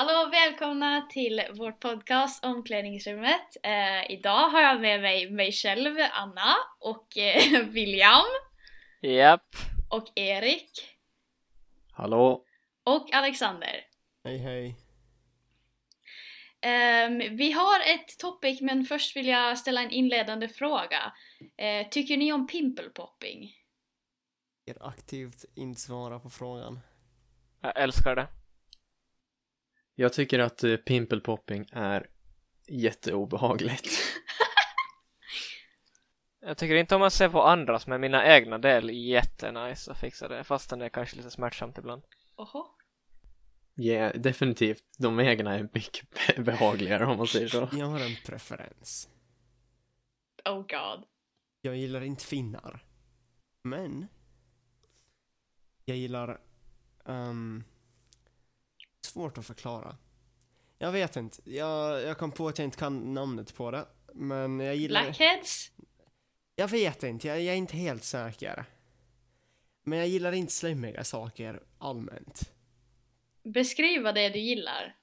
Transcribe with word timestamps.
Hallå 0.00 0.26
och 0.26 0.32
välkomna 0.32 1.06
till 1.10 1.42
vår 1.54 1.72
podcast 1.72 2.44
Omklädningsrummet. 2.44 3.56
Eh, 3.62 4.10
idag 4.10 4.48
har 4.48 4.60
jag 4.60 4.80
med 4.80 5.00
mig 5.00 5.30
mig 5.30 5.52
själv, 5.52 5.96
Anna, 6.12 6.54
och 6.78 7.18
eh, 7.18 7.66
William, 7.68 8.24
Japp. 9.00 9.56
och 9.90 10.12
Erik, 10.14 10.98
Hallå? 11.92 12.44
och 12.84 13.14
Alexander. 13.14 13.86
Hej 14.24 14.38
hej. 14.38 14.76
Ehm, 16.60 17.36
vi 17.36 17.52
har 17.52 17.80
ett 17.80 18.18
topic 18.18 18.60
men 18.60 18.84
först 18.84 19.16
vill 19.16 19.26
jag 19.26 19.58
ställa 19.58 19.82
en 19.82 19.90
inledande 19.90 20.48
fråga. 20.48 21.12
Eh, 21.56 21.88
tycker 21.88 22.16
ni 22.16 22.32
om 22.32 22.46
pimple 22.46 22.88
popping? 22.88 23.54
Jag 24.64 24.76
aktivt 24.80 25.44
inte 25.54 25.80
svara 25.80 26.20
på 26.20 26.30
frågan. 26.30 26.80
Jag 27.60 27.82
älskar 27.82 28.16
det. 28.16 28.39
Jag 30.00 30.12
tycker 30.12 30.38
att 30.38 30.64
eh, 30.64 30.76
pimple 30.76 31.20
popping 31.20 31.66
är 31.72 32.06
jätteobehagligt. 32.68 33.88
Jag 36.40 36.58
tycker 36.58 36.74
inte 36.74 36.94
om 36.94 37.02
att 37.02 37.12
se 37.12 37.28
på 37.28 37.42
andras, 37.42 37.86
men 37.86 38.00
mina 38.00 38.36
egna 38.36 38.58
det 38.58 38.70
är 38.70 38.82
jättenice 38.82 39.90
att 39.92 40.00
fixa 40.00 40.28
det, 40.28 40.44
fastän 40.44 40.78
det 40.78 40.84
är 40.84 40.88
kanske 40.88 41.16
lite 41.16 41.30
smärtsamt 41.30 41.78
ibland. 41.78 42.02
Oho. 42.36 42.66
Ja, 43.74 44.12
definitivt. 44.12 44.84
De 44.98 45.20
egna 45.20 45.54
är 45.54 45.68
mycket 45.72 46.04
be- 46.10 46.42
behagligare 46.42 47.06
om 47.06 47.18
man 47.18 47.26
säger 47.26 47.48
så. 47.48 47.68
Jag 47.72 47.86
har 47.86 48.00
en 48.00 48.16
preferens. 48.26 49.08
Oh 50.44 50.58
god. 50.60 51.04
Jag 51.60 51.76
gillar 51.76 52.00
inte 52.00 52.24
finnar. 52.24 52.84
Men. 53.62 54.06
Jag 55.84 55.96
gillar... 55.96 56.40
ehm, 57.06 57.64
svårt 59.10 59.38
att 59.38 59.46
förklara. 59.46 59.96
Jag 60.78 60.92
vet 60.92 61.16
inte. 61.16 61.50
Jag, 61.50 62.02
jag 62.02 62.18
kom 62.18 62.32
på 62.32 62.48
att 62.48 62.58
jag 62.58 62.64
inte 62.64 62.78
kan 62.78 63.14
namnet 63.14 63.54
på 63.54 63.70
det. 63.70 63.86
Men 64.14 64.60
jag 64.60 64.76
gillar... 64.76 65.02
Blackheads? 65.02 65.72
Jag 66.56 66.68
vet 66.68 67.02
inte. 67.02 67.28
Jag, 67.28 67.42
jag 67.42 67.54
är 67.54 67.58
inte 67.58 67.76
helt 67.76 68.04
säker. 68.04 68.64
Men 69.84 69.98
jag 69.98 70.08
gillar 70.08 70.32
inte 70.32 70.52
slemmiga 70.52 71.04
saker 71.04 71.62
allmänt. 71.78 72.52
Beskriv 73.42 74.02
vad 74.02 74.14
det 74.14 74.20
är 74.20 74.30
du 74.30 74.38
gillar. 74.38 74.96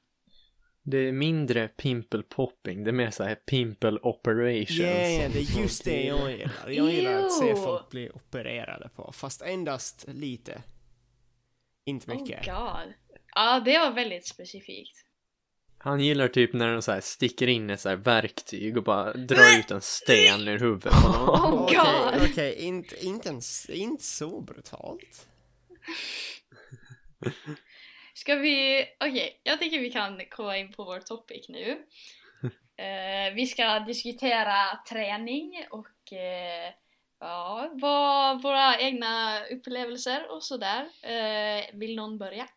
Det 0.84 0.98
är 0.98 1.12
mindre 1.12 1.68
pimple 1.68 2.24
popping, 2.24 2.84
det 2.84 2.90
är 2.90 2.94
mer 2.94 3.12
så 3.12 3.24
här 3.24 3.36
pimple 3.36 4.00
operations. 4.02 4.80
Ja, 4.80 4.86
yeah, 4.86 5.32
det 5.32 5.40
är 5.40 5.62
just 5.62 5.86
det 5.86 6.04
jag 6.04 6.32
gillar. 6.32 6.70
Jag 6.70 6.92
gillar 6.92 7.26
att 7.26 7.34
se 7.34 7.56
folk 7.56 7.90
bli 7.90 8.10
opererade 8.10 8.90
på, 8.90 9.12
fast 9.12 9.42
endast 9.42 10.06
lite. 10.08 10.64
Inte 11.86 12.16
mycket. 12.16 12.48
Oh 12.48 12.54
god. 12.54 12.94
Ja, 13.38 13.60
det 13.60 13.78
var 13.78 13.92
väldigt 13.92 14.28
specifikt. 14.28 14.98
Han 15.78 16.00
gillar 16.00 16.28
typ 16.28 16.54
när 16.54 16.74
de 16.74 16.82
så 16.82 16.92
här 16.92 17.02
sticker 17.02 17.48
in 17.48 17.70
ett 17.70 17.80
så 17.80 17.90
här 17.90 17.96
verktyg 17.96 18.78
och 18.78 18.84
bara 18.84 19.14
drar 19.14 19.60
ut 19.60 19.72
en 19.72 19.82
sten 19.82 20.48
ur 20.48 20.60
huvudet 20.60 20.94
på 20.94 21.10
någon. 21.10 21.30
Oh 21.30 21.64
Okej, 21.64 21.78
god. 21.78 22.32
okej, 22.32 22.56
inte, 22.56 23.06
inte, 23.06 23.30
ens, 23.30 23.70
inte 23.70 24.04
så 24.04 24.42
brutalt. 24.42 25.28
Ska 28.14 28.36
vi, 28.36 28.86
okej, 29.00 29.42
jag 29.44 29.60
tycker 29.60 29.80
vi 29.80 29.90
kan 29.90 30.22
komma 30.30 30.58
in 30.58 30.72
på 30.74 30.84
vår 30.84 31.00
topic 31.00 31.50
nu. 31.50 31.78
Eh, 32.80 33.34
vi 33.34 33.46
ska 33.46 33.80
diskutera 33.80 34.80
träning 34.90 35.66
och 35.70 36.14
eh, 36.14 36.74
ja, 37.20 37.70
vad 37.74 38.42
våra 38.42 38.80
egna 38.80 39.46
upplevelser 39.46 40.32
och 40.32 40.44
sådär. 40.44 40.90
Eh, 41.02 41.66
vill 41.74 41.96
någon 41.96 42.18
börja? 42.18 42.48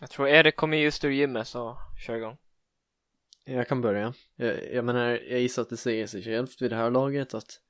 Jag 0.00 0.10
tror 0.10 0.28
Erik 0.28 0.56
kommer 0.56 0.76
just 0.76 1.04
ur 1.04 1.10
gymmet, 1.10 1.48
så 1.48 1.78
kör 2.06 2.16
igång. 2.16 2.36
Jag 3.44 3.68
kan 3.68 3.80
börja. 3.80 4.14
Jag, 4.36 4.72
jag 4.74 4.84
menar, 4.84 5.08
jag 5.08 5.40
gissar 5.40 5.62
att 5.62 5.68
det 5.68 5.76
säger 5.76 6.06
sig 6.06 6.22
självt 6.22 6.62
vid 6.62 6.70
det 6.70 6.76
här 6.76 6.90
laget 6.90 7.34
att 7.34 7.60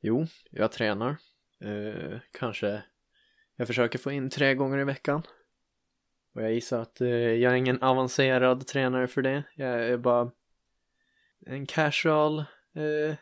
jo, 0.00 0.26
jag 0.50 0.72
tränar. 0.72 1.16
Eh, 1.60 2.18
kanske 2.32 2.82
jag 3.56 3.66
försöker 3.66 3.98
få 3.98 4.12
in 4.12 4.30
tre 4.30 4.54
gånger 4.54 4.78
i 4.78 4.84
veckan. 4.84 5.22
Och 6.34 6.42
jag 6.42 6.52
gissar 6.52 6.80
att 6.80 7.00
eh, 7.00 7.08
jag 7.08 7.52
är 7.52 7.56
ingen 7.56 7.82
avancerad 7.82 8.66
tränare 8.66 9.08
för 9.08 9.22
det. 9.22 9.42
Jag 9.54 9.88
är 9.88 9.96
bara 9.96 10.30
en 11.46 11.66
casual, 11.66 12.38
eh, 12.74 13.14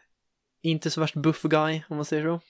inte 0.62 0.90
så 0.90 1.00
värst 1.00 1.14
buff 1.14 1.42
guy 1.42 1.82
om 1.88 1.96
man 1.96 2.04
säger 2.04 2.24
så. 2.24 2.40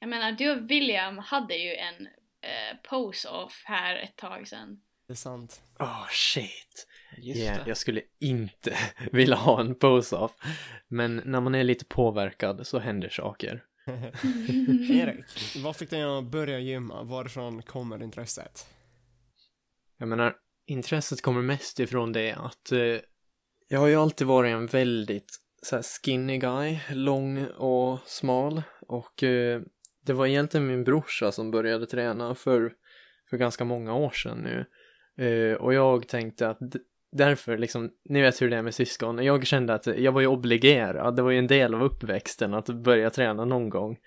Jag 0.00 0.08
menar, 0.08 0.32
du 0.32 0.50
och 0.50 0.70
William 0.70 1.18
hade 1.18 1.54
ju 1.54 1.74
en 1.74 2.06
eh, 2.40 2.76
pose-off 2.82 3.62
här 3.64 3.96
ett 3.96 4.16
tag 4.16 4.48
sedan. 4.48 4.80
Det 5.10 5.14
är 5.14 5.16
sant. 5.16 5.62
Oh 5.78 6.06
shit. 6.10 6.86
Just 7.18 7.40
Yeah, 7.40 7.64
det. 7.64 7.68
jag 7.68 7.76
skulle 7.76 8.02
inte 8.20 8.76
vilja 9.12 9.36
ha 9.36 9.60
en 9.60 9.74
pose-off. 9.74 10.32
Men 10.88 11.22
när 11.24 11.40
man 11.40 11.54
är 11.54 11.64
lite 11.64 11.84
påverkad 11.84 12.66
så 12.66 12.78
händer 12.78 13.08
saker. 13.08 13.64
Erik, 14.90 15.56
vad 15.64 15.76
fick 15.76 15.90
dig 15.90 16.02
att 16.02 16.24
börja 16.24 16.58
gymma? 16.58 17.02
Varifrån 17.02 17.62
kommer 17.62 18.02
intresset? 18.02 18.66
Jag 19.98 20.08
menar, 20.08 20.36
intresset 20.66 21.22
kommer 21.22 21.42
mest 21.42 21.80
ifrån 21.80 22.12
det 22.12 22.32
att 22.32 22.72
eh, 22.72 22.96
jag 23.68 23.80
har 23.80 23.86
ju 23.86 23.96
alltid 23.96 24.26
varit 24.26 24.50
en 24.52 24.66
väldigt 24.66 25.38
så 25.62 25.76
här, 25.76 25.82
skinny 25.82 26.38
guy, 26.38 26.78
lång 26.90 27.46
och 27.46 27.98
smal. 28.06 28.62
Och 28.88 29.22
eh, 29.22 29.60
det 30.06 30.12
var 30.12 30.26
egentligen 30.26 30.66
min 30.66 30.84
brorsa 30.84 31.32
som 31.32 31.50
började 31.50 31.86
träna 31.86 32.34
för, 32.34 32.72
för 33.30 33.36
ganska 33.36 33.64
många 33.64 33.94
år 33.94 34.10
sedan 34.10 34.38
nu. 34.38 34.66
Uh, 35.20 35.54
och 35.54 35.74
jag 35.74 36.08
tänkte 36.08 36.48
att 36.48 36.58
därför 37.12 37.58
liksom, 37.58 37.90
ni 38.04 38.22
vet 38.22 38.42
hur 38.42 38.50
det 38.50 38.56
är 38.56 38.62
med 38.62 38.74
syskon. 38.74 39.24
Jag 39.24 39.46
kände 39.46 39.74
att 39.74 39.86
jag 39.86 40.12
var 40.12 40.20
ju 40.20 40.26
obligerad, 40.26 41.16
det 41.16 41.22
var 41.22 41.30
ju 41.30 41.38
en 41.38 41.46
del 41.46 41.74
av 41.74 41.82
uppväxten 41.82 42.54
att 42.54 42.66
börja 42.66 43.10
träna 43.10 43.44
någon 43.44 43.68
gång. 43.68 43.98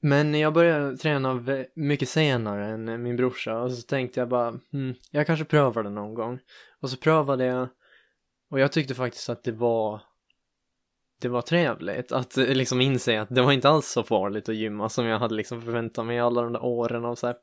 Men 0.00 0.34
jag 0.34 0.52
började 0.52 0.96
träna 0.96 1.44
mycket 1.74 2.08
senare 2.08 2.66
än 2.66 3.02
min 3.02 3.16
brorsa 3.16 3.58
och 3.58 3.72
så 3.72 3.82
tänkte 3.82 4.20
jag 4.20 4.28
bara, 4.28 4.60
hmm, 4.72 4.94
jag 5.10 5.26
kanske 5.26 5.44
prövar 5.44 5.82
det 5.82 5.90
någon 5.90 6.14
gång. 6.14 6.38
Och 6.80 6.90
så 6.90 6.96
prövade 6.96 7.44
jag 7.44 7.68
och 8.50 8.60
jag 8.60 8.72
tyckte 8.72 8.94
faktiskt 8.94 9.28
att 9.28 9.44
det 9.44 9.52
var 9.52 10.00
det 11.20 11.28
var 11.28 11.42
trevligt 11.42 12.12
att 12.12 12.36
liksom 12.36 12.80
inse 12.80 13.20
att 13.20 13.34
det 13.34 13.42
var 13.42 13.52
inte 13.52 13.68
alls 13.68 13.86
så 13.86 14.02
farligt 14.02 14.48
att 14.48 14.54
gymma 14.54 14.88
som 14.88 15.06
jag 15.06 15.18
hade 15.18 15.34
liksom 15.34 15.62
förväntat 15.62 16.06
mig 16.06 16.18
alla 16.18 16.42
de 16.42 16.52
där 16.52 16.64
åren 16.64 17.04
av 17.04 17.14
så 17.14 17.26
här, 17.26 17.36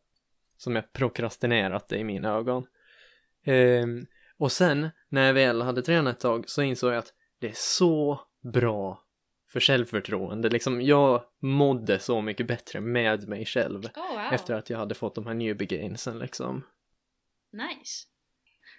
som 0.57 0.75
jag 0.75 0.93
prokrastinerat 0.93 1.89
det 1.89 1.97
i 1.97 2.03
mina 2.03 2.29
ögon. 2.29 2.65
Ehm, 3.43 4.05
och 4.37 4.51
sen 4.51 4.89
när 5.09 5.25
jag 5.27 5.33
väl 5.33 5.61
hade 5.61 5.81
tränat 5.81 6.15
ett 6.15 6.21
tag 6.21 6.49
så 6.49 6.61
insåg 6.61 6.91
jag 6.91 6.97
att 6.97 7.13
det 7.39 7.47
är 7.47 7.55
så 7.55 8.21
bra 8.53 9.03
för 9.51 9.59
självförtroende. 9.59 10.49
Liksom 10.49 10.81
jag 10.81 11.23
mådde 11.39 11.99
så 11.99 12.21
mycket 12.21 12.47
bättre 12.47 12.81
med 12.81 13.27
mig 13.27 13.45
själv 13.45 13.85
Oh 13.85 14.23
wow. 14.23 14.33
efter 14.33 14.53
att 14.53 14.69
jag 14.69 14.77
hade 14.77 14.95
fått 14.95 15.15
de 15.15 15.27
här 15.27 15.33
newbie 15.33 15.65
gainsen 15.65 16.19
liksom. 16.19 16.63
Nice. 17.51 18.07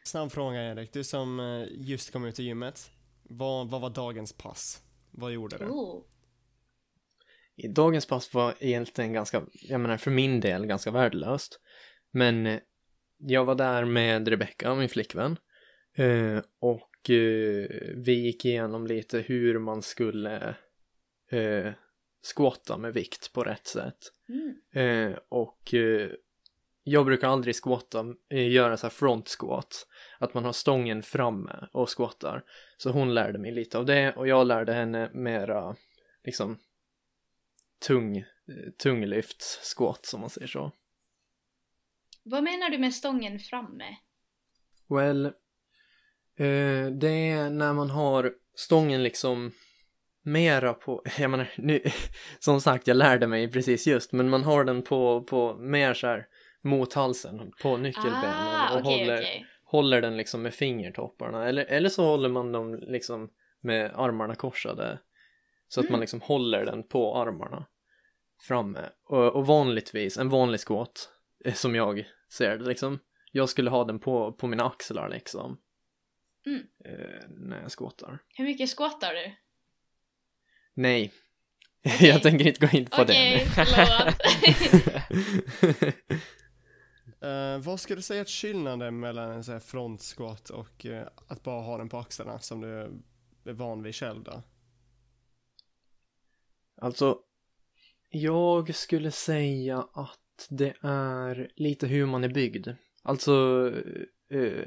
Snabb 0.05 0.33
fråga 0.33 0.71
Erik, 0.71 0.93
du 0.93 1.05
som 1.05 1.41
eh, 1.41 1.67
just 1.71 2.13
kom 2.13 2.25
ut 2.25 2.41
i 2.41 2.43
gymmet. 2.43 2.91
Vad, 3.23 3.71
vad 3.71 3.81
var 3.81 3.91
dagens 3.91 4.33
pass? 4.33 4.83
Vad 5.11 5.33
gjorde 5.33 5.59
du? 5.59 5.65
Ooh. 5.65 6.05
I 7.57 7.69
Dagens 7.69 8.07
pass 8.07 8.35
var 8.35 8.55
egentligen 8.61 9.13
ganska, 9.13 9.43
jag 9.53 9.81
menar 9.81 9.97
för 9.97 10.11
min 10.11 10.41
del 10.41 10.67
ganska 10.67 10.91
värdelöst. 10.91 11.61
Men 12.11 12.47
eh, 12.47 12.61
jag 13.27 13.45
var 13.45 13.55
där 13.55 13.85
med 13.85 14.29
Rebecca, 14.29 14.75
min 14.75 14.89
flickvän. 14.89 15.37
Eh, 15.95 16.39
och 16.59 17.11
eh, 17.11 17.67
vi 17.97 18.13
gick 18.13 18.45
igenom 18.45 18.87
lite 18.87 19.19
hur 19.19 19.59
man 19.59 19.83
skulle 19.83 20.55
eh, 21.31 21.73
squatta 22.35 22.79
med 22.79 22.95
vikt 22.95 23.33
på 23.33 23.45
rätt 23.45 23.67
sätt. 23.67 23.99
Mm. 24.29 25.11
Eh, 25.11 25.19
och 25.29 25.75
jag 26.85 27.07
brukar 27.07 27.29
aldrig 27.29 27.55
squatta, 27.65 28.15
göra 28.31 28.77
så 28.77 28.87
här 28.87 28.91
front 28.91 29.29
squat. 29.29 29.87
Att 30.19 30.35
man 30.35 30.45
har 30.45 30.53
stången 30.53 31.03
framme 31.03 31.69
och 31.73 31.97
squattar. 31.97 32.45
Så 32.77 32.91
hon 32.91 33.15
lärde 33.15 33.39
mig 33.39 33.53
lite 33.53 33.79
av 33.79 33.87
det 33.87 34.13
och 34.13 34.29
jag 34.29 34.47
lärde 34.47 34.73
henne 34.73 35.11
mera 35.13 35.77
liksom 36.25 36.59
tung, 37.87 38.17
eh, 38.17 38.25
tunglyft 38.79 39.43
squat 39.77 40.07
som 40.07 40.21
man 40.21 40.31
säger 40.31 40.47
så. 40.47 40.73
Vad 42.23 42.43
menar 42.45 42.71
du 42.71 42.79
med 42.79 42.95
stången 42.95 43.39
framme? 43.39 43.97
Well, 44.89 45.27
eh, 46.37 46.87
det 46.93 47.31
är 47.31 47.51
när 47.51 47.73
man 47.73 47.91
har 47.91 48.33
stången 48.55 49.03
liksom 49.03 49.53
mera 50.23 50.75
på, 50.75 51.03
jag 51.19 51.31
menar, 51.31 51.53
nu, 51.57 51.81
som 52.39 52.61
sagt, 52.61 52.87
jag 52.87 52.97
lärde 52.97 53.27
mig 53.27 53.51
precis 53.51 53.87
just, 53.87 54.13
men 54.13 54.31
man 54.31 54.43
har 54.45 54.65
den 54.65 54.83
på, 54.83 55.23
på 55.23 55.55
mer 55.55 55.95
så 55.95 56.07
här 56.07 56.27
mot 56.63 56.93
halsen, 56.95 57.53
på 57.63 57.77
nyckelbenen 57.77 58.25
Ah, 58.25 58.75
och 58.75 58.81
okej 58.81 58.99
håller, 59.01 59.17
okej. 59.19 59.47
håller 59.65 60.01
den 60.01 60.17
liksom 60.17 60.43
med 60.43 60.55
fingertopparna, 60.55 61.49
eller, 61.49 61.65
eller 61.65 61.89
så 61.89 62.05
håller 62.05 62.29
man 62.29 62.53
dem 62.53 62.75
liksom 62.75 63.31
med 63.61 63.93
armarna 63.95 64.35
korsade, 64.35 64.99
så 65.69 65.81
att 65.81 65.85
Mm. 65.85 65.93
man 65.93 66.01
liksom 66.01 66.21
håller 66.21 66.65
den 66.65 66.83
på 66.89 67.17
armarna 67.17 67.67
framme. 68.41 68.89
Och, 69.09 69.37
och 69.37 69.47
vanligtvis, 69.47 70.19
en 70.19 70.29
vanlig 70.29 70.61
eh, 70.71 71.09
som 71.55 71.75
jag 71.75 72.05
ser 72.29 72.59
det 72.59 72.65
liksom, 72.65 72.99
jag 73.33 73.49
skulle 73.49 73.71
ha 73.71 73.85
den 73.85 73.99
på, 73.99 74.33
på 74.33 74.47
mina 74.47 74.65
axlar 74.65 75.09
liksom. 75.09 75.59
Mm. 76.47 76.63
Eh, 76.85 77.29
när 77.29 77.63
jag 77.63 77.71
skottar. 77.71 78.19
Hur 78.29 78.45
mycket 78.45 78.77
squattar 78.77 79.15
du? 79.15 79.35
Nej. 80.75 81.13
Okej. 81.87 82.09
jag 82.09 82.23
tänker 82.23 82.47
inte 82.47 82.67
gå 82.67 82.79
in 82.79 82.87
på 82.87 83.03
Okej, 83.03 83.39
det. 83.39 83.51
förlåt. 83.55 84.17
Eh, 87.23 87.59
vad 87.59 87.81
skulle 87.81 87.99
du 87.99 88.03
säga 88.03 88.23
att 88.23 88.29
skillnaden 88.29 89.01
mellan 89.01 89.31
en 89.31 89.45
sån 89.45 89.53
här 89.53 89.61
front 89.61 90.03
squat 90.03 90.51
och 90.51 90.87
eh, 90.87 91.09
att 91.27 91.43
bara 91.43 91.63
ha 91.63 91.79
den 91.79 91.89
på 91.89 91.99
axlarna 91.99 92.39
som 92.39 92.61
du 92.61 92.69
är 93.45 93.53
van 93.53 93.83
vid 93.83 93.95
själv 93.95 94.23
då? 94.23 94.43
Alltså, 96.77 97.19
jag 98.11 98.75
skulle 98.75 99.11
säga 99.11 99.89
att 99.93 100.22
det 100.51 100.75
är 100.83 101.51
lite 101.57 101.87
hur 101.87 102.07
man 102.07 102.25
är 102.25 102.29
byggd. 102.29 102.69
Alltså, 103.03 103.33
uh, 104.35 104.65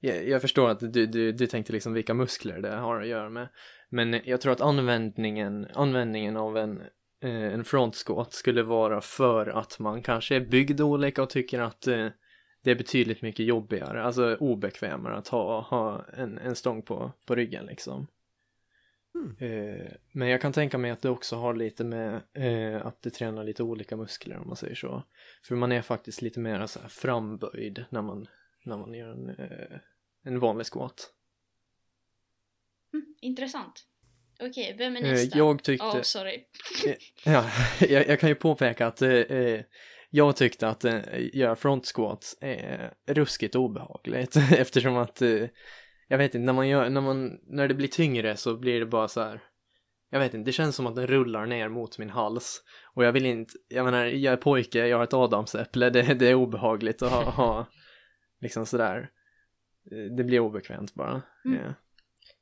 jag, 0.00 0.28
jag 0.28 0.40
förstår 0.40 0.70
att 0.70 0.80
du, 0.80 1.06
du, 1.06 1.32
du 1.32 1.46
tänkte 1.46 1.72
liksom 1.72 1.92
vilka 1.92 2.14
muskler 2.14 2.58
det 2.58 2.76
har 2.76 3.00
att 3.00 3.08
göra 3.08 3.30
med. 3.30 3.48
Men 3.88 4.20
jag 4.24 4.40
tror 4.40 4.52
att 4.52 4.60
användningen, 4.60 5.66
användningen 5.74 6.36
av 6.36 6.56
en, 6.56 6.80
eh, 7.22 7.54
en 7.54 7.64
frontskott 7.64 8.32
skulle 8.32 8.62
vara 8.62 9.00
för 9.00 9.46
att 9.46 9.78
man 9.78 10.02
kanske 10.02 10.36
är 10.36 10.40
byggd 10.40 10.80
olika 10.80 11.22
och 11.22 11.30
tycker 11.30 11.60
att 11.60 11.86
eh, 11.86 12.08
det 12.64 12.70
är 12.70 12.74
betydligt 12.74 13.22
mycket 13.22 13.46
jobbigare, 13.46 14.02
alltså 14.02 14.36
obekvämare 14.40 15.16
att 15.16 15.28
ha, 15.28 15.60
ha 15.60 16.04
en, 16.12 16.38
en 16.38 16.56
stång 16.56 16.82
på, 16.82 17.12
på 17.26 17.34
ryggen 17.34 17.66
liksom. 17.66 18.06
Eh, 19.38 19.92
men 20.12 20.28
jag 20.28 20.40
kan 20.40 20.52
tänka 20.52 20.78
mig 20.78 20.90
att 20.90 21.02
det 21.02 21.10
också 21.10 21.36
har 21.36 21.54
lite 21.54 21.84
med 21.84 22.22
eh, 22.34 22.86
att 22.86 23.02
det 23.02 23.10
tränar 23.10 23.44
lite 23.44 23.62
olika 23.62 23.96
muskler 23.96 24.38
om 24.38 24.46
man 24.46 24.56
säger 24.56 24.74
så. 24.74 25.02
För 25.42 25.56
man 25.56 25.72
är 25.72 25.82
faktiskt 25.82 26.22
lite 26.22 26.40
mer 26.40 26.66
så 26.66 26.80
här 26.80 26.88
framböjd 26.88 27.84
när 27.90 28.02
man, 28.02 28.26
när 28.64 28.76
man 28.76 28.94
gör 28.94 29.10
en, 29.10 29.28
eh, 29.28 29.78
en 30.24 30.38
vanlig 30.38 30.66
squat. 30.66 31.12
Mm, 32.92 33.14
intressant. 33.20 33.86
Okej, 34.42 34.74
vem 34.78 34.96
är 34.96 35.00
nästa? 35.00 35.38
jag 35.38 35.62
tyckte... 35.62 35.86
Oh, 35.86 36.02
sorry. 36.02 36.44
Ja, 37.24 37.50
jag, 37.80 38.08
jag 38.08 38.20
kan 38.20 38.28
ju 38.28 38.34
påpeka 38.34 38.86
att 38.86 39.02
eh, 39.02 39.60
jag 40.10 40.36
tyckte 40.36 40.68
att 40.68 40.84
eh, 40.84 41.00
göra 41.32 41.56
front 41.56 41.86
squats 41.86 42.36
är 42.40 42.94
ruskigt 43.06 43.54
obehagligt 43.54 44.36
eftersom 44.52 44.96
att 44.96 45.22
eh, 45.22 45.44
jag 46.10 46.18
vet 46.18 46.34
inte, 46.34 46.44
när 46.44 46.52
man 46.52 46.68
gör, 46.68 46.90
när 46.90 47.00
man, 47.00 47.38
när 47.42 47.68
det 47.68 47.74
blir 47.74 47.88
tyngre 47.88 48.36
så 48.36 48.56
blir 48.56 48.80
det 48.80 48.86
bara 48.86 49.08
så 49.08 49.20
här 49.20 49.42
jag 50.12 50.20
vet 50.20 50.34
inte, 50.34 50.48
det 50.48 50.52
känns 50.52 50.76
som 50.76 50.86
att 50.86 50.94
den 50.94 51.06
rullar 51.06 51.46
ner 51.46 51.68
mot 51.68 51.98
min 51.98 52.10
hals 52.10 52.62
och 52.94 53.04
jag 53.04 53.12
vill 53.12 53.26
inte, 53.26 53.52
jag 53.68 53.84
menar, 53.84 54.04
jag 54.04 54.32
är 54.32 54.36
pojke, 54.36 54.86
jag 54.86 54.96
har 54.96 55.04
ett 55.04 55.14
adamsäpple, 55.14 55.90
det, 55.90 56.02
det 56.14 56.28
är 56.28 56.34
obehagligt 56.34 57.02
att 57.02 57.10
ha, 57.10 57.30
ha 57.30 57.66
liksom 58.40 58.66
sådär 58.66 59.10
det 60.16 60.24
blir 60.24 60.40
obekvämt 60.40 60.94
bara. 60.94 61.22
Mm. 61.44 61.64
Ja. 61.64 61.74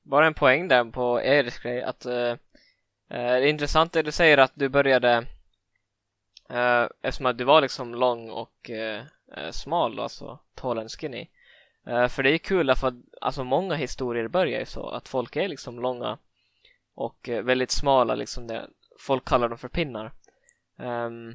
Bara 0.02 0.26
en 0.26 0.34
poäng 0.34 0.68
där 0.68 0.84
på 0.84 1.20
Eriks 1.22 1.58
grej 1.58 1.82
att 1.82 2.06
uh, 2.06 2.12
uh, 2.12 2.36
det 3.08 3.16
är 3.16 3.46
intressant 3.46 3.92
det 3.92 4.02
du 4.02 4.12
säger 4.12 4.38
att 4.38 4.52
du 4.54 4.68
började 4.68 5.18
uh, 6.50 6.88
eftersom 7.02 7.26
att 7.26 7.38
du 7.38 7.44
var 7.44 7.60
liksom 7.60 7.94
lång 7.94 8.30
och 8.30 8.70
smal 9.50 10.00
alltså 10.00 10.38
tall 10.54 10.78
and 10.78 10.90
skinny. 10.90 11.26
Eh, 11.88 12.08
för 12.08 12.22
det 12.22 12.30
är 12.30 12.38
kul 12.38 12.66
därför 12.66 12.88
att 12.88 12.94
alltså 13.20 13.44
många 13.44 13.74
historier 13.74 14.28
börjar 14.28 14.60
ju 14.60 14.66
så 14.66 14.88
att 14.88 15.08
folk 15.08 15.36
är 15.36 15.48
liksom 15.48 15.80
långa 15.80 16.18
och 16.94 17.28
eh, 17.28 17.42
väldigt 17.42 17.70
smala 17.70 18.14
liksom 18.14 18.46
det, 18.46 18.68
folk 18.98 19.24
kallar 19.24 19.48
dem 19.48 19.58
för 19.58 19.68
pinnar. 19.68 20.12
Um, 20.78 21.34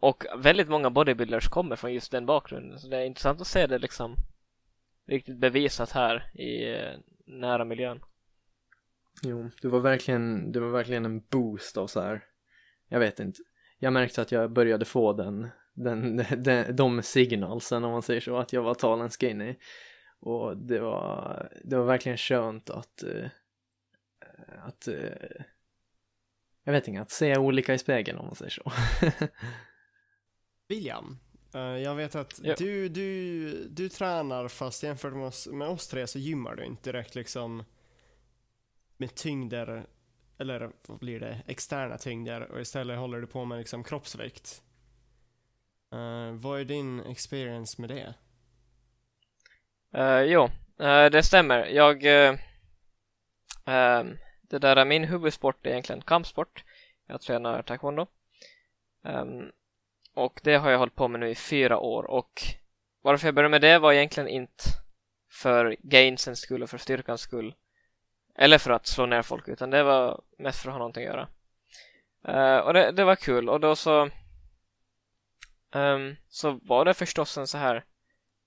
och 0.00 0.26
väldigt 0.36 0.68
många 0.68 0.90
bodybuilders 0.90 1.48
kommer 1.48 1.76
från 1.76 1.94
just 1.94 2.12
den 2.12 2.26
bakgrunden 2.26 2.78
så 2.78 2.88
det 2.88 2.96
är 2.96 3.04
intressant 3.04 3.40
att 3.40 3.46
se 3.46 3.66
det 3.66 3.78
liksom 3.78 4.16
riktigt 5.06 5.38
bevisat 5.38 5.90
här 5.90 6.30
i 6.34 6.74
eh, 6.74 6.98
nära 7.26 7.64
miljön. 7.64 8.00
Jo, 9.22 9.50
det 9.62 9.68
var 9.68 9.80
verkligen, 9.80 10.52
det 10.52 10.60
var 10.60 10.68
verkligen 10.68 11.04
en 11.04 11.20
boost 11.20 11.76
av 11.76 11.86
så 11.86 12.00
här. 12.00 12.24
Jag 12.88 13.00
vet 13.00 13.20
inte. 13.20 13.40
Jag 13.78 13.92
märkte 13.92 14.22
att 14.22 14.32
jag 14.32 14.52
började 14.52 14.84
få 14.84 15.12
den, 15.12 15.48
den, 15.74 16.16
den 16.36 16.76
de 16.76 17.02
signalsen 17.02 17.84
om 17.84 17.92
man 17.92 18.02
säger 18.02 18.20
så, 18.20 18.36
att 18.36 18.52
jag 18.52 18.62
var 18.62 18.74
tall 18.74 19.00
and 19.00 19.12
skinny. 19.12 19.56
Och 20.20 20.56
det 20.56 20.78
var, 20.80 21.48
det 21.64 21.76
var 21.76 21.84
verkligen 21.84 22.18
skönt 22.18 22.70
att, 22.70 23.02
eh, 23.02 23.26
att, 24.62 24.88
eh, 24.88 24.94
jag 26.64 26.72
vet 26.72 26.88
inte, 26.88 27.00
att 27.02 27.10
se 27.10 27.36
olika 27.38 27.74
i 27.74 27.78
spegeln 27.78 28.18
om 28.18 28.26
man 28.26 28.34
säger 28.34 28.50
så. 28.50 28.72
William, 30.68 31.18
eh, 31.54 31.60
jag 31.60 31.94
vet 31.94 32.14
att 32.14 32.40
Ja. 32.42 32.54
du, 32.58 32.88
du, 32.88 33.68
du 33.68 33.88
tränar 33.88 34.48
fast 34.48 34.82
jämfört 34.82 35.12
med 35.12 35.26
oss, 35.26 35.48
med 35.52 35.68
oss 35.68 35.88
tre 35.88 36.06
så 36.06 36.18
gymmar 36.18 36.54
du 36.56 36.64
inte 36.64 36.92
direkt 36.92 37.14
liksom 37.14 37.64
med 38.96 39.14
tyngder, 39.14 39.86
eller 40.38 40.70
vad 40.88 40.98
blir 40.98 41.20
det, 41.20 41.42
externa 41.46 41.98
tyngder 41.98 42.40
och 42.40 42.60
istället 42.60 42.98
håller 42.98 43.20
du 43.20 43.26
på 43.26 43.44
med 43.44 43.58
liksom 43.58 43.84
kroppsvikt. 43.84 44.62
Uh, 45.94 46.32
vad 46.32 46.60
är 46.60 46.64
din 46.64 47.00
experience 47.00 47.80
med 47.80 47.90
det? 47.90 48.14
Uh, 49.98 50.22
jo, 50.22 50.44
uh, 50.80 51.10
det 51.10 51.22
stämmer. 51.22 51.66
Jag... 51.66 52.04
ehm, 53.64 54.18
det 54.42 54.58
där 54.58 54.76
är 54.76 54.84
min 54.84 55.04
huvudsport 55.04 55.66
är 55.66 55.70
egentligen 55.70 56.02
kampsport. 56.02 56.64
Jag 57.06 57.20
tränar 57.20 57.62
taekwondo. 57.62 58.06
Um, 59.02 59.52
och 60.14 60.40
det 60.42 60.54
har 60.54 60.70
jag 60.70 60.78
hållit 60.78 60.94
på 60.94 61.08
med 61.08 61.20
nu 61.20 61.28
i 61.28 61.34
fyra 61.34 61.78
år 61.78 62.02
och 62.02 62.42
varför 63.02 63.26
jag 63.26 63.34
började 63.34 63.50
med 63.50 63.60
det 63.60 63.78
var 63.78 63.92
egentligen 63.92 64.28
inte 64.28 64.64
för 65.30 65.76
gainsens 65.78 66.40
skull 66.40 66.62
och 66.62 66.70
för 66.70 66.78
styrkans 66.78 67.20
skull. 67.20 67.54
Eller 68.34 68.58
för 68.58 68.70
att 68.70 68.86
slå 68.86 69.06
ner 69.06 69.22
folk 69.22 69.48
utan 69.48 69.70
det 69.70 69.82
var 69.82 70.22
mest 70.38 70.62
för 70.62 70.68
att 70.68 70.72
ha 70.72 70.78
någonting 70.78 71.06
att 71.06 71.14
göra. 71.14 71.28
Uh, 72.28 72.66
och 72.66 72.72
det, 72.74 72.92
det 72.92 73.04
var 73.04 73.16
kul 73.16 73.48
och 73.48 73.60
då 73.60 73.76
så 73.76 74.10
um, 75.74 76.16
så 76.28 76.60
var 76.62 76.84
det 76.84 76.94
förstås 76.94 77.38
en 77.38 77.46
så 77.46 77.58
här 77.58 77.84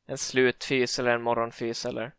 en 0.06 0.18
slutfys 0.18 1.00
eller 1.00 1.12
en 1.12 1.21
morgonfys 1.21 1.85
eller 1.85 2.15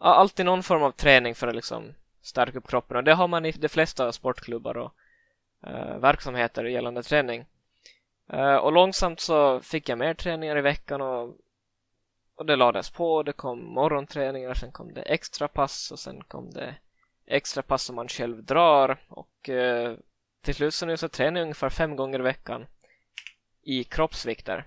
ja, 0.00 0.06
alltid 0.06 0.46
någon 0.46 0.62
form 0.62 0.82
av 0.82 0.90
träning 0.90 1.34
för 1.34 1.48
att 1.48 1.54
liksom 1.54 1.94
stärka 2.22 2.58
upp 2.58 2.68
kroppen 2.68 2.96
och 2.96 3.04
det 3.04 3.14
har 3.14 3.28
man 3.28 3.44
i 3.44 3.52
de 3.52 3.68
flesta 3.68 4.12
sportklubbar 4.12 4.76
och 4.76 4.92
uh, 5.66 5.98
verksamheter 5.98 6.64
gällande 6.64 7.02
träning. 7.02 7.46
Uh, 8.32 8.56
och 8.56 8.72
långsamt 8.72 9.20
så 9.20 9.60
fick 9.60 9.88
jag 9.88 9.98
mer 9.98 10.14
träningar 10.14 10.58
i 10.58 10.60
veckan 10.60 11.00
och, 11.00 11.36
och 12.34 12.46
det 12.46 12.56
lades 12.56 12.90
på. 12.90 13.22
Det 13.22 13.32
kom 13.32 13.74
morgonträningar, 13.74 14.54
sen 14.54 14.72
kom 14.72 14.94
det 14.94 15.02
extra 15.02 15.48
pass 15.48 15.90
och 15.92 15.98
sen 15.98 16.24
kom 16.24 16.50
det 16.50 16.74
extra 17.26 17.62
pass 17.62 17.82
som 17.82 17.96
man 17.96 18.08
själv 18.08 18.44
drar 18.44 18.98
och 19.08 19.48
uh, 19.48 19.96
till 20.42 20.54
slut 20.54 20.74
så 20.74 20.86
nu 20.86 20.96
så 20.96 21.08
tränar 21.08 21.40
jag 21.40 21.42
ungefär 21.42 21.70
fem 21.70 21.96
gånger 21.96 22.18
i 22.18 22.22
veckan 22.22 22.66
i 23.66 23.84
kroppsvikter. 23.84 24.66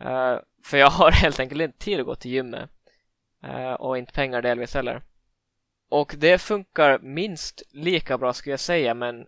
Uh, 0.00 0.38
för 0.64 0.76
jag 0.76 0.90
har 0.90 1.10
helt 1.22 1.40
enkelt 1.40 1.60
inte 1.60 1.78
tid 1.78 2.00
att 2.00 2.06
gå 2.06 2.14
till 2.14 2.30
gymmet. 2.30 2.70
uh, 3.44 3.72
och 3.72 3.98
inte 3.98 4.12
pengar 4.12 4.42
delvis 4.42 4.74
heller. 4.74 5.02
Och 5.88 6.14
det 6.18 6.38
funkar 6.38 6.98
minst 6.98 7.62
lika 7.70 8.18
bra 8.18 8.32
skulle 8.32 8.52
jag 8.52 8.60
säga 8.60 8.94
men 8.94 9.26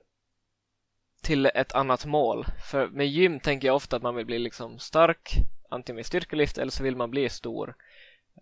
till 1.22 1.46
ett 1.46 1.72
annat 1.72 2.06
mål. 2.06 2.46
För 2.70 2.88
med 2.88 3.06
gym 3.06 3.40
tänker 3.40 3.68
jag 3.68 3.76
ofta 3.76 3.96
att 3.96 4.02
man 4.02 4.14
vill 4.14 4.26
bli 4.26 4.38
liksom 4.38 4.78
stark, 4.78 5.34
antingen 5.68 5.96
med 5.96 6.06
styrkelyft 6.06 6.58
eller 6.58 6.72
så 6.72 6.82
vill 6.82 6.96
man 6.96 7.10
bli 7.10 7.28
stor 7.28 7.74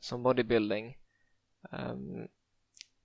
som 0.01 0.23
bodybuilding. 0.23 0.99
Um, 1.73 2.29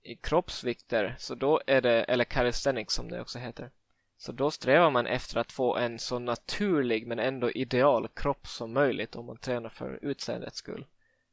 I 0.02 0.16
kroppsvikter, 0.16 1.16
så 1.18 1.34
då 1.34 1.60
är 1.66 1.80
det, 1.80 2.04
eller 2.04 2.24
calisthenics 2.24 2.94
som 2.94 3.10
det 3.10 3.20
också 3.20 3.38
heter, 3.38 3.70
så 4.18 4.32
då 4.32 4.50
strävar 4.50 4.90
man 4.90 5.06
efter 5.06 5.38
att 5.40 5.52
få 5.52 5.76
en 5.76 5.98
så 5.98 6.18
naturlig 6.18 7.06
men 7.06 7.18
ändå 7.18 7.50
ideal 7.50 8.08
kropp 8.08 8.46
som 8.46 8.72
möjligt 8.72 9.16
om 9.16 9.26
man 9.26 9.36
tränar 9.36 9.68
för 9.68 9.98
utseendets 10.02 10.58
skull. 10.58 10.86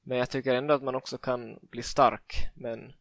Men 0.03 0.17
jag 0.17 0.29
tycker 0.29 0.55
ändå 0.55 0.73
att 0.73 0.83
man 0.83 0.95
också 0.95 1.17
kan 1.17 1.59
bli 1.61 1.83
stark. 1.83 2.49
Men, 2.55 2.93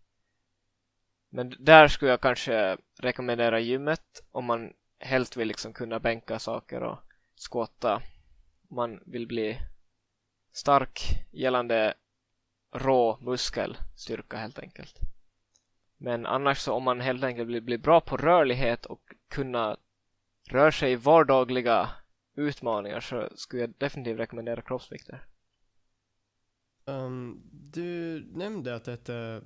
men 1.29 1.55
där 1.59 1.89
skulle 1.89 2.11
jag 2.11 2.21
kanske 2.21 2.77
rekommendera 2.99 3.61
gymmet 3.61 4.23
om 4.31 4.45
man 4.45 4.73
helst 4.99 5.37
vill 5.37 5.49
liksom 5.49 5.73
kunna 5.73 6.01
bänka 6.01 6.39
saker 6.39 6.83
och 6.83 6.99
skåta. 7.37 7.95
Om 8.69 8.77
man 8.77 9.01
vill 9.07 9.27
bli 9.27 9.59
stark 10.53 11.01
gällande 11.33 11.95
rå 12.75 13.19
muskelstyrka 13.21 14.37
helt 14.37 14.59
enkelt. 14.59 15.14
Men 15.97 16.27
annars 16.27 16.59
så 16.59 16.73
om 16.73 16.83
man 16.83 17.01
helt 17.01 17.25
enkelt 17.25 17.49
vill 17.49 17.63
bli 17.63 17.79
bra 17.79 18.01
på 18.01 18.17
rörlighet 18.17 18.87
och 18.87 19.01
kunna 19.29 19.77
röra 20.51 20.73
sig 20.73 20.93
i 20.93 20.97
vardagliga 20.97 21.91
utmaningar 22.37 23.01
så 23.01 23.29
skulle 23.37 23.63
jag 23.63 23.73
definitivt 23.79 24.19
rekommendera 24.19 24.63
kroppsvikter. 24.63 25.27
Um, 26.85 27.43
du 27.53 28.21
nämnde 28.33 28.75
att 28.75 28.85
detta, 28.85 29.41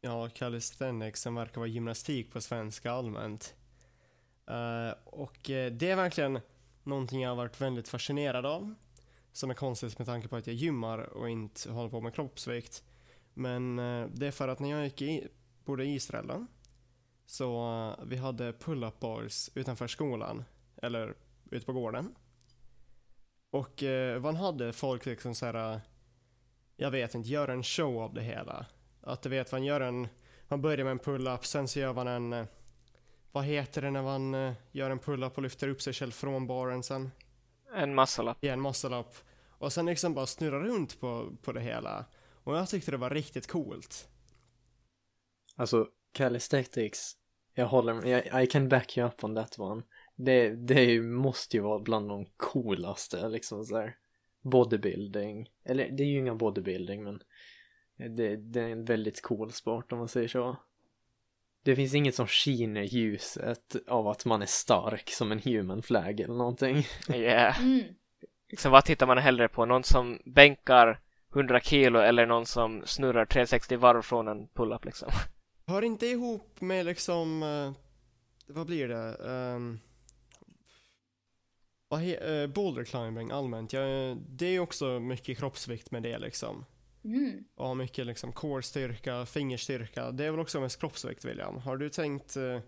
ja, 0.00 0.28
calisthenics 0.28 1.22
som 1.22 1.34
verkar 1.34 1.60
vara 1.60 1.68
gymnastik 1.68 2.32
på 2.32 2.40
svenska 2.40 2.92
allmänt. 2.92 3.54
Uh, 4.50 4.94
och 5.04 5.50
eh, 5.50 5.72
det 5.72 5.90
är 5.90 5.96
verkligen 5.96 6.40
någonting 6.82 7.22
jag 7.22 7.30
har 7.30 7.36
varit 7.36 7.60
väldigt 7.60 7.88
fascinerad 7.88 8.46
av. 8.46 8.74
som 9.32 9.50
är 9.50 9.54
konstigt 9.54 9.98
med 9.98 10.06
tanke 10.06 10.28
på 10.28 10.36
att 10.36 10.46
jag 10.46 10.56
gymmar 10.56 10.98
och 10.98 11.30
inte 11.30 11.70
håller 11.70 11.90
på 11.90 12.00
med 12.00 12.14
kroppsvikt. 12.14 12.84
Men 13.38 13.78
eh, 13.78 14.06
det 14.06 14.26
är 14.26 14.30
för 14.30 14.48
att 14.48 14.58
när 14.58 14.70
jag 14.70 14.84
gick 14.84 15.02
i, 15.02 15.28
bodde 15.64 15.84
i 15.84 15.94
Israel 15.94 16.26
då, 16.26 16.46
så 17.26 17.72
eh, 17.98 18.04
vi 18.06 18.16
hade 18.16 18.52
pull-up 18.52 19.00
bars 19.00 19.50
utanför 19.54 19.86
skolan, 19.86 20.44
eller 20.82 21.14
ute 21.50 21.66
på 21.66 21.72
gården. 21.72 22.14
Och 23.50 23.82
eh, 23.82 24.20
man 24.20 24.36
hade 24.36 24.72
folk 24.72 25.06
liksom 25.06 25.34
så 25.34 25.46
här, 25.46 25.80
jag 26.76 26.90
vet 26.90 27.14
inte, 27.14 27.28
göra 27.28 27.52
en 27.52 27.62
show 27.62 28.02
av 28.02 28.14
det 28.14 28.22
hela. 28.22 28.66
Att 29.00 29.22
du 29.22 29.28
vet, 29.28 29.52
man 29.52 29.64
gör 29.64 29.80
en, 29.80 30.08
man 30.48 30.62
börjar 30.62 30.84
med 30.84 30.90
en 30.90 30.98
pull-up, 30.98 31.46
sen 31.46 31.68
så 31.68 31.78
gör 31.78 31.94
man 31.94 32.08
en, 32.08 32.46
vad 33.32 33.44
heter 33.44 33.82
det 33.82 33.90
när 33.90 34.02
man 34.02 34.54
gör 34.72 34.90
en 34.90 34.98
pull-up 34.98 35.36
och 35.36 35.42
lyfter 35.42 35.68
upp 35.68 35.82
sig 35.82 35.92
själv 35.92 36.10
från 36.10 36.46
baren 36.46 36.82
sen? 36.82 37.10
En 37.74 37.94
massalapp. 37.94 38.38
Ja, 38.40 38.52
en 38.52 38.62
muscle-up. 38.62 39.14
Och 39.48 39.72
sen 39.72 39.86
liksom 39.86 40.14
bara 40.14 40.26
snurra 40.26 40.60
runt 40.60 41.00
på, 41.00 41.36
på 41.42 41.52
det 41.52 41.60
hela. 41.60 42.04
Och 42.48 42.56
jag 42.56 42.68
tyckte 42.68 42.90
det 42.90 42.96
var 42.96 43.10
riktigt 43.10 43.46
coolt. 43.46 44.08
Alltså, 45.56 45.88
calisthenics, 46.12 47.16
jag 47.54 47.66
håller 47.66 47.94
med, 47.94 48.42
I 48.42 48.46
can 48.46 48.68
back 48.68 48.98
you 48.98 49.08
up 49.08 49.24
on 49.24 49.34
that 49.34 49.58
one. 49.58 49.82
Det, 50.16 50.50
det 50.50 51.00
måste 51.00 51.56
ju 51.56 51.62
vara 51.62 51.78
bland 51.78 52.08
de 52.08 52.26
coolaste, 52.36 53.28
liksom 53.28 53.64
så 53.64 53.76
här 53.76 53.96
bodybuilding. 54.42 55.50
Eller 55.64 55.90
det 55.90 56.02
är 56.02 56.06
ju 56.06 56.18
inga 56.18 56.34
bodybuilding, 56.34 57.04
men 57.04 57.22
det, 57.96 58.36
det 58.36 58.60
är 58.60 58.68
en 58.68 58.84
väldigt 58.84 59.22
cool 59.22 59.52
sport 59.52 59.92
om 59.92 59.98
man 59.98 60.08
säger 60.08 60.28
så. 60.28 60.56
Det 61.62 61.76
finns 61.76 61.94
inget 61.94 62.14
som 62.14 62.26
skiner 62.26 62.82
ljuset 62.82 63.76
av 63.86 64.08
att 64.08 64.24
man 64.24 64.42
är 64.42 64.46
stark 64.46 65.10
som 65.10 65.32
en 65.32 65.40
human 65.40 65.82
flag 65.82 66.20
eller 66.20 66.34
någonting. 66.34 66.86
Yeah. 67.14 67.62
Mm. 67.62 67.84
Liksom, 68.48 68.72
vad 68.72 68.84
tittar 68.84 69.06
man 69.06 69.18
hellre 69.18 69.48
på? 69.48 69.64
Någon 69.64 69.84
som 69.84 70.22
bänkar 70.24 71.00
100 71.34 71.60
kilo 71.60 71.98
eller 71.98 72.26
någon 72.26 72.46
som 72.46 72.82
snurrar 72.86 73.26
360 73.26 73.76
varv 73.76 74.02
från 74.02 74.28
en 74.28 74.48
pull-up 74.48 74.84
liksom? 74.84 75.08
Hör 75.66 75.82
inte 75.82 76.06
ihop 76.06 76.60
med 76.60 76.86
liksom, 76.86 77.42
eh, 77.42 77.72
vad 78.46 78.66
blir 78.66 78.88
det? 78.88 79.16
Um, 79.16 79.78
vad 81.88 82.00
he- 82.00 82.42
eh, 82.42 82.46
boulder 82.46 82.84
climbing 82.84 83.30
allmänt. 83.30 83.72
Ja, 83.72 83.80
det 84.28 84.46
är 84.46 84.50
ju 84.50 84.60
också 84.60 85.00
mycket 85.00 85.38
kroppsvikt 85.38 85.90
med 85.90 86.02
det 86.02 86.18
liksom. 86.18 86.64
Mm. 87.04 87.44
Och 87.54 87.66
har 87.68 87.74
mycket 87.74 88.06
liksom 88.06 88.32
core-styrka, 88.32 89.26
fingerstyrka. 89.26 90.10
Det 90.10 90.24
är 90.24 90.30
väl 90.30 90.40
också 90.40 90.60
mest 90.60 90.80
kroppsvikt 90.80 91.24
William. 91.24 91.56
Har 91.58 91.76
du 91.76 91.88
tänkt, 91.90 92.36
eh, 92.36 92.60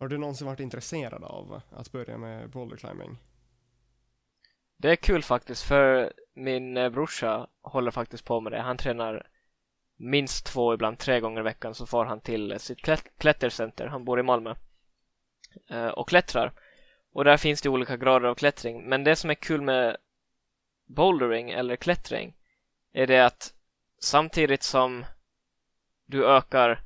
har 0.00 0.08
du 0.08 0.18
någonsin 0.18 0.46
varit 0.46 0.60
intresserad 0.60 1.24
av 1.24 1.60
att 1.70 1.92
börja 1.92 2.18
med 2.18 2.50
boulder 2.50 2.76
climbing? 2.76 3.18
Det 4.76 4.90
är 4.90 4.96
kul 4.96 5.22
faktiskt 5.22 5.62
för 5.62 6.12
min 6.34 6.76
eh, 6.76 6.90
brorsa 6.90 7.46
håller 7.62 7.90
faktiskt 7.90 8.24
på 8.24 8.40
med 8.40 8.52
det. 8.52 8.60
Han 8.60 8.76
tränar 8.76 9.26
minst 9.96 10.46
två, 10.46 10.74
ibland 10.74 10.98
tre 10.98 11.20
gånger 11.20 11.40
i 11.40 11.44
veckan 11.44 11.74
så 11.74 11.86
far 11.86 12.04
han 12.04 12.20
till 12.20 12.52
eh, 12.52 12.58
sitt 12.58 12.78
klätt- 12.78 13.18
klättercenter. 13.18 13.86
Han 13.86 14.04
bor 14.04 14.20
i 14.20 14.22
Malmö. 14.22 14.54
Eh, 15.70 15.88
och 15.88 16.08
klättrar. 16.08 16.52
Och 17.12 17.24
där 17.24 17.36
finns 17.36 17.62
det 17.62 17.68
olika 17.68 17.96
grader 17.96 18.28
av 18.28 18.34
klättring. 18.34 18.88
Men 18.88 19.04
det 19.04 19.16
som 19.16 19.30
är 19.30 19.34
kul 19.34 19.62
med 19.62 19.96
bouldering 20.86 21.50
eller 21.50 21.76
klättring 21.76 22.36
är 22.92 23.06
det 23.06 23.26
att 23.26 23.54
samtidigt 23.98 24.62
som 24.62 25.04
du 26.06 26.26
ökar 26.26 26.80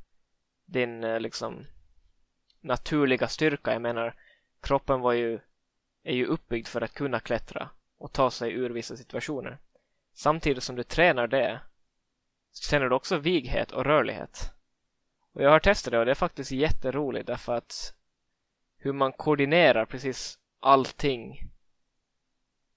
din 0.66 1.00
liksom 1.00 1.66
naturliga 2.60 3.28
styrka, 3.28 3.72
jag 3.72 3.82
menar 3.82 4.14
kroppen 4.60 5.00
var 5.00 5.12
ju 5.12 5.40
är 6.02 6.14
ju 6.14 6.26
uppbyggd 6.26 6.66
för 6.66 6.80
att 6.80 6.94
kunna 6.94 7.20
klättra 7.20 7.70
och 7.98 8.12
ta 8.12 8.30
sig 8.30 8.52
ur 8.52 8.70
vissa 8.70 8.96
situationer. 8.96 9.58
Samtidigt 10.14 10.62
som 10.62 10.76
du 10.76 10.82
tränar 10.82 11.26
det 11.26 11.60
så 12.50 12.70
tränar 12.70 12.88
du 12.88 12.94
också 12.94 13.16
vighet 13.16 13.72
och 13.72 13.84
rörlighet. 13.84 14.52
Och 15.32 15.42
jag 15.42 15.50
har 15.50 15.60
testat 15.60 15.90
det 15.90 15.98
och 15.98 16.04
det 16.04 16.10
är 16.10 16.14
faktiskt 16.14 16.50
jätteroligt 16.50 17.26
därför 17.26 17.54
att 17.54 17.94
hur 18.76 18.92
man 18.92 19.12
koordinerar 19.12 19.84
precis 19.84 20.38
allting 20.60 21.50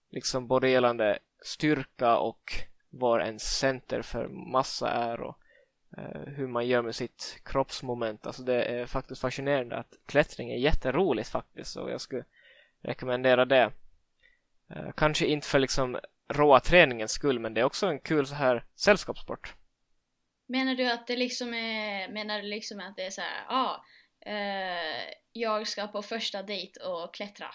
liksom 0.09 0.47
både 0.47 0.69
gällande 0.69 1.19
styrka 1.45 2.17
och 2.17 2.53
var 2.89 3.19
ens 3.19 3.57
center 3.57 4.01
för 4.01 4.27
massa 4.27 4.89
är 4.89 5.21
och 5.21 5.37
eh, 5.97 6.21
hur 6.25 6.47
man 6.47 6.67
gör 6.67 6.81
med 6.81 6.95
sitt 6.95 7.41
kroppsmoment. 7.45 8.27
Alltså 8.27 8.43
det 8.43 8.63
är 8.63 8.85
faktiskt 8.85 9.21
fascinerande 9.21 9.77
att 9.77 9.93
klättring 10.05 10.51
är 10.51 10.57
jätteroligt 10.57 11.29
faktiskt 11.29 11.75
och 11.75 11.91
jag 11.91 12.01
skulle 12.01 12.25
rekommendera 12.81 13.45
det. 13.45 13.71
Eh, 14.75 14.91
kanske 14.97 15.25
inte 15.25 15.47
för 15.47 15.59
liksom 15.59 15.99
råa 16.33 16.59
träningens 16.59 17.11
skull 17.11 17.39
men 17.39 17.53
det 17.53 17.61
är 17.61 17.65
också 17.65 17.87
en 17.87 17.99
kul 17.99 18.27
så 18.27 18.35
här 18.35 18.65
sällskapssport. 18.75 19.55
Menar 20.47 20.75
du 20.75 20.91
att 20.91 21.07
det 21.07 21.15
liksom 21.15 21.53
är, 21.53 22.11
menar 22.11 22.41
du 22.41 22.47
liksom 22.47 22.79
att 22.79 22.95
det 22.95 23.05
är 23.05 23.09
så 23.09 23.21
här, 23.21 23.45
ja, 23.47 23.85
eh, 24.25 25.13
jag 25.33 25.67
ska 25.67 25.87
på 25.87 26.01
första 26.01 26.43
dejt 26.43 26.79
och 26.79 27.13
klättra? 27.13 27.47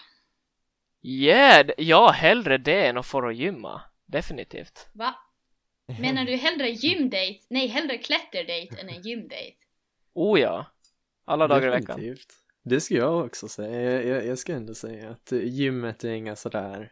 Yeah, 1.01 1.69
ja, 1.77 2.11
hellre 2.11 2.57
det 2.57 2.87
än 2.87 2.97
att 2.97 3.05
få 3.05 3.27
att 3.27 3.35
gymma. 3.35 3.81
Definitivt. 4.05 4.89
Va? 4.93 5.15
Menar 5.99 6.25
du 6.25 6.35
hellre 6.35 6.69
gymdate? 6.69 7.39
Nej, 7.49 7.67
hellre 7.67 7.97
klätterdate 7.97 8.81
än 8.81 8.89
en 8.89 9.01
gymdate? 9.01 9.55
Oh 10.13 10.39
ja. 10.39 10.65
Alla 11.25 11.47
dagar 11.47 11.67
i 11.67 11.71
veckan. 11.71 11.95
Definitivt. 11.95 12.33
Det 12.63 12.81
skulle 12.81 12.99
jag 12.99 13.25
också 13.25 13.47
säga. 13.47 13.91
Jag, 13.91 14.05
jag, 14.05 14.25
jag 14.25 14.39
ska 14.39 14.53
ändå 14.53 14.73
säga 14.73 15.09
att 15.09 15.31
gymmet 15.31 16.03
är 16.03 16.13
inga 16.13 16.35
sådär, 16.35 16.91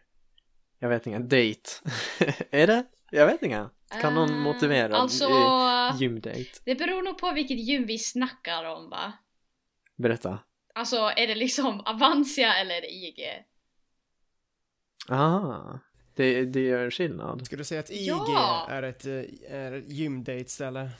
jag 0.78 0.88
vet 0.88 1.06
inga 1.06 1.18
date. 1.20 1.70
är 2.50 2.66
det? 2.66 2.84
Jag 3.10 3.26
vet 3.26 3.42
inga. 3.42 3.70
Kan 4.00 4.14
någon 4.14 4.30
Eh, 4.30 4.36
motivera 4.36 4.96
Alltså, 4.96 5.28
gymdate? 6.00 6.44
det 6.64 6.74
beror 6.74 7.02
nog 7.02 7.18
på 7.18 7.32
vilket 7.32 7.58
gym 7.58 7.86
vi 7.86 7.98
snackar 7.98 8.64
om 8.64 8.90
va? 8.90 9.12
Berätta. 9.96 10.38
Alltså, 10.74 10.96
är 10.96 11.26
det 11.26 11.34
liksom 11.34 11.80
Avantia 11.80 12.54
eller 12.54 12.84
IG? 12.92 13.44
Ah, 15.08 15.78
det, 16.14 16.44
det 16.44 16.60
gör 16.60 16.90
skillnad. 16.90 17.46
Skulle 17.46 17.60
du 17.60 17.64
säga 17.64 17.80
att 17.80 17.90
IG 17.90 18.06
Ja! 18.08 18.66
är 18.70 18.82
ett, 18.82 19.06
eh, 19.06 19.12
är 19.50 19.72
ett 19.72 19.88
gymdate-ställe? 19.88 20.90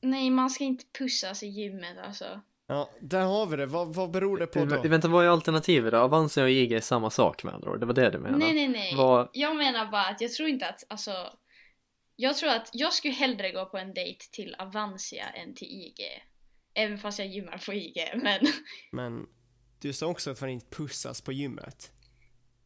Nej, 0.00 0.30
man 0.30 0.50
ska 0.50 0.64
inte 0.64 0.84
pussas 0.98 1.42
i 1.42 1.46
gymmet 1.46 1.98
alltså. 2.06 2.40
Ja, 2.72 2.90
där 3.00 3.24
har 3.24 3.46
vi 3.46 3.56
det. 3.56 3.66
Vad, 3.66 3.94
vad 3.94 4.10
beror 4.10 4.38
det 4.38 4.46
på 4.46 4.58
då? 4.64 4.76
Vä- 4.76 4.88
Vänta, 4.88 5.08
vad 5.08 5.24
är 5.24 5.28
alternativet 5.28 5.92
då? 5.92 5.98
Avanza 5.98 6.42
och 6.42 6.50
IG 6.50 6.72
är 6.72 6.80
samma 6.80 7.10
sak 7.10 7.44
med 7.44 7.54
andra 7.54 7.70
ord. 7.70 7.80
Det 7.80 7.86
var 7.86 7.94
det 7.94 8.10
du 8.10 8.18
menade? 8.18 8.38
Nej, 8.44 8.54
nej, 8.54 8.68
nej. 8.68 8.94
Vad- 8.96 9.28
Jag 9.32 9.56
menar 9.56 9.90
bara 9.90 10.04
att 10.06 10.20
jag 10.20 10.32
tror 10.32 10.48
inte 10.48 10.68
att, 10.68 10.84
alltså... 10.88 11.12
Jag 12.16 12.36
tror 12.36 12.50
att 12.50 12.70
jag 12.72 12.92
skulle 12.92 13.14
hellre 13.14 13.50
gå 13.52 13.66
på 13.66 13.78
en 13.78 13.94
dejt 13.94 14.24
till 14.32 14.54
Avantia 14.58 15.28
än 15.28 15.54
till 15.54 15.68
IG. 15.68 16.00
Även 16.74 16.98
fast 16.98 17.18
jag 17.18 17.28
gymmar 17.28 17.62
på 17.66 17.72
IG, 17.74 18.10
men... 18.22 18.40
Men 18.92 19.26
du 19.80 19.92
sa 19.92 20.06
också 20.06 20.30
att 20.30 20.40
man 20.40 20.50
inte 20.50 20.66
pussas 20.76 21.20
på 21.22 21.32
gymmet. 21.32 21.90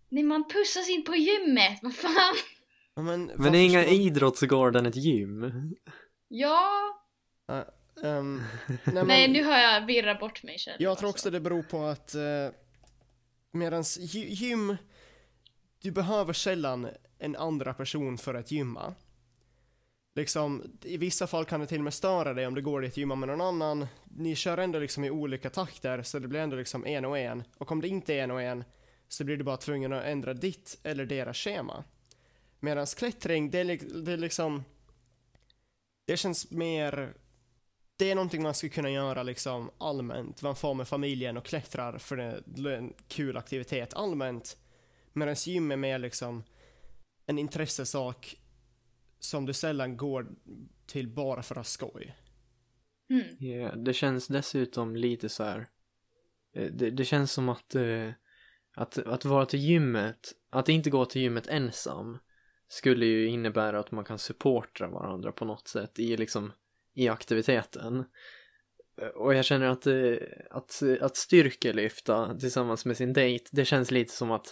Nej, 0.08 0.22
man 0.24 0.44
pussas 0.48 0.88
inte 0.88 1.10
på 1.10 1.16
gymmet! 1.16 1.78
Vad 1.82 1.94
fan? 1.94 2.34
Men, 2.96 3.24
Men 3.36 3.54
är 3.54 3.58
inga 3.58 3.82
ska- 3.82 3.92
idrottsgården 3.92 4.86
ett 4.86 4.96
gym? 4.96 5.52
Ja... 6.28 6.70
Ehm, 8.02 8.42
nej, 8.68 8.78
men, 8.84 9.06
Nej, 9.06 9.28
nu 9.28 9.44
har 9.44 9.58
jag 9.58 9.86
virrat 9.86 10.20
bort 10.20 10.42
mig 10.42 10.58
själv. 10.58 10.76
Jag 10.82 10.98
tror 10.98 11.10
också 11.10 11.30
det 11.30 11.40
beror 11.40 11.62
på 11.62 11.84
att 11.84 12.14
eh, 12.14 12.48
medans 13.52 13.98
gy- 13.98 14.26
gym, 14.28 14.76
du 15.82 15.90
behöver 15.90 16.32
sällan 16.32 16.88
en 17.18 17.36
andra 17.36 17.74
person 17.74 18.18
för 18.18 18.34
att 18.34 18.50
gymma. 18.50 18.94
Liksom, 20.14 20.78
i 20.82 20.96
vissa 20.96 21.26
fall 21.26 21.44
kan 21.44 21.60
det 21.60 21.66
till 21.66 21.78
och 21.78 21.84
med 21.84 21.94
störa 21.94 22.34
dig 22.34 22.46
om 22.46 22.54
du 22.54 22.62
går 22.62 22.80
dit 22.80 22.92
och 22.92 22.98
gymmar 22.98 23.16
med 23.16 23.28
någon 23.28 23.40
annan. 23.40 23.86
Ni 24.04 24.34
kör 24.36 24.58
ändå 24.58 24.78
liksom 24.78 25.04
i 25.04 25.10
olika 25.10 25.50
takter, 25.50 26.02
så 26.02 26.18
det 26.18 26.28
blir 26.28 26.40
ändå 26.40 26.56
liksom 26.56 26.86
en 26.86 27.04
och 27.04 27.18
en. 27.18 27.42
Och 27.58 27.72
om 27.72 27.80
det 27.80 27.88
inte 27.88 28.14
är 28.14 28.22
en 28.24 28.30
och 28.30 28.42
en, 28.42 28.64
så 29.08 29.24
blir 29.24 29.36
du 29.36 29.44
bara 29.44 29.56
tvungen 29.56 29.92
att 29.92 30.04
ändra 30.04 30.34
ditt 30.34 30.78
eller 30.82 31.06
deras 31.06 31.36
schema. 31.36 31.84
Medans 32.60 32.94
klättring, 32.94 33.50
det 33.50 33.58
är, 33.58 34.02
det 34.02 34.12
är 34.12 34.16
liksom... 34.16 34.64
Det 36.06 36.16
känns 36.16 36.50
mer 36.50 37.14
det 37.98 38.10
är 38.10 38.14
någonting 38.14 38.42
man 38.42 38.54
skulle 38.54 38.70
kunna 38.70 38.90
göra 38.90 39.22
liksom 39.22 39.70
allmänt. 39.78 40.42
Man 40.42 40.56
får 40.56 40.74
med 40.74 40.88
familjen 40.88 41.36
och 41.36 41.44
klättrar 41.44 41.98
för 41.98 42.16
det 42.16 42.72
är 42.72 42.76
en 42.76 42.94
kul 43.08 43.36
aktivitet 43.36 43.94
allmänt. 43.94 44.56
Medan 45.12 45.34
gym 45.38 45.70
är 45.70 45.76
mer 45.76 45.98
liksom 45.98 46.44
en 47.26 47.38
intressesak 47.38 48.36
som 49.18 49.46
du 49.46 49.52
sällan 49.52 49.96
går 49.96 50.26
till 50.86 51.08
bara 51.08 51.42
för 51.42 51.54
att 51.54 51.58
ha 51.58 51.64
skoj. 51.64 52.16
Mm. 53.10 53.36
Ja, 53.38 53.74
det 53.76 53.92
känns 53.92 54.26
dessutom 54.26 54.96
lite 54.96 55.28
så 55.28 55.44
här. 55.44 55.66
eh, 56.54 56.72
Det, 56.72 56.90
det 56.90 57.04
känns 57.04 57.32
som 57.32 57.48
att, 57.48 57.74
eh, 57.74 58.10
att, 58.74 58.98
att 58.98 59.24
vara 59.24 59.46
till 59.46 59.60
gymmet, 59.60 60.32
att 60.50 60.68
inte 60.68 60.90
gå 60.90 61.04
till 61.04 61.22
gymmet 61.22 61.46
ensam 61.46 62.18
skulle 62.68 63.06
ju 63.06 63.26
innebära 63.28 63.78
att 63.78 63.90
man 63.90 64.04
kan 64.04 64.18
supporta 64.18 64.88
varandra 64.88 65.32
på 65.32 65.44
något 65.44 65.68
sätt 65.68 65.98
i 65.98 66.16
liksom 66.16 66.52
i 66.96 67.08
aktiviteten. 67.08 68.04
Och 69.14 69.34
jag 69.34 69.44
känner 69.44 69.66
att, 69.66 69.86
eh, 69.86 69.94
att, 70.50 70.82
att 71.00 71.16
styrkelyfta 71.16 72.34
tillsammans 72.40 72.84
med 72.84 72.96
sin 72.96 73.12
dejt, 73.12 73.44
det 73.52 73.64
känns 73.64 73.90
lite 73.90 74.12
som 74.12 74.30
att 74.30 74.46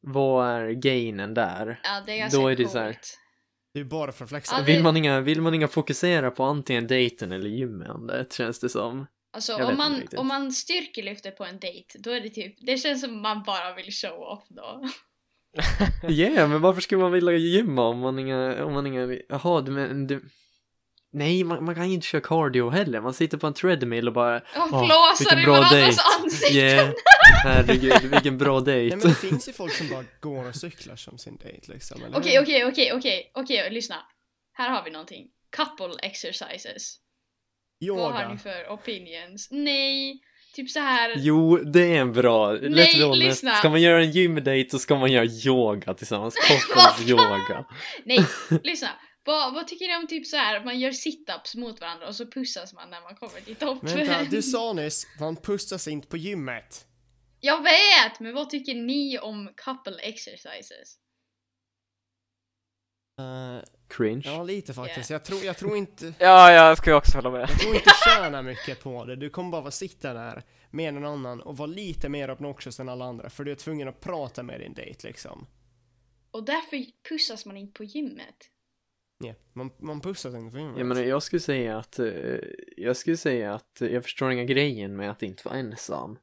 vad 0.00 0.46
är 0.48 0.70
gainen 0.70 1.34
där? 1.34 1.80
Ja, 1.84 2.02
det 2.06 2.12
är 2.12 2.18
ganska 2.18 2.40
Då 2.40 2.48
är 2.48 2.56
det 2.56 2.62
coolt. 2.62 2.72
så 2.72 2.78
här- 2.78 2.96
Det 3.74 3.80
är 3.80 3.84
bara 3.84 4.12
för 4.12 4.24
att 4.24 4.30
flexa. 4.30 4.54
Ja, 4.54 4.60
det- 4.66 4.72
Vill 4.72 4.82
man, 4.82 4.96
inga, 4.96 5.20
vill 5.20 5.40
man 5.40 5.54
inga 5.54 5.68
fokusera 5.68 6.30
på 6.30 6.44
antingen 6.44 6.86
dejten 6.86 7.32
eller 7.32 7.50
gymmandet 7.50 8.32
känns 8.32 8.60
det 8.60 8.68
som. 8.68 9.06
Alltså 9.32 9.52
Jag 9.52 9.68
om 9.70 9.76
man, 9.76 10.02
om 10.16 10.26
man 10.26 10.52
styrkelyfter 10.52 11.30
på 11.30 11.44
en 11.44 11.58
dejt, 11.58 11.98
då 11.98 12.10
är 12.10 12.20
det 12.20 12.30
typ, 12.30 12.56
det 12.66 12.76
känns 12.76 13.00
som 13.00 13.22
man 13.22 13.42
bara 13.42 13.74
vill 13.74 13.92
show 13.92 14.18
off 14.20 14.46
då. 14.48 14.88
Ja, 16.02 16.08
yeah, 16.10 16.48
men 16.48 16.60
varför 16.60 16.80
skulle 16.80 17.00
man 17.02 17.12
vilja 17.12 17.32
gymma 17.32 17.88
om 17.88 17.98
man 17.98 18.18
inga, 18.18 18.64
om 18.64 18.72
man 18.72 18.86
inga, 18.86 19.18
jaha, 19.28 19.60
du 19.60 19.72
men 19.72 20.06
du, 20.06 20.28
nej, 21.12 21.44
man, 21.44 21.64
man 21.64 21.74
kan 21.74 21.88
ju 21.88 21.94
inte 21.94 22.06
köra 22.06 22.20
cardio 22.20 22.70
heller, 22.70 23.00
man 23.00 23.14
sitter 23.14 23.38
på 23.38 23.46
en 23.46 23.54
treadmill 23.54 24.06
och 24.08 24.14
bara, 24.14 24.36
Och 24.36 24.42
Åh, 24.56 24.68
flåsar 24.86 25.18
vilken 25.18 25.38
i 25.38 25.44
bra 25.44 25.52
varandras 25.52 25.98
ansikten! 26.22 26.56
yeah, 26.56 26.92
herregud, 27.44 28.02
vilken 28.02 28.38
bra 28.38 28.60
Nej 28.60 28.64
dejt. 28.74 28.96
men 28.96 29.08
det 29.08 29.14
finns 29.14 29.48
ju 29.48 29.52
folk 29.52 29.72
som 29.72 29.88
bara 29.88 30.04
går 30.20 30.48
och 30.48 30.54
cyklar 30.56 30.96
som 30.96 31.18
sin 31.18 31.36
dejt 31.36 31.72
liksom. 31.72 32.00
Okej, 32.14 32.40
okej, 32.40 32.64
okej, 32.64 32.92
okej, 32.92 33.30
okej, 33.34 33.70
lyssna. 33.70 33.96
Här 34.52 34.70
har 34.70 34.84
vi 34.84 34.90
någonting. 34.90 35.26
Couple 35.56 35.94
exercises. 36.02 36.96
Vad 37.88 38.12
har 38.12 38.18
ni 38.18 38.24
Yoga. 38.24 38.38
för 38.38 38.66
opinions? 38.74 39.48
Nej, 39.50 40.20
typ 40.54 40.70
så 40.70 40.80
här. 40.80 41.14
Jo, 41.16 41.56
det 41.56 41.96
är 41.96 42.00
en 42.00 42.12
bra, 42.12 42.48
honest. 42.50 43.16
lyssna. 43.16 43.54
Ska 43.54 43.68
man 43.70 43.80
göra 43.82 44.00
en 44.02 44.10
gymdate 44.10 44.66
så 44.70 44.78
ska 44.78 44.96
man 44.96 45.12
göra 45.12 45.24
yoga 45.24 45.94
tillsammans, 45.94 46.34
couples 46.74 47.08
yoga. 47.10 47.64
Nej, 48.04 48.24
lyssna. 48.62 48.88
Vad, 49.26 49.54
vad 49.54 49.68
tycker 49.68 49.88
ni 49.88 49.96
om 49.96 50.06
typ 50.06 50.26
så 50.26 50.36
här, 50.36 50.64
man 50.64 50.80
gör 50.80 50.90
sit-ups 50.90 51.56
mot 51.56 51.80
varandra 51.80 52.08
och 52.08 52.14
så 52.14 52.26
pussas 52.26 52.72
man 52.74 52.90
när 52.90 53.00
man 53.00 53.14
kommer 53.14 53.40
till 53.40 53.56
toppen? 53.56 53.96
Vänta, 53.96 54.24
du 54.24 54.42
sa 54.42 54.72
nyss, 54.72 55.06
man 55.20 55.36
pussas 55.36 55.88
inte 55.88 56.08
på 56.08 56.16
gymmet. 56.16 56.86
Jag 57.40 57.62
vet, 57.62 58.20
men 58.20 58.34
vad 58.34 58.50
tycker 58.50 58.74
ni 58.74 59.18
om 59.18 59.50
couple 59.56 59.98
exercises? 60.02 60.98
Uh, 63.20 63.64
Cringe. 63.88 64.22
ja, 64.24 64.42
lite 64.42 64.74
faktiskt. 64.74 65.10
Jag 65.10 65.24
tror, 65.24 65.44
jag 65.44 65.56
tror 65.56 65.76
inte... 65.76 66.14
Ja, 66.18 66.52
jag 66.52 66.78
skulle 66.78 66.96
också 66.96 67.18
hålla 67.18 67.30
med. 67.30 67.40
Jag 67.40 67.60
tror 67.60 67.74
inte 67.74 67.90
tjäna 68.04 68.42
mycket 68.42 68.82
på 68.82 69.04
det. 69.04 69.16
Du 69.16 69.30
kommer 69.30 69.50
bara 69.50 69.60
vara 69.60 69.70
sitta 69.70 70.12
där 70.12 70.42
med 70.70 70.94
någon 70.94 71.04
annan 71.04 71.40
och 71.40 71.56
vara 71.56 71.66
lite 71.66 72.08
mer 72.08 72.30
obnoxious 72.30 72.80
än 72.80 72.88
alla 72.88 73.04
andra 73.04 73.30
för 73.30 73.44
du 73.44 73.50
är 73.50 73.56
tvungen 73.56 73.88
att 73.88 74.00
prata 74.00 74.42
med 74.42 74.60
din 74.60 74.74
dejt 74.74 75.08
liksom. 75.08 75.46
Och 76.30 76.44
därför 76.44 76.84
pussas 77.08 77.46
man 77.46 77.56
inte 77.56 77.72
på 77.72 77.84
gymmet. 77.84 78.50
Ja, 79.18 79.34
man, 79.52 79.70
man 79.78 80.00
pussas 80.00 80.34
inte 80.34 80.52
på 80.52 80.58
gymmet. 80.58 80.78
Jag 80.78 80.86
menar, 80.86 81.02
jag 81.02 81.22
skulle 81.22 81.40
säga 81.40 81.78
att, 81.78 81.98
eh, 81.98 82.38
jag 82.76 82.96
skulle 82.96 83.16
säga 83.16 83.54
att 83.54 83.78
jag 83.80 84.02
förstår 84.02 84.32
inga 84.32 84.44
grejen 84.44 84.96
med 84.96 85.10
att 85.10 85.22
inte 85.22 85.42
vara 85.48 85.58
ensam. 85.58 86.18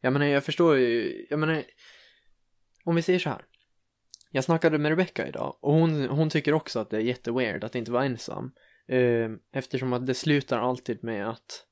Jag 0.00 0.12
menar, 0.12 0.26
jag 0.26 0.44
förstår 0.44 0.76
ju, 0.76 1.26
jag 1.30 1.38
menar, 1.38 1.62
om 2.84 2.94
vi 2.94 3.02
säger 3.02 3.18
så 3.18 3.28
här. 3.28 3.44
Jag 4.30 4.44
snackade 4.44 4.78
med 4.78 4.88
Rebecca 4.88 5.28
idag 5.28 5.58
och 5.60 5.72
hon, 5.72 6.08
hon 6.08 6.30
tycker 6.30 6.52
också 6.52 6.80
att 6.80 6.90
det 6.90 6.96
är 6.96 7.00
jätteweird 7.00 7.64
att 7.64 7.74
inte 7.74 7.92
vara 7.92 8.04
ensam. 8.04 8.52
Eh, 8.88 9.30
eftersom 9.52 9.92
att 9.92 10.06
det 10.06 10.14
slutar 10.14 10.58
alltid 10.58 11.04
med 11.04 11.28
att 11.28 11.66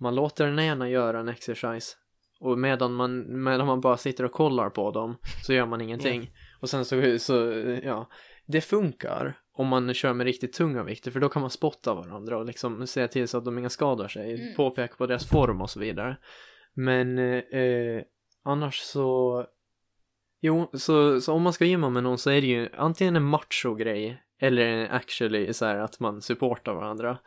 man 0.00 0.14
låter 0.14 0.46
den 0.46 0.58
ena 0.58 0.88
göra 0.88 1.20
en 1.20 1.28
exercise 1.28 1.96
och 2.40 2.58
medan 2.58 2.92
man, 2.92 3.42
medan 3.44 3.66
man 3.66 3.80
bara 3.80 3.96
sitter 3.96 4.24
och 4.24 4.32
kollar 4.32 4.70
på 4.70 4.90
dem 4.90 5.16
så 5.46 5.52
gör 5.52 5.66
man 5.66 5.80
ingenting. 5.80 6.30
Och 6.60 6.70
sen 6.70 6.84
så, 6.84 7.18
så, 7.18 7.34
ja, 7.82 8.10
det 8.46 8.60
funkar 8.60 9.38
om 9.56 9.68
man 9.68 9.94
kör 9.94 10.12
med 10.12 10.24
riktigt 10.24 10.52
tunga 10.52 10.82
vikter 10.82 11.10
för 11.10 11.20
då 11.20 11.28
kan 11.28 11.40
man 11.42 11.50
spotta 11.50 11.94
varandra 11.94 12.38
och 12.38 12.44
liksom 12.46 12.86
se 12.86 13.08
till 13.08 13.28
så 13.28 13.38
att 13.38 13.44
de 13.44 13.58
inga 13.58 13.70
skadar 13.70 14.08
sig, 14.08 14.34
Mm. 14.34 14.54
påpeka 14.54 14.94
på 14.96 15.06
deras 15.06 15.28
form 15.28 15.60
och 15.60 15.70
så 15.70 15.80
vidare. 15.80 16.16
Men 16.74 17.18
eh, 17.18 18.02
annars 18.44 18.78
så, 18.80 19.46
jo, 20.40 20.70
så, 20.72 21.20
så 21.20 21.32
om 21.32 21.42
man 21.42 21.52
ska 21.52 21.64
gymma 21.64 21.90
med 21.90 22.02
någon 22.02 22.18
så 22.18 22.30
är 22.30 22.40
det 22.40 22.46
ju 22.46 22.68
antingen 22.76 23.16
en 23.16 23.24
macho-grej 23.24 24.22
eller 24.40 24.88
actually 24.88 25.52
så 25.52 25.64
här 25.66 25.76
att 25.78 26.00
man 26.00 26.22
supportar 26.22 26.74
varandra. 26.74 27.18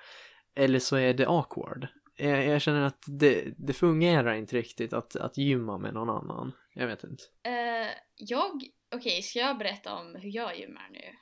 Eller 0.56 0.80
så 0.80 0.96
är 0.96 1.14
det 1.14 1.28
awkward. 1.28 1.88
Jag, 2.18 2.46
jag 2.46 2.62
känner 2.62 2.82
att 2.82 3.04
det, 3.08 3.54
det 3.58 3.74
fungerar 3.74 4.34
inte 4.34 4.56
riktigt 4.56 4.94
att, 4.94 5.16
att 5.16 5.38
gymma 5.38 5.78
med 5.78 5.94
någon 5.94 6.10
annan. 6.10 6.52
Jag 6.80 6.88
vet 6.88 7.04
inte. 7.04 7.24
Eh, 7.44 7.90
jag, 8.16 8.64
okej, 8.96 9.22
ska 9.22 9.40
jag 9.40 9.58
berätta 9.58 9.94
om 9.94 10.16
hur 10.16 10.36
jag 10.36 10.60
gymmar 10.60 10.90
nu? 10.92 11.16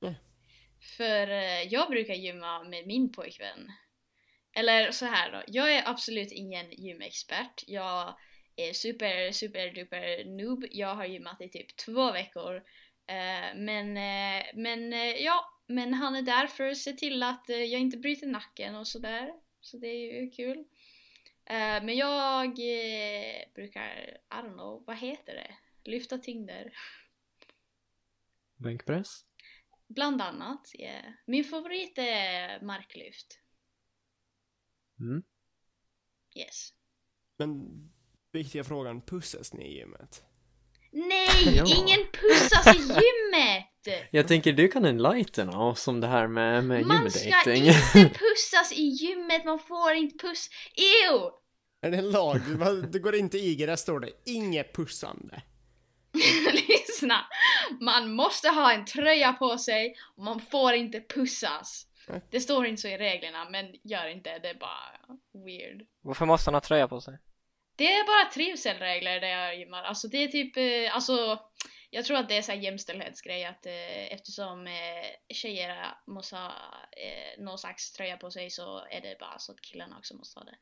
Ja. 0.00 0.14
För 0.96 1.30
eh, 1.30 1.62
jag 1.62 1.90
brukar 1.90 2.14
gymma 2.14 2.64
med 2.64 2.86
min 2.86 3.12
pojkvän. 3.12 3.72
Eller 4.52 4.90
så 4.90 5.06
här 5.06 5.32
då, 5.32 5.42
jag 5.46 5.74
är 5.74 5.88
absolut 5.88 6.32
ingen 6.32 6.70
gymexpert. 6.70 7.64
Jag 7.66 8.16
är 8.56 8.72
super, 8.72 9.32
super 9.32 9.72
duper 9.74 10.24
noob. 10.24 10.64
Jag 10.70 10.94
har 10.94 11.04
gymmat 11.04 11.40
i 11.40 11.48
typ 11.48 11.76
två 11.76 12.12
veckor. 12.12 12.56
Eh, 13.06 13.56
men, 13.56 13.92
men 14.54 14.92
ja, 15.22 15.44
men 15.66 15.94
han 15.94 16.16
är 16.16 16.22
där 16.22 16.46
för 16.46 16.70
att 16.70 16.78
se 16.78 16.92
till 16.92 17.22
att 17.22 17.44
jag 17.48 17.80
inte 17.80 17.98
bryter 17.98 18.26
nacken 18.26 18.74
och 18.74 18.88
sådär. 18.88 19.32
Så 19.60 19.76
det 19.76 19.86
är 19.86 20.22
ju 20.22 20.30
kul. 20.30 20.64
Eh, 21.50 21.84
men 21.84 21.96
jag 21.96 22.46
eh, 22.46 23.42
brukar, 23.54 23.90
I 24.10 24.34
don't 24.34 24.52
know, 24.52 24.84
vad 24.86 24.96
heter 24.96 25.34
det? 25.34 25.54
Lyfta 25.90 26.18
tyngder. 26.18 26.72
Bänkpress? 28.56 29.24
Bland 29.88 30.22
annat, 30.22 30.72
yeah. 30.78 31.12
Min 31.26 31.44
favorit 31.44 31.98
är 31.98 32.60
marklyft. 32.60 33.40
Mm. 35.00 35.22
Yes. 36.36 36.72
Men 37.36 37.68
viktiga 38.32 38.64
frågan, 38.64 39.02
pussas 39.02 39.52
ni 39.52 39.64
i 39.64 39.78
gymmet? 39.78 40.24
Nej! 40.92 41.56
Ja. 41.56 41.64
Ingen 41.78 42.06
pussas 42.12 42.76
i 42.76 42.78
gymmet! 42.78 44.08
Jag 44.10 44.28
tänker 44.28 44.52
du 44.52 44.68
kan 44.68 44.84
enlightena 44.84 45.62
oss 45.62 45.88
om 45.88 46.00
det 46.00 46.06
här 46.06 46.26
med, 46.26 46.64
med 46.64 46.86
Man 46.86 47.10
ska 47.10 47.54
inte 47.54 47.74
pussas 47.94 48.72
i 48.72 48.82
gymmet, 48.82 49.44
man 49.44 49.58
får 49.58 49.92
inte 49.92 50.26
puss... 50.26 50.50
Ew! 50.74 51.39
Är 51.80 51.90
det 51.90 51.96
en 51.96 52.10
lag? 52.10 52.40
Det 52.92 52.98
går 52.98 53.14
inte 53.14 53.38
i 53.38 53.50
IG, 53.50 53.66
där 53.66 53.76
står 53.76 54.00
det 54.00 54.10
inget 54.24 54.74
pussande. 54.74 55.42
Lyssna! 56.52 57.26
Man 57.80 58.12
måste 58.12 58.48
ha 58.48 58.72
en 58.72 58.84
tröja 58.84 59.32
på 59.32 59.58
sig 59.58 59.94
och 60.16 60.24
man 60.24 60.40
får 60.40 60.72
inte 60.72 61.00
pussas. 61.00 61.86
Det 62.30 62.40
står 62.40 62.66
inte 62.66 62.82
så 62.82 62.88
i 62.88 62.98
reglerna, 62.98 63.50
men 63.50 63.74
gör 63.82 64.08
inte, 64.08 64.38
det 64.38 64.48
är 64.48 64.54
bara 64.54 65.18
weird. 65.44 65.86
Varför 66.00 66.26
måste 66.26 66.48
han 66.48 66.54
ha 66.54 66.60
tröja 66.60 66.88
på 66.88 67.00
sig? 67.00 67.18
Det 67.76 67.92
är 67.92 68.06
bara 68.06 68.32
trivselregler 68.32 69.20
där 69.20 69.28
jag 69.28 69.58
gymmar. 69.58 69.82
Alltså 69.82 70.08
det 70.08 70.16
är 70.16 70.28
typ, 70.28 70.56
eh, 70.56 70.94
alltså 70.94 71.38
jag 71.90 72.04
tror 72.04 72.16
att 72.16 72.28
det 72.28 72.36
är 72.36 72.42
så 72.42 72.52
här 72.52 72.58
jämställdhetsgrej 72.58 73.44
att 73.44 73.66
eh, 73.66 74.12
eftersom 74.12 74.66
eh, 74.66 75.34
tjejer 75.34 75.94
måste 76.06 76.36
ha 76.36 76.48
eh, 76.92 77.42
någon 77.44 77.58
slags 77.58 77.92
tröja 77.92 78.16
på 78.16 78.30
sig 78.30 78.50
så 78.50 78.78
är 78.90 79.00
det 79.00 79.16
bara 79.20 79.38
så 79.38 79.52
att 79.52 79.60
killarna 79.60 79.98
också 79.98 80.16
måste 80.16 80.40
ha 80.40 80.44
det. 80.44 80.56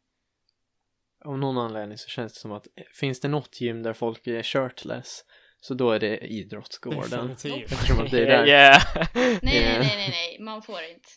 Av 1.25 1.39
någon 1.39 1.59
anledning 1.59 1.99
så 1.99 2.09
känns 2.09 2.35
det 2.35 2.41
som 2.41 2.53
att 2.53 2.67
eh, 2.67 2.85
finns 2.95 3.21
det 3.21 3.29
något 3.29 3.61
gym 3.61 3.83
där 3.83 3.93
folk 3.93 4.27
är 4.27 4.43
shirtless 4.43 5.25
så 5.61 5.75
då 5.75 5.91
är 5.91 5.99
det 5.99 6.19
idrottsgården. 6.19 7.29
Definitivt. 7.29 7.73
Eftersom 7.73 8.01
att 8.01 8.11
det 8.11 8.23
är 8.23 8.27
där. 8.27 8.47
Yeah. 8.47 8.83
Nej, 9.15 9.41
nej, 9.43 9.79
nej, 9.79 9.97
nej, 9.97 10.09
nej, 10.11 10.39
man 10.41 10.63
får 10.63 10.83
inte. 10.83 11.09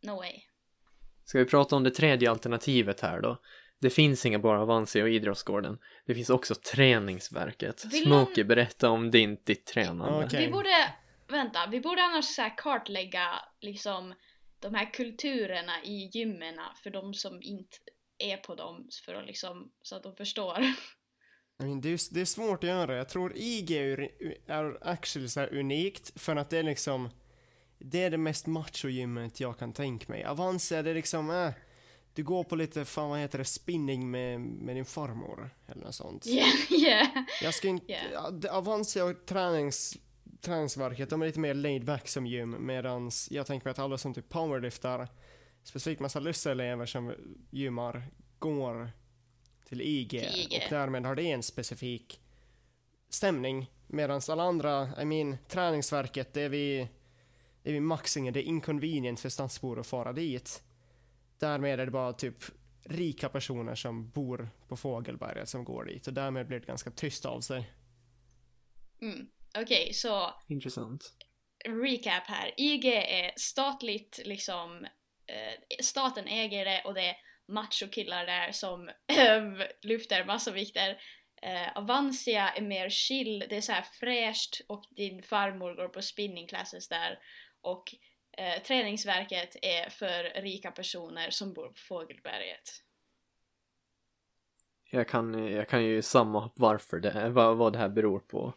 No 0.00 0.16
way. 0.16 0.42
Ska 1.24 1.38
vi 1.38 1.44
prata 1.44 1.76
om 1.76 1.84
det 1.84 1.90
tredje 1.90 2.30
alternativet 2.30 3.00
här 3.00 3.20
då? 3.20 3.40
Det 3.80 3.90
finns 3.90 4.26
inga 4.26 4.38
bara 4.38 4.62
Avansi 4.62 5.02
och 5.02 5.08
Idrottsgården. 5.08 5.78
Det 6.06 6.14
finns 6.14 6.30
också 6.30 6.54
Träningsverket. 6.54 7.84
Vill 7.84 8.04
Smokey, 8.04 8.44
berätta 8.44 8.90
om 8.90 9.10
din, 9.10 9.38
ditt 9.44 9.66
tränande. 9.66 10.26
Okej. 10.26 10.46
Vi 10.46 10.52
borde, 10.52 10.94
vänta, 11.28 11.66
vi 11.66 11.80
borde 11.80 12.02
annars 12.02 12.24
så 12.24 12.42
här 12.42 12.54
kartlägga 12.56 13.28
liksom 13.60 14.14
de 14.60 14.74
här 14.74 14.92
kulturerna 14.92 15.82
i 15.84 16.10
gymmen 16.12 16.54
för 16.82 16.90
de 16.90 17.14
som 17.14 17.42
inte 17.42 17.76
är 18.22 18.36
på 18.36 18.54
dem 18.54 18.88
för 19.04 19.14
att 19.14 19.26
liksom, 19.26 19.72
så 19.82 19.96
att 19.96 20.02
de 20.02 20.14
förstår. 20.14 20.58
I 21.62 21.64
mean, 21.64 21.80
det, 21.80 21.88
är, 21.88 22.14
det 22.14 22.20
är 22.20 22.24
svårt 22.24 22.64
att 22.64 22.70
göra. 22.70 22.96
Jag 22.96 23.08
tror 23.08 23.32
IG 23.36 23.70
är, 23.70 24.08
är 24.46 24.88
actually 24.88 25.28
så 25.28 25.40
unikt 25.40 26.20
för 26.20 26.36
att 26.36 26.50
det 26.50 26.58
är 26.58 26.62
liksom 26.62 27.10
det 27.80 28.02
är 28.02 28.10
det 28.10 28.18
mest 28.18 28.46
macho-gymmet 28.46 29.40
jag 29.40 29.58
kan 29.58 29.72
tänka 29.72 30.12
mig. 30.12 30.24
Avanza, 30.24 30.82
det 30.82 30.90
är 30.90 30.94
liksom 30.94 31.30
äh, 31.30 31.52
du 32.14 32.24
går 32.24 32.44
på 32.44 32.56
lite, 32.56 32.84
fan 32.84 33.10
vad 33.10 33.18
heter 33.18 33.38
det, 33.38 33.44
spinning 33.44 34.10
med, 34.10 34.40
med 34.40 34.76
din 34.76 34.84
farmor 34.84 35.50
eller 35.66 35.84
något 35.84 35.94
sånt. 35.94 36.26
Yeah, 36.30 36.72
yeah. 36.72 37.08
Jag 37.42 37.54
ska 37.54 37.68
inte, 37.68 37.92
Yeah. 37.92 38.56
Avanza 38.56 39.04
och 39.04 39.26
tränings, 39.26 39.96
träningsverket, 40.40 41.10
de 41.10 41.22
är 41.22 41.26
lite 41.26 41.40
mer 41.40 41.54
laid 41.54 41.84
back 41.84 42.08
som 42.08 42.26
gym 42.26 42.66
medans 42.66 43.28
jag 43.30 43.46
tänker 43.46 43.66
mig 43.66 43.70
att 43.70 43.78
alla 43.78 43.98
som 43.98 44.14
typ 44.14 44.28
powerliftar, 44.28 45.08
specifikt 45.62 46.00
massa 46.00 46.50
elever 46.50 46.86
som 46.86 47.14
gymmar, 47.50 48.06
går 48.38 48.90
till 49.64 49.80
IG, 49.80 50.10
Till 50.10 50.20
IG. 50.20 50.62
och 50.64 50.70
därmed 50.70 51.06
har 51.06 51.14
det 51.14 51.22
en 51.22 51.42
specifik 51.42 52.20
stämning 53.08 53.70
medans 53.86 54.30
alla 54.30 54.42
andra, 54.42 55.02
I 55.02 55.04
mean, 55.04 55.36
träningsverket, 55.48 56.32
det 56.34 56.42
är 56.42 56.48
vi 56.48 56.88
det 57.62 57.70
är 57.70 57.72
vid 57.72 57.82
Maxingen, 57.82 58.34
det 58.34 58.40
är 58.40 58.44
inconvenient 58.44 59.20
för 59.20 59.28
stadsbor 59.28 59.80
att 59.80 59.86
fara 59.86 60.12
dit. 60.12 60.62
Därmed 61.38 61.80
är 61.80 61.84
det 61.86 61.90
bara 61.90 62.12
typ 62.12 62.44
rika 62.84 63.28
personer 63.28 63.74
som 63.74 64.10
bor 64.10 64.48
på 64.68 64.76
Fågelberget 64.76 65.48
som 65.48 65.64
går 65.64 65.84
dit 65.84 66.06
och 66.06 66.12
därmed 66.12 66.46
blir 66.46 66.60
det 66.60 66.66
ganska 66.66 66.90
tyst 66.90 67.26
av 67.26 67.40
sig. 67.40 67.70
Mm. 69.02 69.26
Okej, 69.58 69.92
så 69.94 70.34
Intressant. 70.48 71.12
recap 71.68 72.26
här. 72.26 72.54
IG 72.56 72.84
är 72.84 73.32
statligt 73.36 74.20
liksom, 74.24 74.86
Eh, 75.30 75.76
staten 75.80 76.26
äger 76.26 76.64
det 76.64 76.82
och 76.84 76.94
det 76.94 77.08
är 77.08 77.16
machokillar 77.48 78.26
där 78.26 78.52
som 78.52 78.88
eh, 78.88 79.66
lyfter 79.82 80.24
massa 80.24 80.50
vikter. 80.50 81.00
Uh, 81.46 81.78
Avancia 81.78 82.48
är 82.50 82.62
mer 82.62 82.88
chill, 82.88 83.44
det 83.48 83.56
är 83.56 83.60
så 83.60 83.72
här 83.72 83.84
fräscht 84.00 84.60
och 84.68 84.84
din 84.90 85.22
farmor 85.22 85.74
går 85.74 85.88
på 85.88 86.02
spinning 86.02 86.46
classes 86.46 86.88
där. 86.88 87.18
Och 87.60 87.94
uh, 88.40 88.62
träningsverket 88.62 89.56
är 89.62 89.90
för 89.90 90.42
rika 90.42 90.70
personer 90.70 91.30
som 91.30 91.52
bor 91.52 91.68
på 91.68 91.78
Fågelberget. 91.88 92.68
Jag 94.90 95.08
kan, 95.08 95.52
jag 95.52 95.68
kan 95.68 95.84
ju 95.84 96.02
samma 96.02 96.50
varför 96.56 97.00
det 97.00 97.10
är, 97.10 97.28
vad, 97.28 97.56
vad 97.56 97.72
det 97.72 97.78
här 97.78 97.88
beror 97.88 98.20
på. 98.20 98.54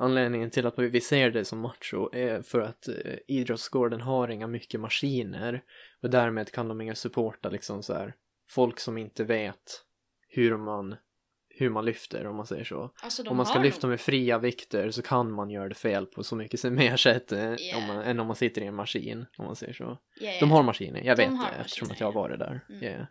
Anledningen 0.00 0.50
till 0.50 0.66
att 0.66 0.78
vi 0.78 1.00
ser 1.00 1.30
det 1.30 1.44
som 1.44 1.58
macho 1.60 2.08
är 2.12 2.42
för 2.42 2.60
att 2.60 2.88
eh, 2.88 2.94
idrottsgården 3.28 4.00
har 4.00 4.28
inga 4.28 4.46
mycket 4.46 4.80
maskiner 4.80 5.62
och 6.02 6.10
därmed 6.10 6.52
kan 6.52 6.68
de 6.68 6.80
inga 6.80 6.94
supporta 6.94 7.48
liksom 7.48 7.82
så 7.82 7.94
här 7.94 8.14
folk 8.50 8.80
som 8.80 8.98
inte 8.98 9.24
vet 9.24 9.84
hur 10.28 10.56
man 10.56 10.96
hur 11.60 11.70
man 11.70 11.84
lyfter 11.84 12.26
om 12.26 12.36
man 12.36 12.46
säger 12.46 12.64
så. 12.64 12.90
Alltså 13.02 13.22
om 13.30 13.36
man 13.36 13.46
ska 13.46 13.58
lyfta 13.58 13.86
nog- 13.86 13.90
med 13.90 14.00
fria 14.00 14.38
vikter 14.38 14.90
så 14.90 15.02
kan 15.02 15.32
man 15.32 15.50
göra 15.50 15.68
det 15.68 15.74
fel 15.74 16.06
på 16.06 16.24
så 16.24 16.36
mycket 16.36 16.64
mer 16.64 16.96
sätt 16.96 17.32
Yeah. 17.32 17.78
om 17.78 17.86
man, 17.86 18.02
än 18.02 18.20
om 18.20 18.26
man 18.26 18.36
sitter 18.36 18.62
i 18.62 18.66
en 18.66 18.74
maskin 18.74 19.26
om 19.38 19.44
man 19.44 19.56
säger 19.56 19.72
så. 19.72 19.98
Yeah. 20.20 20.40
De 20.40 20.50
har 20.50 20.62
maskiner, 20.62 21.02
jag 21.04 21.16
De 21.16 21.22
vet 21.22 21.40
det 21.40 21.60
eftersom 21.60 21.90
att 21.90 22.00
jag 22.00 22.06
har 22.06 22.12
varit 22.12 22.38
där. 22.38 22.60
Mm. 22.68 22.82
Yeah. 22.82 23.06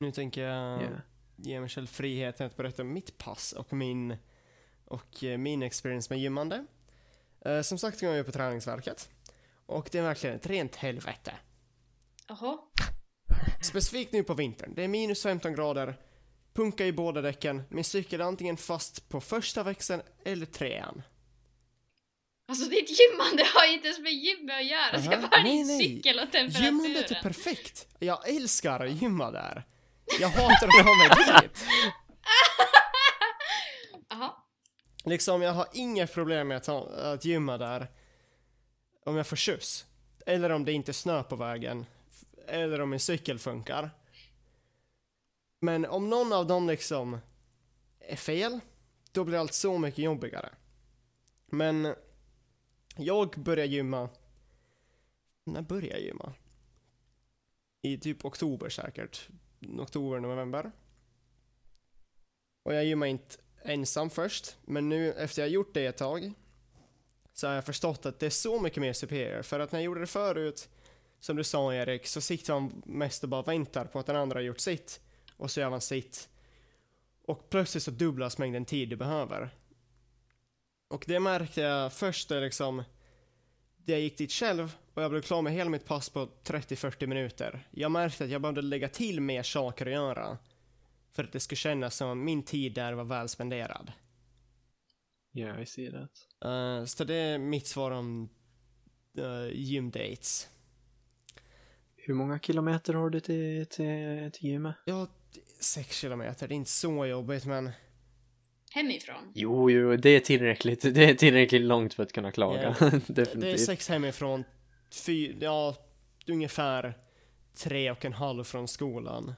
Nu 0.00 0.10
tänker 0.12 0.42
jag 0.42 0.80
Yeah. 0.82 0.92
ge 1.36 1.60
mig 1.60 1.68
själv 1.68 1.86
friheten 1.86 2.46
att 2.46 2.56
berätta 2.56 2.82
om 2.82 2.92
mitt 2.92 3.18
pass 3.18 3.52
och 3.52 3.72
min, 3.72 4.16
och 4.88 5.24
eh, 5.24 5.38
min 5.38 5.62
experience 5.62 6.12
med 6.12 6.20
gymmande. 6.22 6.66
Eh, 7.44 7.60
som 7.60 7.78
sagt 7.78 8.00
går 8.00 8.14
jag 8.14 8.26
på 8.26 8.32
träningsverket. 8.32 9.08
Och 9.66 9.88
det 9.92 9.98
är 9.98 10.02
verkligen 10.02 10.36
ett 10.36 10.46
rent 10.46 10.76
helvete. 10.76 11.34
Jaha. 12.28 12.58
Specifikt 13.62 14.12
nu 14.12 14.22
på 14.22 14.34
vintern. 14.34 14.74
Det 14.74 14.84
är 14.84 14.88
minus 14.88 15.22
15 15.22 15.54
grader, 15.54 15.96
punka 16.54 16.86
i 16.86 16.92
båda 16.92 17.20
däcken, 17.20 17.62
min 17.68 17.84
cykel 17.84 18.20
är 18.20 18.24
antingen 18.24 18.56
fast 18.56 19.08
på 19.08 19.20
första 19.20 19.62
växeln 19.62 20.02
eller 20.24 20.46
trean. 20.46 21.02
Alltså 22.48 22.70
ditt 22.70 23.00
gymmande 23.00 23.46
har 23.54 23.72
inte 23.72 23.86
ens 23.88 24.00
med 24.00 24.12
gymmet 24.12 24.56
att 24.56 24.66
göra, 24.66 24.92
det 24.92 25.02
ska 25.02 25.16
Aha. 25.16 25.28
bara 25.28 25.42
Nej, 25.42 25.52
din 25.52 25.78
cykel 25.78 26.18
och 26.18 26.34
Gymmandet 26.34 26.60
är 26.60 27.14
temperaturen. 27.14 27.22
perfekt! 27.22 27.86
Jag 27.98 28.28
älskar 28.28 28.86
att 28.86 28.92
gymma 28.92 29.30
där. 29.30 29.66
Jag 30.20 30.28
hatar 30.28 30.66
att 30.68 30.84
ta 30.84 30.96
mig 30.96 31.42
dit. 31.42 31.64
Jaha. 34.08 34.32
Liksom, 35.08 35.42
jag 35.42 35.52
har 35.52 35.68
inga 35.72 36.06
problem 36.06 36.48
med 36.48 36.56
att, 36.56 36.64
ta, 36.64 36.88
att 36.88 37.24
gymma 37.24 37.58
där 37.58 37.88
om 39.04 39.16
jag 39.16 39.26
får 39.26 39.36
skjuts. 39.36 39.86
Eller 40.26 40.50
om 40.50 40.64
det 40.64 40.72
inte 40.72 40.90
är 40.90 40.92
snö 40.92 41.22
på 41.22 41.36
vägen. 41.36 41.86
Eller 42.46 42.80
om 42.80 42.90
min 42.90 43.00
cykel 43.00 43.38
funkar. 43.38 43.90
Men 45.60 45.86
om 45.86 46.10
någon 46.10 46.32
av 46.32 46.46
dem 46.46 46.66
liksom 46.66 47.18
är 47.98 48.16
fel, 48.16 48.60
då 49.12 49.24
blir 49.24 49.38
allt 49.38 49.54
så 49.54 49.78
mycket 49.78 50.04
jobbigare. 50.04 50.50
Men 51.46 51.94
jag 52.96 53.30
börjar 53.36 53.66
gymma... 53.66 54.08
När 55.44 55.62
börjar 55.62 55.90
jag 55.90 56.00
gymma? 56.00 56.32
I 57.82 57.98
typ 57.98 58.24
oktober 58.24 58.68
säkert. 58.68 59.28
Oktober, 59.78 60.20
november. 60.20 60.72
Och 62.62 62.74
jag 62.74 62.84
gymmar 62.84 63.06
inte 63.06 63.36
ensam 63.62 64.10
först, 64.10 64.56
men 64.64 64.88
nu 64.88 65.12
efter 65.12 65.42
jag 65.42 65.48
gjort 65.48 65.74
det 65.74 65.86
ett 65.86 65.96
tag 65.96 66.32
så 67.32 67.46
har 67.46 67.54
jag 67.54 67.64
förstått 67.66 68.06
att 68.06 68.18
det 68.18 68.26
är 68.26 68.30
så 68.30 68.60
mycket 68.60 68.80
mer 68.80 68.92
superior. 68.92 69.42
För 69.42 69.60
att 69.60 69.72
när 69.72 69.78
jag 69.78 69.84
gjorde 69.84 70.00
det 70.00 70.06
förut, 70.06 70.68
som 71.20 71.36
du 71.36 71.44
sa 71.44 71.74
Erik, 71.74 72.06
så 72.06 72.20
sitter 72.20 72.52
man 72.52 72.82
mest 72.86 73.22
och 73.22 73.28
bara 73.28 73.42
väntar 73.42 73.84
på 73.84 73.98
att 73.98 74.06
den 74.06 74.16
andra 74.16 74.36
har 74.36 74.42
gjort 74.42 74.60
sitt 74.60 75.00
och 75.36 75.50
så 75.50 75.60
gör 75.60 75.70
man 75.70 75.80
sitt. 75.80 76.28
Och 77.26 77.50
plötsligt 77.50 77.82
så 77.82 77.90
dubblas 77.90 78.38
mängden 78.38 78.64
tid 78.64 78.88
du 78.88 78.96
behöver. 78.96 79.50
Och 80.88 81.04
det 81.06 81.20
märkte 81.20 81.60
jag 81.60 81.92
först 81.92 82.30
när 82.30 82.40
liksom 82.40 82.82
det 83.76 83.92
jag 83.92 84.00
gick 84.00 84.18
dit 84.18 84.32
själv 84.32 84.76
och 84.94 85.02
jag 85.02 85.10
blev 85.10 85.22
klar 85.22 85.42
med 85.42 85.52
hela 85.52 85.70
mitt 85.70 85.84
pass 85.84 86.08
på 86.08 86.28
30-40 86.44 87.06
minuter. 87.06 87.66
Jag 87.70 87.90
märkte 87.90 88.24
att 88.24 88.30
jag 88.30 88.40
behövde 88.40 88.62
lägga 88.62 88.88
till 88.88 89.20
mer 89.20 89.42
saker 89.42 89.86
att 89.86 89.92
göra 89.92 90.38
för 91.12 91.24
att 91.24 91.32
det 91.32 91.40
skulle 91.40 91.56
kännas 91.56 91.96
som 91.96 92.10
att 92.10 92.16
min 92.16 92.42
tid 92.42 92.74
där 92.74 92.92
var 92.92 93.04
väl 93.04 93.28
spenderad. 93.28 93.92
Yeah, 95.34 95.62
I 95.62 95.66
see 95.66 95.90
that. 95.90 96.26
Uh, 96.44 96.84
så 96.84 97.04
det 97.04 97.14
är 97.14 97.38
mitt 97.38 97.66
svar 97.66 97.90
om 97.90 98.28
uh, 99.18 99.48
gymdates. 99.52 100.48
Hur 101.96 102.14
många 102.14 102.38
kilometer 102.38 102.94
har 102.94 103.10
du 103.10 103.20
till, 103.20 103.66
till, 103.66 104.30
till 104.32 104.50
gymmet? 104.50 104.76
Ja, 104.84 105.06
sex 105.60 105.96
kilometer, 105.96 106.48
det 106.48 106.54
är 106.54 106.56
inte 106.56 106.70
så 106.70 107.06
jobbigt 107.06 107.44
men 107.46 107.70
Hemifrån. 108.70 109.32
Jo, 109.34 109.70
jo, 109.70 109.96
det 109.96 110.10
är 110.10 110.20
tillräckligt. 110.20 110.94
Det 110.94 111.10
är 111.10 111.14
tillräckligt 111.14 111.62
långt 111.62 111.94
för 111.94 112.02
att 112.02 112.12
kunna 112.12 112.32
klaga. 112.32 112.76
Ja. 112.80 112.90
Definitivt. 112.90 113.40
det 113.40 113.50
är 113.52 113.56
sex 113.56 113.88
hemifrån, 113.88 114.44
fy, 115.06 115.34
ja, 115.40 115.76
ungefär 116.26 116.98
tre 117.54 117.90
och 117.90 118.04
en 118.04 118.12
halv 118.12 118.44
från 118.44 118.68
skolan. 118.68 119.34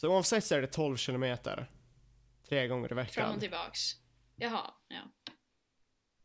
Så 0.00 0.08
oavsett 0.08 0.44
så 0.44 0.54
är 0.54 0.60
det 0.60 0.66
12 0.66 0.96
kilometer. 0.96 1.70
Tre 2.48 2.68
gånger 2.68 2.86
i 2.86 2.88
Fram 2.88 2.98
och 2.98 3.06
veckan. 3.06 3.40
tillbaks. 3.40 3.96
Jaha, 4.36 4.70
ja. 4.88 5.00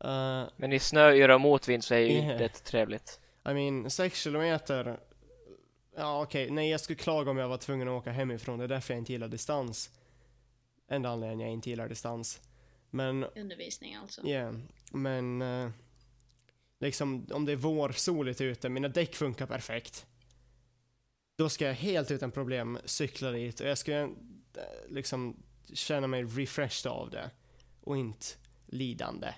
Uh, 0.04 0.50
Men 0.56 0.72
i 0.72 0.78
snöyra 0.78 1.34
och 1.34 1.40
motvind 1.40 1.84
så 1.84 1.94
är 1.94 1.98
ju 1.98 2.06
Yeah. 2.06 2.24
inte 2.24 2.38
det 2.38 2.48
trevligt. 2.48 3.20
I 3.48 3.54
mean, 3.54 3.90
sex 3.90 4.20
kilometer. 4.22 5.00
Ja, 5.96 6.22
okej. 6.22 6.50
Nej, 6.50 6.70
jag 6.70 6.80
skulle 6.80 6.96
klaga 6.96 7.30
om 7.30 7.36
jag 7.36 7.48
var 7.48 7.56
tvungen 7.58 7.88
att 7.88 7.92
åka 7.92 8.10
hemifrån. 8.12 8.58
Det 8.58 8.64
är 8.64 8.68
därför 8.68 8.94
jag 8.94 8.98
inte 9.00 9.12
gillar 9.12 9.28
distans. 9.28 9.90
Enda 10.88 11.08
anledningen 11.08 11.40
jag 11.46 11.52
inte 11.52 11.70
gillar 11.70 11.88
distans. 11.88 12.40
Men, 12.90 13.24
Undervisning 13.24 13.94
alltså. 13.94 14.28
ja. 14.28 14.52
Men, 14.92 15.42
eh, 15.42 15.70
liksom 16.80 17.26
om 17.32 17.44
det 17.44 17.52
är 17.52 17.56
vår, 17.56 17.92
soligt 17.92 18.40
ute, 18.40 18.68
mina 18.68 18.88
däck 18.88 19.14
funkar 19.14 19.46
perfekt. 19.46 20.06
Då 21.36 21.48
ska 21.48 21.64
jag 21.64 21.74
helt 21.74 22.10
utan 22.10 22.30
problem 22.32 22.78
cykla 22.84 23.30
dit 23.30 23.60
och 23.60 23.66
jag 23.66 23.78
ska 23.78 23.92
eh, 23.92 24.08
liksom 24.88 25.42
känna 25.74 26.06
mig 26.06 26.24
refreshed 26.24 26.92
av 26.92 27.10
det. 27.10 27.30
Och 27.80 27.96
inte 27.96 28.26
lidande. 28.66 29.34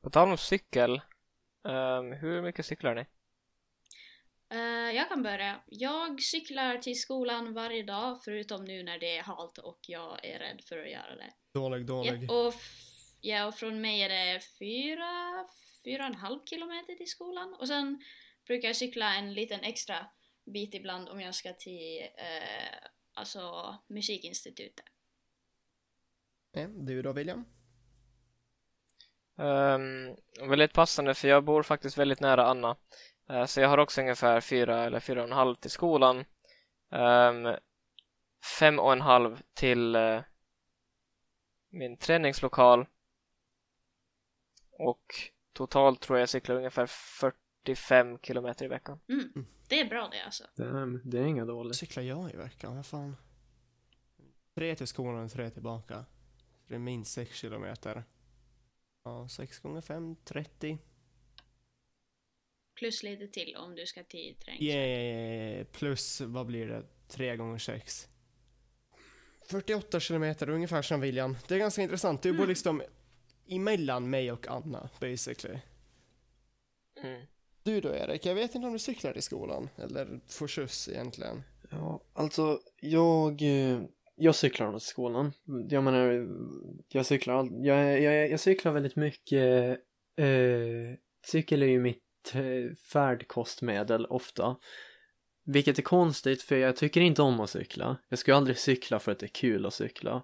På 0.00 0.10
tal 0.10 0.28
om 0.28 0.38
cykel, 0.38 1.00
ehm, 1.68 2.12
hur 2.12 2.42
mycket 2.42 2.66
cyklar 2.66 2.94
ni? 2.94 3.06
Eh, 4.50 4.96
jag 4.96 5.08
kan 5.08 5.22
börja. 5.22 5.60
Jag 5.66 6.22
cyklar 6.22 6.78
till 6.78 7.00
skolan 7.00 7.54
varje 7.54 7.82
dag 7.82 8.24
förutom 8.24 8.64
nu 8.64 8.82
när 8.82 8.98
det 8.98 9.16
är 9.16 9.22
halt 9.22 9.58
och 9.58 9.78
jag 9.82 10.24
är 10.24 10.38
rädd 10.38 10.60
för 10.68 10.78
att 10.78 10.90
göra 10.90 11.16
det. 11.16 11.32
Dålig, 11.52 11.86
dålig. 11.86 12.26
Ja, 12.28 12.46
och, 12.46 12.54
ja, 13.20 13.46
och 13.46 13.54
från 13.54 13.80
mig 13.80 14.02
är 14.02 14.08
det 14.08 14.40
fyra, 14.58 15.44
fyra 15.84 16.02
och 16.02 16.08
en 16.08 16.14
halv 16.14 16.38
kilometer 16.44 16.94
till 16.94 17.10
skolan. 17.10 17.54
Och 17.54 17.68
sen 17.68 18.02
brukar 18.48 18.68
jag 18.68 18.76
cykla 18.76 19.14
en 19.14 19.34
liten 19.34 19.60
extra 19.60 20.06
bit 20.44 20.74
ibland 20.74 21.08
om 21.08 21.20
jag 21.20 21.34
ska 21.34 21.52
till 21.52 22.00
eh, 22.16 22.88
alltså 23.14 23.74
musikinstitutet. 23.86 24.84
Du 26.66 27.02
då 27.02 27.12
William? 27.12 27.44
Um, 29.36 30.16
väldigt 30.48 30.72
passande 30.72 31.14
för 31.14 31.28
jag 31.28 31.44
bor 31.44 31.62
faktiskt 31.62 31.98
väldigt 31.98 32.20
nära 32.20 32.46
Anna. 32.46 32.76
Eh, 33.28 33.44
så 33.44 33.60
jag 33.60 33.68
har 33.68 33.78
också 33.78 34.00
ungefär 34.00 34.40
fyra 34.40 34.84
eller 34.84 35.00
fyra 35.00 35.20
och 35.22 35.28
en 35.28 35.32
halv 35.32 35.54
till 35.54 35.70
skolan. 35.70 36.24
Ehm, 36.90 37.56
fem 38.58 38.78
och 38.78 38.92
en 38.92 39.00
halv 39.00 39.42
till 39.54 39.94
eh, 39.94 40.20
min 41.70 41.96
träningslokal. 41.96 42.86
Och 44.72 45.14
totalt 45.52 46.00
tror 46.00 46.18
jag 46.18 46.28
cyklar 46.28 46.56
ungefär 46.56 46.86
45 47.76 48.18
kilometer 48.18 48.64
i 48.64 48.68
veckan. 48.68 49.00
Mm. 49.08 49.46
Det 49.68 49.80
är 49.80 49.84
bra 49.88 50.08
det 50.12 50.20
alltså. 50.24 50.44
Det, 50.56 50.62
är, 50.64 51.00
det 51.04 51.18
är 51.18 51.22
inga 51.26 51.44
dåligt. 51.44 51.76
cyklar 51.76 52.02
jag 52.02 52.34
i 52.34 52.36
veckan? 52.36 52.76
Vad 52.76 52.86
fan? 52.86 53.16
Tre 54.54 54.76
till 54.76 54.86
skolan 54.86 55.24
och 55.24 55.30
tre 55.32 55.50
tillbaka. 55.50 56.04
Det 56.66 56.74
är 56.74 56.78
minst 56.78 57.12
sex 57.12 57.36
kilometer. 57.36 58.04
Ja, 59.04 59.28
sex 59.28 59.58
gånger 59.58 59.80
fem, 59.80 60.16
30. 60.24 60.78
Plus 62.74 63.02
lite 63.02 63.28
till 63.28 63.56
om 63.56 63.74
du 63.74 63.86
ska 63.86 64.02
till 64.04 64.36
träning. 64.44 64.62
Yeah, 64.62 65.64
plus, 65.66 66.20
vad 66.20 66.46
blir 66.46 66.66
det? 66.66 66.82
Tre 67.08 67.36
gånger 67.36 67.58
sex. 67.58 68.08
48 69.50 70.00
kilometer, 70.00 70.48
ungefär 70.50 70.82
som 70.82 71.00
William. 71.00 71.36
Det 71.48 71.54
är 71.54 71.58
ganska 71.58 71.82
intressant. 71.82 72.22
Du 72.22 72.32
bor 72.32 72.38
Mm. 72.38 72.48
liksom 72.48 72.82
emellan 73.46 74.10
mig 74.10 74.32
och 74.32 74.46
Anna, 74.48 74.90
basically. 75.00 75.58
Mm. 77.02 77.26
Du 77.68 77.80
då 77.80 77.94
Erik, 77.94 78.26
jag 78.26 78.34
vet 78.34 78.54
inte 78.54 78.66
om 78.66 78.72
du 78.72 78.78
cyklar 78.78 79.12
till 79.12 79.22
skolan, 79.22 79.68
eller 79.76 80.20
får 80.28 80.48
skjuts 80.48 80.88
egentligen. 80.88 81.42
Ja, 81.70 82.00
alltså 82.12 82.60
jag, 82.80 83.42
eh, 83.42 83.80
jag 84.16 84.34
cyklar 84.34 84.72
till 84.72 84.80
skolan. 84.80 85.32
Jag 85.68 85.84
menar, 85.84 86.28
jag 86.88 87.06
cyklar, 87.06 87.48
jag, 87.66 88.02
jag, 88.02 88.30
jag 88.30 88.40
cyklar 88.40 88.72
väldigt 88.72 88.96
mycket. 88.96 89.70
Eh, 90.16 90.96
cykel 91.26 91.62
är 91.62 91.66
ju 91.66 91.80
mitt 91.80 92.34
eh, 92.34 92.74
färdkostmedel 92.92 94.06
ofta. 94.06 94.56
Vilket 95.44 95.78
är 95.78 95.82
konstigt 95.82 96.42
för 96.42 96.56
jag 96.56 96.76
tycker 96.76 97.00
inte 97.00 97.22
om 97.22 97.40
att 97.40 97.50
cykla. 97.50 97.96
Jag 98.08 98.18
skulle 98.18 98.36
aldrig 98.36 98.58
cykla 98.58 98.98
för 98.98 99.12
att 99.12 99.18
det 99.18 99.26
är 99.26 99.28
kul 99.28 99.66
att 99.66 99.74
cykla. 99.74 100.22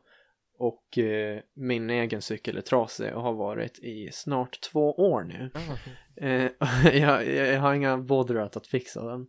Och 0.57 0.99
eh, 0.99 1.40
min 1.55 1.90
egen 1.90 2.23
cykel 2.23 2.57
är 2.57 2.61
trasig 2.61 3.14
och 3.14 3.23
har 3.23 3.33
varit 3.33 3.79
i 3.79 4.11
snart 4.12 4.61
två 4.61 4.93
år 4.93 5.23
nu. 5.23 5.51
Eh, 6.17 6.51
jag, 7.01 7.29
jag 7.29 7.61
har 7.61 7.75
inga 7.75 7.99
bådröt 7.99 8.57
att 8.57 8.67
fixa 8.67 9.05
den. 9.05 9.27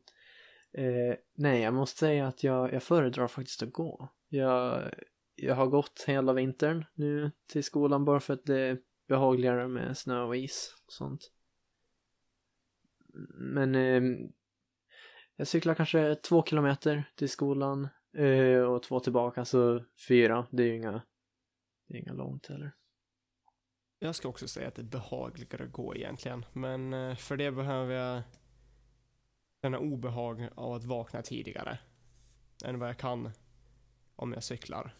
Eh, 0.77 1.15
nej, 1.35 1.61
jag 1.61 1.73
måste 1.73 1.99
säga 1.99 2.27
att 2.27 2.43
jag, 2.43 2.73
jag 2.73 2.83
föredrar 2.83 3.27
faktiskt 3.27 3.63
att 3.63 3.73
gå. 3.73 4.09
Jag, 4.29 4.91
jag 5.35 5.55
har 5.55 5.67
gått 5.67 6.03
hela 6.07 6.33
vintern 6.33 6.85
nu 6.93 7.31
till 7.47 7.63
skolan 7.63 8.05
bara 8.05 8.19
för 8.19 8.33
att 8.33 8.45
det 8.45 8.59
är 8.59 8.77
behagligare 9.07 9.67
med 9.67 9.97
snö 9.97 10.21
och 10.21 10.35
is 10.35 10.75
och 10.85 10.93
sånt. 10.93 11.31
Men 13.33 13.75
eh, 13.75 14.01
jag 15.35 15.47
cyklar 15.47 15.75
kanske 15.75 16.15
två 16.15 16.43
kilometer 16.43 17.03
till 17.15 17.29
skolan 17.29 17.87
eh, 18.17 18.59
och 18.59 18.83
två 18.83 18.99
tillbaka, 18.99 19.45
så 19.45 19.83
fyra. 20.07 20.47
Det 20.51 20.63
är 20.63 20.67
ju 20.67 20.75
inga, 20.75 21.01
det 21.87 21.97
är 21.97 22.01
inga 22.01 22.13
långt 22.13 22.47
heller. 22.47 22.71
Jag 23.99 24.15
ska 24.15 24.27
också 24.27 24.47
säga 24.47 24.67
att 24.67 24.75
det 24.75 24.81
är 24.81 24.83
behagligare 24.83 25.63
att 25.63 25.71
gå 25.71 25.95
egentligen, 25.95 26.45
men 26.53 26.93
eh, 26.93 27.15
för 27.15 27.37
det 27.37 27.51
behöver 27.51 27.93
jag 27.93 28.21
känna 29.61 29.79
obehag 29.79 30.49
av 30.55 30.73
att 30.73 30.83
vakna 30.83 31.21
tidigare 31.21 31.79
än 32.65 32.79
vad 32.79 32.89
jag 32.89 32.97
kan 32.97 33.31
om 34.15 34.33
jag 34.33 34.43
cyklar. 34.43 34.95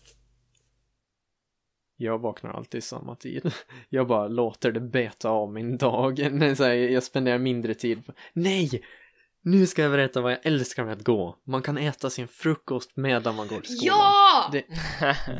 Jag 1.98 2.20
vaknar 2.20 2.52
alltid 2.52 2.84
samma 2.84 3.16
tid. 3.16 3.54
Jag 3.90 4.08
bara 4.08 4.28
låter 4.28 4.72
det 4.72 4.80
beta 4.80 5.30
av 5.30 5.54
min 5.54 5.78
dag. 5.78 6.20
Jag 6.92 7.04
spenderar 7.04 7.38
mindre 7.38 7.74
tid 7.74 8.06
på... 8.06 8.14
Nej! 8.34 8.84
Nu 9.46 9.68
ska 9.68 9.82
jag 9.82 9.92
berätta 9.92 10.22
vad 10.22 10.32
jag 10.32 10.46
älskar 10.46 10.86
med 10.86 10.94
att 10.94 11.04
gå. 11.04 11.38
Man 11.44 11.62
kan 11.62 11.78
äta 11.78 12.10
sin 12.10 12.28
frukost 12.28 12.92
medan 12.96 13.36
man 13.36 13.48
går 13.48 13.62
till 13.62 13.78
skolan. 13.78 13.98
Ja! 13.98 14.50
Det, 14.52 14.66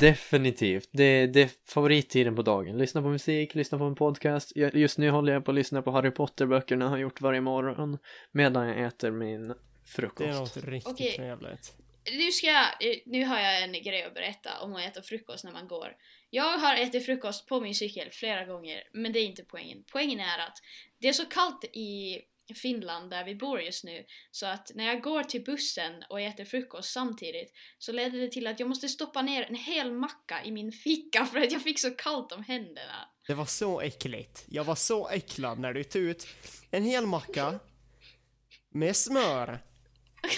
definitivt. 0.00 0.88
Det, 0.92 1.26
det 1.26 1.42
är 1.42 1.50
favorittiden 1.68 2.36
på 2.36 2.42
dagen. 2.42 2.78
Lyssna 2.78 3.02
på 3.02 3.08
musik, 3.08 3.54
lyssna 3.54 3.78
på 3.78 3.84
en 3.84 3.94
podcast. 3.94 4.52
Just 4.56 4.98
nu 4.98 5.10
håller 5.10 5.32
jag 5.32 5.44
på 5.44 5.50
att 5.50 5.54
lyssna 5.54 5.82
på 5.82 5.90
Harry 5.90 6.10
Potter-böckerna 6.10 6.84
jag 6.84 6.90
har 6.90 6.98
gjort 6.98 7.20
varje 7.20 7.40
morgon. 7.40 7.98
Medan 8.32 8.68
jag 8.68 8.86
äter 8.86 9.10
min 9.10 9.54
frukost. 9.84 10.18
Det 10.18 10.26
är 10.26 10.40
något 10.40 10.56
riktigt 10.56 10.92
Okej. 10.92 11.16
trevligt. 11.16 11.76
Nu 12.12 12.32
ska 12.32 12.46
jag, 12.46 12.66
nu 13.06 13.24
har 13.24 13.38
jag 13.38 13.62
en 13.62 13.72
grej 13.72 14.02
att 14.02 14.14
berätta 14.14 14.50
om 14.60 14.74
att 14.74 14.82
äta 14.82 15.02
frukost 15.02 15.44
när 15.44 15.52
man 15.52 15.68
går. 15.68 15.88
Jag 16.30 16.58
har 16.58 16.76
ätit 16.76 17.06
frukost 17.06 17.46
på 17.48 17.60
min 17.60 17.74
cykel 17.74 18.08
flera 18.12 18.44
gånger, 18.44 18.82
men 18.92 19.12
det 19.12 19.18
är 19.18 19.24
inte 19.24 19.44
poängen. 19.44 19.84
Poängen 19.92 20.20
är 20.20 20.38
att 20.38 20.58
det 21.00 21.08
är 21.08 21.12
så 21.12 21.24
kallt 21.24 21.64
i 21.64 22.20
Finland 22.54 23.10
där 23.10 23.24
vi 23.24 23.34
bor 23.34 23.60
just 23.60 23.84
nu, 23.84 24.04
så 24.30 24.46
att 24.46 24.70
när 24.74 24.86
jag 24.86 25.02
går 25.02 25.22
till 25.24 25.44
bussen 25.44 26.04
och 26.10 26.20
äter 26.20 26.44
frukost 26.44 26.92
samtidigt 26.92 27.52
så 27.78 27.92
leder 27.92 28.18
det 28.18 28.28
till 28.30 28.46
att 28.46 28.60
jag 28.60 28.68
måste 28.68 28.88
stoppa 28.88 29.22
ner 29.22 29.42
en 29.42 29.54
hel 29.54 29.92
macka 29.92 30.44
i 30.44 30.50
min 30.52 30.72
ficka 30.72 31.26
för 31.26 31.38
att 31.38 31.52
jag 31.52 31.62
fick 31.62 31.78
så 31.80 31.90
kallt 31.90 32.32
om 32.32 32.42
händerna. 32.44 33.08
Det 33.26 33.34
var 33.34 33.44
så 33.46 33.80
äckligt. 33.80 34.44
Jag 34.48 34.64
var 34.64 34.74
så 34.74 35.08
äcklad 35.08 35.58
när 35.58 35.72
du 35.72 35.84
tog 35.84 36.02
ut 36.02 36.26
en 36.70 36.82
hel 36.84 37.06
macka 37.06 37.58
med 38.74 38.96
smör 38.96 39.60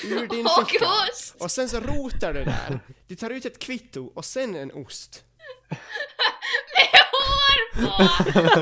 ur 0.05 0.27
din 0.27 0.47
Och 0.47 0.71
ficka. 0.71 0.85
ost! 1.13 1.37
Och 1.41 1.51
sen 1.51 1.69
så 1.69 1.81
rotar 1.81 2.33
du 2.33 2.45
där. 2.45 2.81
Du 3.07 3.15
tar 3.17 3.31
ut 3.31 3.45
ett 3.45 3.59
kvitto 3.59 4.13
och 4.15 4.25
sen 4.25 4.55
en 4.57 4.73
ost. 4.73 5.25
Med 6.75 7.01
hår 7.13 7.75
på! 7.75 8.03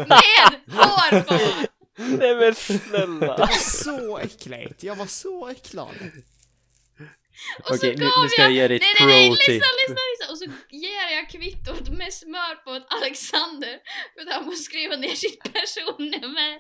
Med 0.09 0.76
hår 0.78 1.20
på! 1.22 1.66
Nej 2.18 2.35
men 2.35 2.38
Det 2.40 2.54
snälla! 2.54 3.37
var 3.37 3.46
så 3.59 4.18
äckligt. 4.18 4.82
Jag 4.82 4.96
var 4.96 5.06
så 5.06 5.48
äcklad. 5.48 5.94
Och 7.61 7.66
så 7.68 7.74
Okej, 7.74 7.96
nu- 7.96 8.04
nu 8.22 8.28
ska 8.28 8.42
jag 8.42 8.52
ge 8.52 8.68
dig 8.68 8.76
ett 8.76 8.82
nej, 8.82 8.94
nej, 9.00 9.06
nej, 9.09 9.28
pro-tip. 9.30 9.48
lyssna, 9.48 9.66
lyssna, 9.88 10.00
lyssna! 10.11 10.32
Och 10.32 10.38
så 10.38 10.44
ger 10.76 11.16
jag 11.16 11.30
kvittot 11.30 11.88
med 11.88 12.12
smör 12.12 12.54
på 12.64 12.70
åt 12.70 12.87
Alexander 13.02 13.78
för 14.14 14.20
att 14.28 14.35
han 14.35 14.44
måste 14.46 14.62
skriva 14.62 14.96
ner 14.96 15.14
sitt 15.14 15.42
personnummer. 15.52 16.59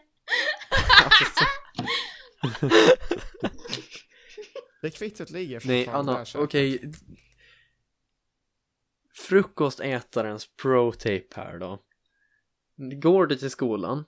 Det 4.82 4.90
kvittot 4.90 5.30
ligger 5.30 5.60
Nej, 5.64 5.86
Anna, 5.88 6.24
okej. 6.34 6.92
Frukostätarens 9.14 10.46
pro-tape 10.62 11.34
här 11.36 11.58
då. 11.58 11.82
Går 13.00 13.26
du 13.26 13.36
till 13.36 13.50
skolan, 13.50 14.04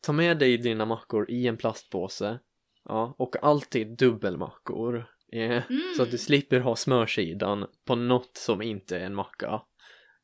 ta 0.00 0.12
med 0.12 0.38
dig 0.38 0.58
dina 0.58 0.84
mackor 0.84 1.30
i 1.30 1.46
en 1.46 1.56
plastpåse, 1.56 2.38
ja, 2.84 3.14
och 3.18 3.36
alltid 3.42 3.96
dubbelmackor. 3.96 5.06
Yeah. 5.32 5.70
Mm. 5.70 5.94
Så 5.96 6.02
att 6.02 6.10
du 6.10 6.18
slipper 6.18 6.60
ha 6.60 6.76
smörsidan 6.76 7.66
på 7.84 7.94
något 7.94 8.36
som 8.36 8.62
inte 8.62 8.96
är 8.98 9.04
en 9.04 9.14
macka. 9.14 9.62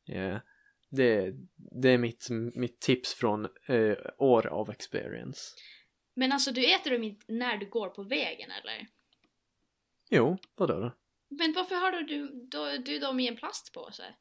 Yeah. 0.07 0.41
Det, 0.89 1.33
det 1.81 1.89
är 1.89 1.97
mitt, 1.97 2.27
mitt 2.55 2.79
tips 2.79 3.13
från 3.13 3.45
eh, 3.67 3.97
år 4.17 4.47
av 4.47 4.69
experience. 4.69 5.39
Men 6.15 6.31
alltså 6.31 6.51
du 6.51 6.75
äter 6.75 6.91
dem 6.91 7.03
inte 7.03 7.25
när 7.33 7.57
du 7.57 7.69
går 7.69 7.89
på 7.89 8.03
vägen 8.03 8.51
eller? 8.51 8.87
Jo, 10.09 10.37
vadå 10.55 10.79
då? 10.79 10.95
Men 11.29 11.53
varför 11.53 11.75
har 11.75 11.91
du, 11.91 12.29
du, 12.51 12.77
du 12.77 12.99
dem 12.99 13.19
i 13.19 13.27
en 13.27 13.35
plastpåse? 13.35 14.15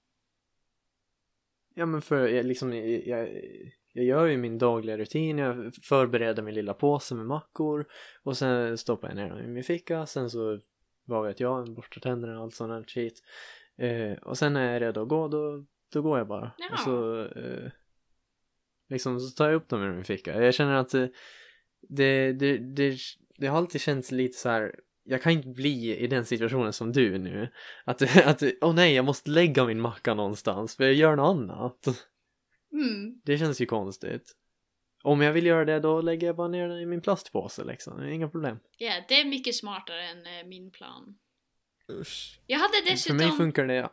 Ja 1.74 1.86
men 1.86 2.02
för 2.02 2.28
jag 2.28 2.46
liksom, 2.46 2.72
jag, 3.06 3.28
jag, 3.94 4.04
gör 4.04 4.26
ju 4.26 4.36
min 4.36 4.58
dagliga 4.58 4.98
rutin, 4.98 5.38
jag 5.38 5.74
förbereder 5.82 6.42
min 6.42 6.54
lilla 6.54 6.74
påse 6.74 7.14
med 7.14 7.26
mackor 7.26 7.86
och 8.22 8.36
sen 8.36 8.78
stoppar 8.78 9.08
jag 9.08 9.16
ner 9.16 9.28
dem 9.28 9.38
i 9.38 9.46
min 9.46 9.64
ficka, 9.64 10.06
sen 10.06 10.30
så, 10.30 10.58
vad 11.04 11.26
vet 11.26 11.40
jag, 11.40 11.74
borstar 11.74 12.00
tänderna 12.00 12.36
och 12.36 12.42
allt 12.42 12.54
sånt 12.54 12.72
här 12.72 12.84
skit. 12.84 13.22
Eh, 13.76 14.12
och 14.22 14.38
sen 14.38 14.52
när 14.52 14.64
jag 14.64 14.76
är 14.76 14.80
redo 14.80 15.02
att 15.02 15.08
gå, 15.08 15.28
då, 15.28 15.64
då 15.92 16.02
går 16.02 16.18
jag 16.18 16.26
bara. 16.26 16.52
Jaha. 16.58 16.72
Och 16.72 16.78
så, 16.78 17.20
eh, 17.20 17.70
liksom, 18.88 19.20
så 19.20 19.36
tar 19.36 19.46
jag 19.46 19.54
upp 19.54 19.68
dem 19.68 19.82
ur 19.82 19.92
min 19.92 20.04
ficka. 20.04 20.42
Jag 20.42 20.54
känner 20.54 20.74
att 20.74 20.94
eh, 20.94 21.06
det, 21.88 22.32
det, 22.32 22.58
det, 22.58 22.96
det 23.36 23.46
har 23.46 23.58
alltid 23.58 23.80
känts 23.80 24.12
lite 24.12 24.38
så 24.38 24.48
här. 24.48 24.80
Jag 25.04 25.22
kan 25.22 25.32
inte 25.32 25.48
bli 25.48 25.96
i 25.96 26.06
den 26.06 26.24
situationen 26.24 26.72
som 26.72 26.92
du 26.92 27.18
nu. 27.18 27.48
Att, 27.84 28.16
att 28.26 28.42
åh 28.60 28.74
nej, 28.74 28.94
jag 28.94 29.04
måste 29.04 29.30
lägga 29.30 29.64
min 29.64 29.80
macka 29.80 30.14
någonstans 30.14 30.76
för 30.76 30.84
jag 30.84 30.94
gör 30.94 31.16
något 31.16 31.36
annat. 31.36 32.08
Mm. 32.74 33.20
Det 33.24 33.38
känns 33.38 33.60
ju 33.60 33.66
konstigt. 33.66 34.32
Om 35.02 35.20
jag 35.20 35.32
vill 35.32 35.46
göra 35.46 35.64
det 35.64 35.80
då 35.80 36.00
lägger 36.00 36.26
jag 36.26 36.36
bara 36.36 36.48
ner 36.48 36.68
den 36.68 36.78
i 36.78 36.86
min 36.86 37.00
plastpåse 37.00 37.64
liksom. 37.64 38.08
Inga 38.08 38.28
problem. 38.28 38.58
Ja, 38.78 38.92
det 39.08 39.20
är 39.20 39.24
mycket 39.24 39.54
smartare 39.54 40.02
än 40.02 40.26
eh, 40.26 40.46
min 40.46 40.70
plan. 40.70 41.18
Usch. 42.00 42.40
Jag 42.46 42.58
hade 42.58 42.72
För 42.84 42.90
dessutom... 42.90 43.16
mig 43.16 43.30
funkar 43.36 43.66
det... 43.66 43.90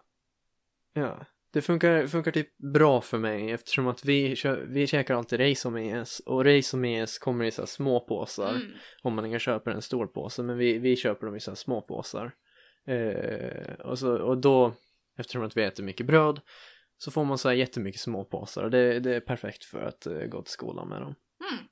Ja. 0.93 1.25
Det 1.53 1.61
funkar, 1.61 2.07
funkar 2.07 2.31
typ 2.31 2.57
bra 2.57 3.01
för 3.01 3.17
mig 3.17 3.51
eftersom 3.51 3.87
att 3.87 4.05
vi, 4.05 4.35
kö- 4.35 4.65
vi 4.67 4.87
käkar 4.87 5.15
alltid 5.15 5.39
ris 5.39 5.65
och 5.65 5.71
mes 5.73 6.19
och 6.19 6.43
ris 6.45 6.73
och 6.73 6.79
mes 6.79 7.17
kommer 7.19 7.45
i 7.45 7.51
så 7.51 7.61
här 7.61 7.67
små 7.67 7.99
påsar 7.99 8.49
Mm. 8.49 8.71
om 9.03 9.15
man 9.15 9.25
inte 9.25 9.39
köper 9.39 9.71
en 9.71 9.81
stor 9.81 10.07
påse 10.07 10.43
men 10.43 10.57
vi, 10.57 10.77
vi 10.77 10.95
köper 10.95 11.25
dem 11.25 11.35
i 11.35 11.39
så 11.39 11.51
här 11.51 11.55
små 11.55 11.81
påsar. 11.81 12.31
Eh, 12.87 13.73
och, 13.73 13.99
så, 13.99 14.17
och 14.17 14.37
då, 14.37 14.73
eftersom 15.17 15.43
att 15.43 15.57
vi 15.57 15.63
äter 15.63 15.83
mycket 15.83 16.05
bröd 16.05 16.41
så 17.03 17.11
får 17.11 17.25
man 17.25 17.37
så 17.37 17.49
här 17.49 17.55
jättemycket 17.55 18.01
små 18.01 18.25
påsar 18.25 18.63
och 18.63 18.71
det, 18.71 18.99
det 18.99 19.15
är 19.15 19.19
perfekt 19.19 19.65
för 19.65 19.81
att 19.81 20.05
eh, 20.05 20.13
gå 20.13 20.41
till 20.41 20.51
skolan 20.51 20.89
med 20.89 21.01
dem. 21.01 21.15
Mm. 21.51 21.65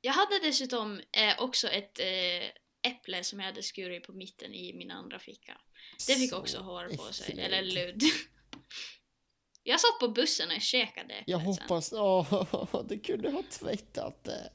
Jag 0.00 0.12
hade 0.12 0.38
dessutom 0.42 1.00
eh, 1.12 1.42
också 1.42 1.68
ett 1.68 1.98
eh, 1.98 2.90
äpple 2.90 3.24
som 3.24 3.40
jag 3.40 3.46
hade 3.46 3.62
skurit 3.62 4.06
på 4.06 4.12
mitten 4.12 4.54
i 4.54 4.74
min 4.74 4.90
andra 4.90 5.18
ficka. 5.18 5.60
Det 6.06 6.14
fick 6.14 6.30
Så 6.30 6.38
också 6.38 6.58
hår 6.58 6.96
på 6.96 7.12
sig, 7.12 7.26
äckligt. 7.28 7.46
eller 7.46 7.62
ludd. 7.62 8.02
Jag 9.62 9.80
satt 9.80 9.98
på 10.00 10.08
bussen 10.08 10.50
och 10.56 10.60
käkade 10.60 11.14
äpplet 11.14 11.28
Jag 11.28 11.38
hoppas, 11.38 11.92
åh, 11.92 12.84
du 12.88 13.00
kunde 13.00 13.30
ha 13.30 13.42
tvättat 13.42 14.24
det. 14.24 14.52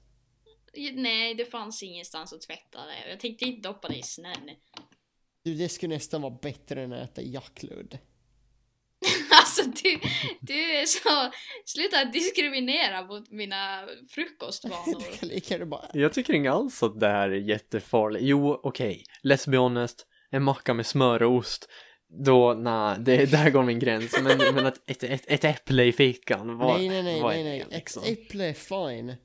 Nej, 0.93 1.35
det 1.35 1.45
fanns 1.45 1.83
ingenstans 1.83 2.33
att 2.33 2.41
tvätta 2.41 2.85
det. 2.85 3.09
Jag 3.09 3.19
tänkte 3.19 3.45
inte 3.45 3.67
doppa 3.69 3.87
det 3.87 3.97
i 3.97 4.03
snön. 4.03 4.49
Du, 5.43 5.55
det 5.55 5.69
skulle 5.69 5.95
nästan 5.95 6.21
vara 6.21 6.37
bättre 6.41 6.83
än 6.83 6.93
att 6.93 7.09
äta 7.09 7.21
jackludd. 7.21 7.99
Alltså 9.59 9.83
du, 9.83 9.99
du 10.41 10.71
är 10.71 10.85
så... 10.85 11.31
Sluta 11.65 12.05
diskriminera 12.05 13.05
mot 13.05 13.31
mina 13.31 13.87
frukostvanor. 14.09 15.87
Jag 15.93 16.13
tycker 16.13 16.33
inte 16.33 16.51
alls 16.51 16.83
att 16.83 16.99
det 16.99 17.07
här 17.07 17.29
är 17.29 17.35
jättefarligt. 17.35 18.25
Jo, 18.25 18.59
okej. 18.63 19.03
Let's 19.23 19.49
be 19.49 19.57
honest. 19.57 20.07
En 20.31 20.43
macka 20.43 20.73
med 20.73 20.85
smör 20.85 21.23
och 21.23 21.35
ost. 21.35 21.69
Då, 22.25 22.53
nej, 22.53 22.97
det, 22.99 23.25
där 23.31 23.49
går 23.49 23.63
min 23.63 23.79
gräns. 23.79 24.15
Men, 24.23 24.55
men 24.55 24.65
att 24.65 24.89
ett, 24.89 25.03
ett, 25.03 25.25
ett 25.27 25.43
äpple 25.43 25.83
i 25.83 25.91
fickan, 25.91 26.57
vad, 26.57 26.79
nej, 26.79 26.89
nej, 26.89 27.03
nej, 27.03 27.21
vad 27.21 27.31
nej, 27.31 27.41
är 27.41 27.43
nej. 27.43 27.65
det 27.69 27.75
liksom? 27.75 28.03
Ett 28.03 28.09
äpple 28.09 28.45
är 28.45 28.53
fine. 28.53 29.15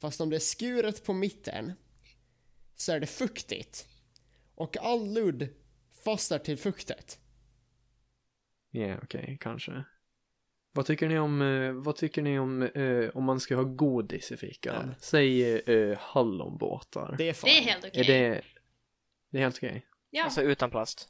Fast 0.00 0.20
om 0.20 0.30
det 0.30 0.36
är 0.36 0.40
skuret 0.40 1.04
på 1.04 1.12
mitten 1.12 1.72
så 2.76 2.92
är 2.92 3.00
det 3.00 3.06
fuktigt. 3.06 3.86
Och 4.54 4.76
all 4.76 5.12
ludd 5.12 5.48
fastnar 6.04 6.38
till 6.38 6.58
fuktet. 6.58 7.18
Ja, 8.76 8.96
okej, 9.02 9.36
kanske. 9.40 9.84
Vad 10.72 10.86
tycker 10.86 11.08
ni 11.08 11.18
om, 11.18 11.42
eh, 11.42 11.72
vad 11.72 11.96
tycker 11.96 12.22
ni 12.22 12.38
om 12.38 12.62
eh, 12.62 13.08
om 13.14 13.24
man 13.24 13.40
ska 13.40 13.56
ha 13.56 13.62
godis 13.62 14.32
i 14.32 14.36
fickan? 14.36 14.88
Ja. 14.88 14.94
Säg 15.00 15.58
eh, 15.58 15.98
hallonbåtar. 15.98 17.14
Det 17.18 17.28
är 17.28 17.32
fan. 17.32 17.48
Det 17.50 17.58
är 17.58 17.62
helt 17.62 17.84
okej. 17.84 18.00
Är 18.00 18.04
det, 18.04 18.42
det 19.30 19.38
är 19.38 19.42
helt 19.42 19.56
okej? 19.56 19.86
Ja. 20.10 20.24
Alltså 20.24 20.42
utan 20.42 20.70
plast. 20.70 21.08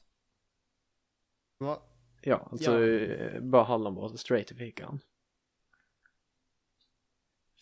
Va? 1.59 1.83
Ja, 2.23 2.49
alltså 2.51 2.81
Ja. 2.81 2.87
eh, 2.87 3.41
bara 3.41 3.65
hallonbåtar 3.65 4.17
straight 4.17 4.51
i 4.51 4.55
fickan. 4.55 5.01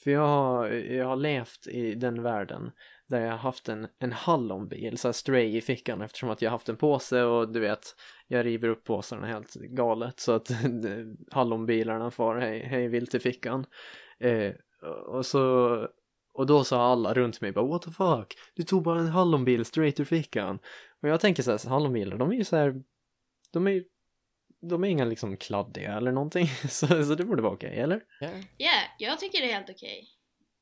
För 0.04 0.10
jag 0.10 0.26
har, 0.26 0.68
jag 0.68 1.06
har 1.06 1.16
levt 1.16 1.66
i 1.66 1.94
den 1.94 2.22
världen 2.22 2.70
där 3.08 3.20
jag 3.20 3.30
har 3.30 3.38
haft 3.38 3.68
en, 3.68 3.88
en 3.98 4.12
hallonbil, 4.12 4.98
så 4.98 5.08
här 5.08 5.12
stray 5.12 5.56
i 5.56 5.60
fickan 5.60 6.02
eftersom 6.02 6.30
att 6.30 6.42
jag 6.42 6.50
har 6.50 6.54
haft 6.54 6.68
en 6.68 6.76
påse 6.76 7.22
och 7.22 7.52
du 7.52 7.60
vet, 7.60 7.94
jag 8.26 8.46
river 8.46 8.68
upp 8.68 8.84
påsarna 8.84 9.26
helt 9.26 9.54
galet 9.54 10.20
så 10.20 10.32
att 10.32 10.50
hallonbilarna 11.30 12.10
far 12.10 12.36
hej, 12.36 12.66
hej 12.66 12.88
vilt 12.88 13.14
i 13.14 13.20
fickan. 13.20 13.66
Eh, 14.18 14.52
och 15.06 15.26
så, 15.26 15.68
och 16.34 16.46
då 16.46 16.64
sa 16.64 16.92
alla 16.92 17.14
runt 17.14 17.40
mig 17.40 17.52
bara 17.52 17.66
what 17.66 17.82
the 17.82 17.90
fuck, 17.90 18.34
du 18.54 18.62
tog 18.62 18.82
bara 18.82 19.00
en 19.00 19.08
hallonbil 19.08 19.64
straight 19.64 20.00
ur 20.00 20.04
fickan. 20.04 20.58
Och 21.02 21.08
jag 21.08 21.20
tänker 21.20 21.42
så 21.42 21.50
här, 21.50 21.58
så 21.58 21.68
hallonbilar, 21.68 22.18
de 22.18 22.30
är 22.30 22.36
ju 22.36 22.44
så 22.44 22.56
här, 22.56 22.82
de 23.52 23.66
är 23.66 23.70
ju 23.70 23.84
de 24.68 24.84
är 24.84 24.88
inga 24.88 25.04
liksom 25.04 25.36
kladdiga 25.36 25.92
eller 25.92 26.12
någonting, 26.12 26.46
så, 26.68 26.86
så 26.86 27.14
det 27.14 27.24
borde 27.24 27.42
vara 27.42 27.52
okej, 27.54 27.78
eller? 27.80 28.00
Ja. 28.20 28.30
Ja, 28.56 28.80
jag 28.98 29.20
tycker 29.20 29.40
det 29.40 29.50
är 29.50 29.54
helt 29.54 29.70
okej. 29.70 30.08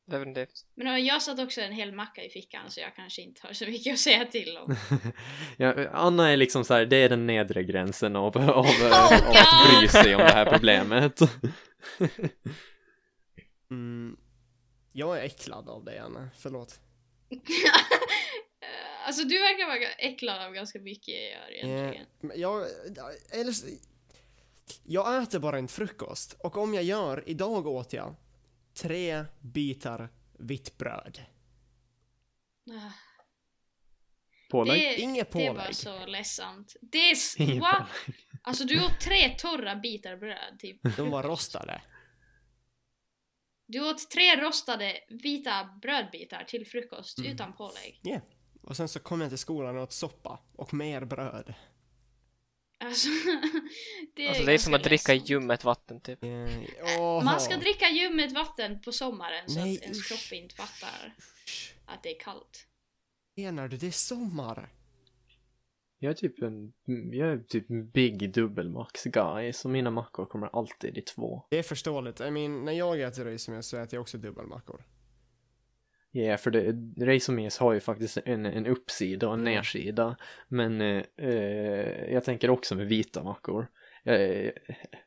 Definitivt. 0.06 0.66
Men 0.74 1.04
jag 1.04 1.22
satt 1.22 1.38
också 1.38 1.60
en 1.60 1.72
hel 1.72 1.92
macka 1.92 2.24
i 2.24 2.28
fickan 2.28 2.70
så 2.70 2.80
jag 2.80 2.96
kanske 2.96 3.22
inte 3.22 3.46
har 3.46 3.52
så 3.54 3.66
mycket 3.66 3.92
att 3.92 3.98
säga 3.98 4.24
till 4.24 4.58
om. 4.58 4.76
ja, 5.56 5.88
Anna 5.92 6.30
är 6.30 6.36
liksom 6.36 6.64
så 6.64 6.74
här, 6.74 6.86
det 6.86 6.96
är 6.96 7.08
den 7.08 7.26
nedre 7.26 7.62
gränsen 7.62 8.16
av, 8.16 8.38
av, 8.38 8.50
av 8.50 8.64
Oh, 8.66 9.30
att 9.30 9.80
bry 9.80 9.88
sig 9.88 10.14
om 10.14 10.20
det 10.20 10.32
här 10.32 10.46
problemet. 10.50 11.20
Mm. 13.70 14.16
Jag 14.92 15.18
är 15.18 15.22
äcklad 15.22 15.68
av 15.68 15.84
det, 15.84 15.98
Anna. 15.98 16.28
Förlåt. 16.38 16.80
Alltså 19.06 19.24
du 19.24 19.38
verkar 19.38 19.66
vara 19.66 19.92
äcklad 19.98 20.42
av 20.46 20.52
ganska 20.52 20.80
mycket 20.80 21.14
jag 21.14 21.30
gör 21.30 21.50
egentligen. 21.52 22.06
Men 22.20 22.40
Jag, 22.40 22.66
eller, 23.30 23.54
jag 24.84 25.22
äter 25.22 25.38
bara 25.38 25.58
en 25.58 25.68
frukost 25.68 26.32
och 26.32 26.56
om 26.56 26.74
jag 26.74 26.84
gör, 26.84 27.24
idag 27.28 27.66
åt 27.66 27.92
jag 27.92 28.14
tre 28.74 29.24
bitar 29.40 30.08
vitt 30.38 30.78
bröd. 30.78 31.18
Ah, 32.70 32.92
Pålägg? 34.50 34.80
det, 34.80 35.00
Inget 35.00 35.32
det 35.32 35.48
var 35.48 35.54
pålägg. 35.54 35.74
så 35.76 36.06
ledsamt. 36.06 36.76
Det 36.80 36.98
är... 37.10 37.40
Inget 37.40 37.60
Va? 37.62 37.72
pålägg. 38.04 38.18
Alltså 38.42 38.64
du 38.64 38.84
åt 38.84 39.00
tre 39.00 39.28
torra 39.38 39.76
bitar 39.76 40.16
bröd 40.16 40.58
typ. 40.58 40.96
De 40.96 41.10
var 41.10 41.22
rostade. 41.22 41.82
Du 43.66 43.90
åt 43.90 44.10
tre 44.10 44.36
rostade 44.40 44.98
vita 45.08 45.78
brödbitar 45.82 46.44
till 46.44 46.66
frukost 46.66 47.18
Mm. 47.18 47.32
utan 47.32 47.52
pålägg. 47.56 48.00
Ja. 48.02 48.20
Och 48.62 48.76
sen 48.76 48.88
så 48.88 49.00
kom 49.00 49.20
jag 49.20 49.30
till 49.30 49.38
skolan 49.38 49.76
och 49.76 49.82
åt 49.82 49.92
soppa 49.92 50.40
och 50.56 50.74
mer 50.74 51.04
bröd. 51.04 51.54
Alltså, 52.82 53.08
det 54.16 54.24
är, 54.24 54.28
Alltså 54.28 54.44
det 54.44 54.52
är 54.52 54.58
som 54.58 54.74
att 54.74 54.84
dricka 54.84 55.12
ledsamt. 55.12 55.30
ljummet 55.30 55.64
vatten 55.64 56.00
typ. 56.00 56.24
Eh, 56.24 57.24
Man 57.24 57.40
ska 57.40 57.56
dricka 57.56 57.88
ljummet 57.90 58.32
vatten 58.32 58.80
på 58.80 58.92
sommaren 58.92 59.48
så 59.50 59.60
Nej, 59.60 59.76
att 59.76 59.82
ens 59.82 59.98
usch. 59.98 60.08
kropp 60.08 60.38
inte 60.38 60.54
fattar 60.54 61.14
att 61.86 62.02
det 62.02 62.16
är 62.16 62.20
kallt. 62.20 62.66
Menar 63.36 63.68
du? 63.68 63.76
Det 63.76 63.86
är 63.86 63.90
sommar. 63.90 64.68
Jag 65.98 66.10
är 66.10 66.14
typ 66.14 66.42
en, 66.42 66.72
jag 67.12 67.28
är 67.28 67.38
typ 67.38 67.70
en 67.70 67.90
big 67.90 68.32
dubbelmax 68.34 69.04
guy, 69.04 69.52
så 69.52 69.68
mina 69.68 69.90
mackor 69.90 70.26
kommer 70.26 70.56
alltid 70.58 70.98
i 70.98 71.00
två. 71.02 71.42
Det 71.50 71.58
är 71.58 71.62
förståeligt. 71.62 72.20
I 72.20 72.30
mean, 72.30 72.64
när 72.64 72.72
jag 72.72 73.00
äter 73.00 73.24
risomjös 73.24 73.66
så 73.68 73.76
äter 73.76 73.94
jag 73.96 74.00
också 74.00 74.18
dubbelmackor. 74.18 74.84
Ja, 76.14 76.22
yeah, 76.22 76.38
för 76.38 76.50
det, 76.50 76.72
Reisomes 77.06 77.58
har 77.58 77.72
ju 77.72 77.80
faktiskt 77.80 78.16
en, 78.24 78.46
en 78.46 78.66
uppsida 78.66 79.28
och 79.28 79.34
en 79.34 79.40
Mm. 79.40 79.54
nedsida. 79.54 80.16
Men 80.48 80.80
eh, 80.80 81.02
eh, 81.18 82.12
jag 82.12 82.24
tänker 82.24 82.50
också 82.50 82.74
med 82.74 82.86
vita 82.86 83.22
mackor. 83.22 83.66
Eh, 84.04 84.50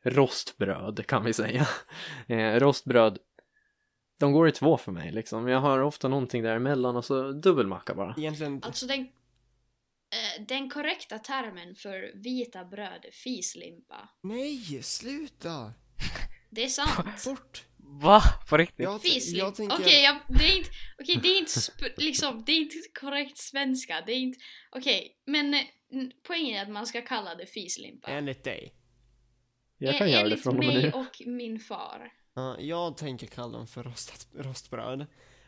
rostbröd 0.02 1.06
kan 1.06 1.24
vi 1.24 1.32
säga. 1.32 1.66
Eh, 2.28 2.60
rostbröd, 2.60 3.18
de 4.18 4.32
går 4.32 4.48
i 4.48 4.52
två 4.52 4.76
för 4.76 4.92
mig 4.92 5.12
liksom. 5.12 5.48
Jag 5.48 5.60
har 5.60 5.80
ofta 5.80 6.08
någonting 6.08 6.42
däremellan 6.42 6.96
och 6.96 7.04
så 7.04 7.32
dubbelmacka 7.32 7.94
bara. 7.94 8.14
Egentligen, 8.18 8.60
Alltså 8.64 8.86
den, 8.86 9.00
eh, 9.00 10.44
den 10.48 10.70
korrekta 10.70 11.18
termen 11.18 11.74
för 11.74 12.12
vita 12.14 12.64
bröd 12.64 13.04
är 13.04 13.10
fislimpa. 13.12 14.08
nej, 14.22 14.82
sluta! 14.82 15.72
Det 16.50 16.64
är 16.64 16.68
sant. 16.68 17.24
Bort! 17.26 17.64
Va? 17.88 18.22
På 18.48 18.56
riktigt? 18.56 18.84
Jag, 18.84 18.92
jag 18.94 19.48
Okej, 19.48 19.54
tänker... 19.68 20.02
jag- 20.04 20.18
det 20.28 20.44
är 20.44 20.56
inte, 20.56 20.70
okej, 20.98 21.18
det 21.22 21.28
är 21.28 21.38
inte 21.38 21.50
liksom, 21.96 22.42
det 22.46 22.52
är 22.52 22.56
inte 22.60 22.76
korrekt 23.00 23.38
svenska. 23.38 24.02
Det 24.06 24.12
är 24.12 24.16
inte, 24.18 24.38
okej, 24.70 25.16
men 25.26 25.54
eh, 25.54 25.60
n- 25.92 26.12
poängen 26.26 26.56
är 26.58 26.62
att 26.62 26.68
man 26.70 26.86
ska 26.86 27.02
kalla 27.02 27.34
det 27.34 27.46
fislimpa. 27.46 28.08
Enligt 28.08 28.44
dig. 28.44 28.74
Jag 29.78 29.98
kan 29.98 30.06
Eh, 30.06 30.12
göra 30.12 30.28
det 30.28 30.36
från 30.36 30.58
och 30.58 30.64
med 30.64 30.74
mig 30.74 30.82
nu. 30.82 30.92
och 30.92 31.22
min 31.26 31.58
far. 31.60 32.12
Ja, 32.34 32.56
jag 32.60 32.96
tänker 32.96 33.26
kalla 33.26 33.58
dem 33.58 33.66
för 33.66 33.82
rostat, 33.82 34.26
rostbröd. 34.34 35.06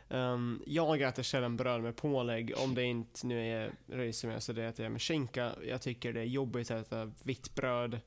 Ehm, 0.09 0.63
jag 0.65 1.01
äter 1.01 1.23
sällan 1.23 1.57
bröd 1.57 1.81
med 1.81 1.95
pålägg 1.95 2.53
om 2.57 2.75
det 2.75 2.83
inte 2.83 3.27
nu 3.27 3.47
är 3.51 3.71
risomjös 3.87 4.45
så 4.45 4.53
det 4.53 4.65
äter 4.65 4.85
jag 4.85 4.91
med 4.91 5.01
skinka. 5.01 5.55
Jag 5.67 5.81
tycker 5.81 6.13
det 6.13 6.19
är 6.19 6.23
jobbigt 6.25 6.71
att 6.71 6.87
äta 6.87 7.11
vitt 7.23 7.55
bröd 7.55 7.99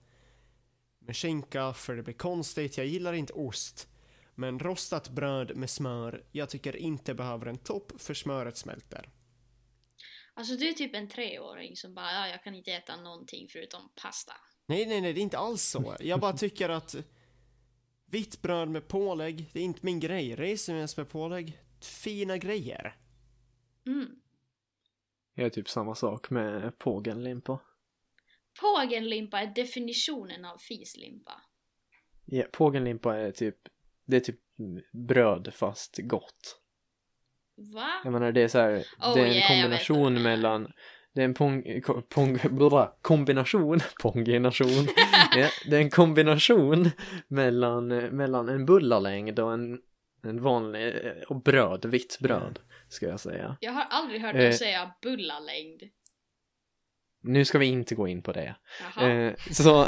med 0.98 1.16
skinka 1.16 1.72
för 1.72 1.96
det 1.96 2.02
blir 2.02 2.14
konstigt. 2.14 2.76
Jag 2.78 2.86
gillar 2.86 3.12
inte 3.12 3.32
ost. 3.32 3.88
Men 4.34 4.58
rostat 4.58 5.08
bröd 5.08 5.56
med 5.56 5.70
smör, 5.70 6.24
jag 6.32 6.50
tycker 6.50 6.76
inte 6.76 7.14
behöver 7.14 7.46
en 7.46 7.58
topp 7.58 7.92
för 7.98 8.14
smöret 8.14 8.56
smälter. 8.56 9.10
Alltså 10.34 10.56
du 10.56 10.68
är 10.68 10.72
typ 10.72 10.94
en 10.94 11.08
treåring 11.08 11.76
som 11.76 11.94
bara, 11.94 12.12
ja, 12.12 12.28
jag 12.28 12.44
kan 12.44 12.54
inte 12.54 12.72
äta 12.72 12.96
någonting 12.96 13.48
förutom 13.48 13.92
pasta. 14.02 14.32
Nej, 14.66 14.86
nej, 14.86 15.00
nej, 15.00 15.12
det 15.12 15.20
är 15.20 15.22
inte 15.22 15.38
alls 15.38 15.62
så. 15.62 15.96
Jag 16.00 16.20
bara 16.20 16.32
tycker 16.32 16.68
att 16.68 16.96
vitt 18.06 18.42
bröd 18.42 18.68
med 18.68 18.88
pålägg, 18.88 19.50
det 19.52 19.60
är 19.60 19.64
inte 19.64 19.80
min 19.82 20.00
grej. 20.00 20.36
Risomjös 20.36 20.96
med 20.96 21.08
pålägg, 21.08 21.58
fina 21.80 22.38
grejer. 22.38 22.96
Mm. 23.86 24.08
Jag 25.34 25.46
är 25.46 25.50
typ 25.50 25.68
samma 25.68 25.94
sak 25.94 26.30
med 26.30 26.78
pågenlimpa. 26.78 27.60
Pågenlimpa 28.60 29.40
är 29.40 29.54
definitionen 29.54 30.44
av 30.44 30.58
fislimpa. 30.58 31.42
Ja, 32.24 32.44
pågenlimpa 32.52 33.16
är 33.16 33.32
typ, 33.32 33.56
det 34.06 34.16
är 34.16 34.20
typ 34.20 34.40
bröd 34.92 35.52
fast 35.54 35.98
gott. 35.98 36.58
Va? 37.56 37.88
Jag 38.04 38.12
menar 38.12 38.32
det 38.32 38.42
är 38.42 38.48
så 38.48 38.58
här, 38.58 38.84
Oh, 39.00 39.14
det 39.14 39.20
är 39.20 39.26
en 39.26 39.32
yeah, 39.32 39.48
kombination 39.48 40.22
mellan 40.22 40.72
det 41.14 41.20
är 41.20 41.24
en 41.24 41.34
pong, 41.34 41.82
pong, 42.08 42.38
bla, 42.50 42.92
kombination, 43.02 43.80
pongination, 44.02 44.68
ja, 45.36 45.48
det 45.66 45.76
är 45.76 45.80
en 45.80 45.90
kombination 45.90 46.90
mellan, 47.28 47.88
mellan 47.88 48.48
en 48.48 48.66
bullalängd 48.66 49.38
och 49.38 49.52
en, 49.52 49.78
en 50.22 50.42
vanlig, 50.42 50.94
och 51.28 51.42
bröd, 51.42 51.84
vitt 51.84 52.18
bröd, 52.20 52.58
ska 52.88 53.06
jag 53.06 53.20
säga. 53.20 53.56
Jag 53.60 53.72
har 53.72 53.86
aldrig 53.90 54.20
hört 54.20 54.34
Eh. 54.34 54.42
någon 54.42 54.52
säga 54.52 54.94
bullalängd. 55.02 55.82
Nu 57.22 57.44
ska 57.44 57.58
vi 57.58 57.66
inte 57.66 57.94
gå 57.94 58.08
in 58.08 58.22
på 58.22 58.32
det. 58.32 58.54
Eh, 59.00 59.35
så 59.50 59.87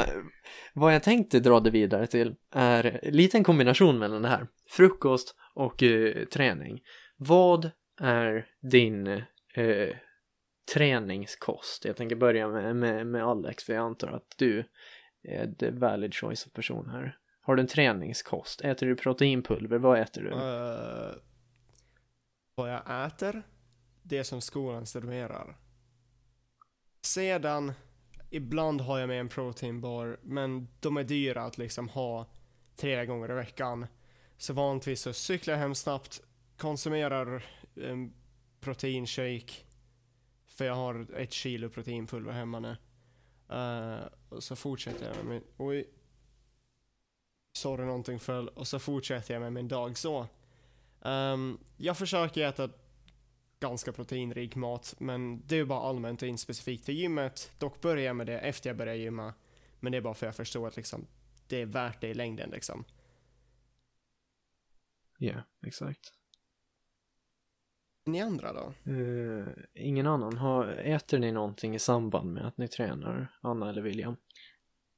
vad 0.75 0.95
jag 0.95 1.03
tänkte 1.03 1.41
dra 1.41 1.61
det 1.61 1.71
vidare 1.71 2.07
till 2.07 2.35
är 2.55 3.01
lite 3.03 3.37
en 3.37 3.45
kombination 3.45 3.99
mellan 3.99 4.23
det 4.23 4.29
här. 4.29 4.47
Frukost 4.71 5.37
och 5.55 5.83
eh, 5.83 6.25
träning. 6.25 6.81
Vad 7.17 7.71
är 8.01 8.47
din 8.61 9.07
eh, 9.55 9.97
träningskost? 10.75 11.85
Jag 11.85 11.97
tänker 11.97 12.17
börja 12.17 12.49
med, 12.49 12.77
med, 12.77 13.07
med 13.07 13.25
Alex, 13.25 13.65
för 13.65 13.73
jag 13.73 13.85
antar 13.85 14.09
att 14.09 14.35
du 14.37 14.65
är 15.23 15.47
the 15.47 15.71
valid 15.71 16.15
choice 16.15 16.47
of 16.47 16.53
person 16.53 16.91
här. 16.91 17.19
Har 17.41 17.57
du 17.57 17.61
en 17.61 17.69
träningskost? 17.69 18.61
Äter 18.61 18.87
du 18.87 18.97
proteinpulver? 18.97 19.79
Vad 19.79 20.01
äter 20.01 20.23
du? 20.23 20.31
Uh, 20.31 21.17
vad 22.55 22.73
jag 22.73 23.07
äter, 23.07 23.43
det 24.03 24.25
som 24.25 24.41
skolan 24.41 24.87
serverar. 24.87 25.57
Sedan, 27.05 27.73
ibland 28.31 28.81
har 28.81 28.99
jag 28.99 29.09
med 29.09 29.21
en 29.21 29.29
proteinbar, 29.29 30.19
men 30.23 30.69
de 30.81 30.97
är 30.97 31.05
dyra 31.05 31.43
att 31.43 31.59
liksom 31.59 31.89
ha 31.89 32.27
tre 32.77 33.07
gånger 33.07 33.31
i 33.31 33.35
veckan. 33.35 33.87
Så 34.37 34.53
vanligtvis 34.53 35.01
så 35.01 35.13
cyklar 35.13 35.55
jag 35.55 35.59
hem 35.59 35.75
snabbt, 35.75 36.21
konsumerar 36.57 37.45
en 37.75 38.15
proteinshake, 38.61 39.53
för 40.47 40.65
jag 40.65 40.75
har 40.75 41.07
ett 41.17 41.33
kilo 41.33 41.69
proteinpulver 41.69 42.33
hemma 42.33 42.61
nu. 42.61 42.77
Uh, 43.53 44.07
och 44.29 44.43
så 44.43 44.57
fortsätter 44.57 45.07
jag 45.07 45.17
med 45.17 45.27
min, 45.27 45.43
oj, 45.57 45.89
sorry 47.57 47.85
någonting 47.87 48.21
föll, 48.21 48.49
och 48.49 48.67
så 48.67 48.79
fortsätter 48.79 49.35
jag 49.35 49.41
med 49.41 49.53
min 49.53 49.69
dag 49.69 49.99
så. 49.99 50.27
Um, 51.01 51.59
jag 51.77 51.99
försöker 51.99 52.49
äta 52.49 52.69
ganska 53.65 53.93
proteinrik 53.93 54.57
mat, 54.57 54.95
men 54.99 55.47
det 55.47 55.57
är 55.57 55.65
bara 55.65 55.89
allmänt 55.89 56.23
och 56.23 56.29
inte 56.29 56.43
specifikt 56.43 56.85
för 56.85 56.93
gymmet. 56.93 57.53
Dock 57.59 57.81
börjar 57.81 58.05
jag 58.05 58.17
med 58.17 58.27
det 58.27 58.39
efter 58.39 58.71
jag 58.71 58.77
börjar 58.77 58.95
gymma, 58.95 59.35
men 59.81 59.93
det 59.93 59.99
är 59.99 60.03
bara 60.03 60.15
för 60.15 60.27
att 60.27 60.29
jag 60.29 60.37
förstår 60.37 60.69
att 60.69 60.77
liksom, 60.77 61.07
det 61.49 61.61
är 61.61 61.67
värt 61.67 62.01
det 62.01 62.09
i 62.09 62.15
längden 62.15 62.51
liksom. 62.51 62.85
Ja, 65.19 65.43
exakt. 65.67 66.13
Ni 68.07 68.21
andra 68.21 68.53
då? 68.53 68.93
Eh, 68.93 69.47
ingen 69.75 70.07
annan. 70.07 70.37
Har, 70.37 70.67
äter 70.67 71.19
ni 71.19 71.33
någonting 71.33 71.75
i 71.75 71.79
samband 71.79 72.33
med 72.33 72.47
att 72.47 72.59
ni 72.59 72.69
tränar, 72.69 73.39
Anna 73.43 73.71
eller 73.71 73.83
William? 73.83 74.17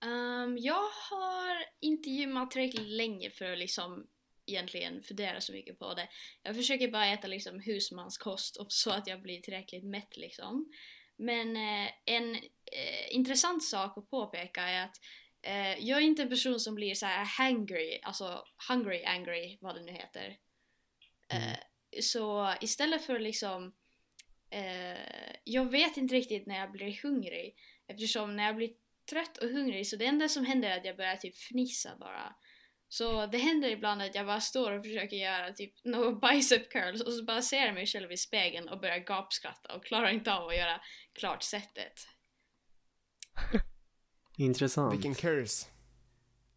Ehm, 0.05 0.59
jag 0.59 0.91
har 1.11 1.57
inte 1.81 2.11
gymmat 2.11 2.51
tillräckligt 2.51 2.89
länge 2.89 3.31
för 3.31 3.53
att 3.53 3.59
liksom 3.59 4.07
egentligen 4.47 5.03
fundera 5.03 5.41
så 5.41 5.53
mycket 5.53 5.79
på 5.79 5.95
det. 5.95 6.09
Jag 6.43 6.57
försöker 6.57 6.89
bara 6.89 7.07
äta 7.07 7.27
liksom 7.27 7.61
husmanskost 7.61 8.57
och 8.57 8.73
så 8.73 8.91
att 8.91 9.07
jag 9.07 9.23
blir 9.23 9.41
tillräckligt 9.41 9.85
mätt 9.85 10.17
liksom. 10.17 10.73
Men 11.17 11.57
eh, 11.57 11.91
en 12.05 12.35
eh, 12.35 13.15
intressant 13.15 13.65
sak 13.65 13.99
att 13.99 14.11
påpeka 14.11 14.63
är 14.63 14.85
att 14.85 14.97
eh, 15.43 15.85
jag 15.85 15.99
är 15.99 16.03
inte 16.03 16.23
en 16.23 16.29
person 16.29 16.61
som 16.61 16.75
blir 16.75 16.95
så 16.95 17.07
här 17.07 17.25
hangry, 17.25 18.01
alltså 18.03 18.45
hungry 18.69 19.05
angry, 19.05 19.59
vad 19.61 19.75
det 19.75 19.83
nu 19.83 19.93
heter. 19.93 20.37
Eh, 21.29 21.59
så 22.01 22.55
istället 22.61 23.07
för 23.07 23.19
liksom 23.19 23.75
eh, 24.51 25.37
jag 25.45 25.71
vet 25.71 25.97
inte 25.97 26.15
riktigt 26.15 26.47
när 26.47 26.59
jag 26.59 26.73
blir 26.73 27.03
hungrig 27.03 27.57
eftersom 27.87 28.37
när 28.37 28.47
jag 28.47 28.57
blir 28.57 28.71
trött 29.11 29.37
och 29.39 29.49
hungrig 29.49 29.87
så 29.87 29.97
det 29.97 30.07
enda 30.07 30.29
som 30.29 30.47
händer 30.47 30.71
är 30.71 30.79
att 30.79 30.85
jag 30.85 30.97
börjar 30.97 31.17
typ 31.17 31.37
fnissa 31.37 31.97
bara. 32.01 32.35
Så 32.89 33.27
det 33.27 33.39
händer 33.39 33.69
ibland 33.69 34.03
att 34.03 34.15
jag 34.15 34.27
bara 34.27 34.41
står 34.41 34.73
och 34.73 34.85
försöker 34.85 35.17
göra 35.17 35.53
typ 35.53 35.73
några 35.85 36.13
bicep 36.31 36.71
curls 36.73 37.03
och 37.03 37.13
så 37.13 37.25
bara 37.25 37.43
ser 37.43 37.65
jag 37.67 37.75
mig 37.75 37.87
själv 37.87 38.13
i 38.13 38.17
spegeln 38.17 38.69
och 38.69 38.81
börjar 38.81 38.99
gapskratta 38.99 39.75
och 39.75 39.85
klarar 39.85 40.09
inte 40.09 40.33
av 40.35 40.49
att 40.49 40.57
göra 40.57 40.81
klart 41.15 41.43
sättet. 41.43 42.09
Intressant. 44.39 44.95
Vilken 44.95 45.15
curse. 45.15 45.67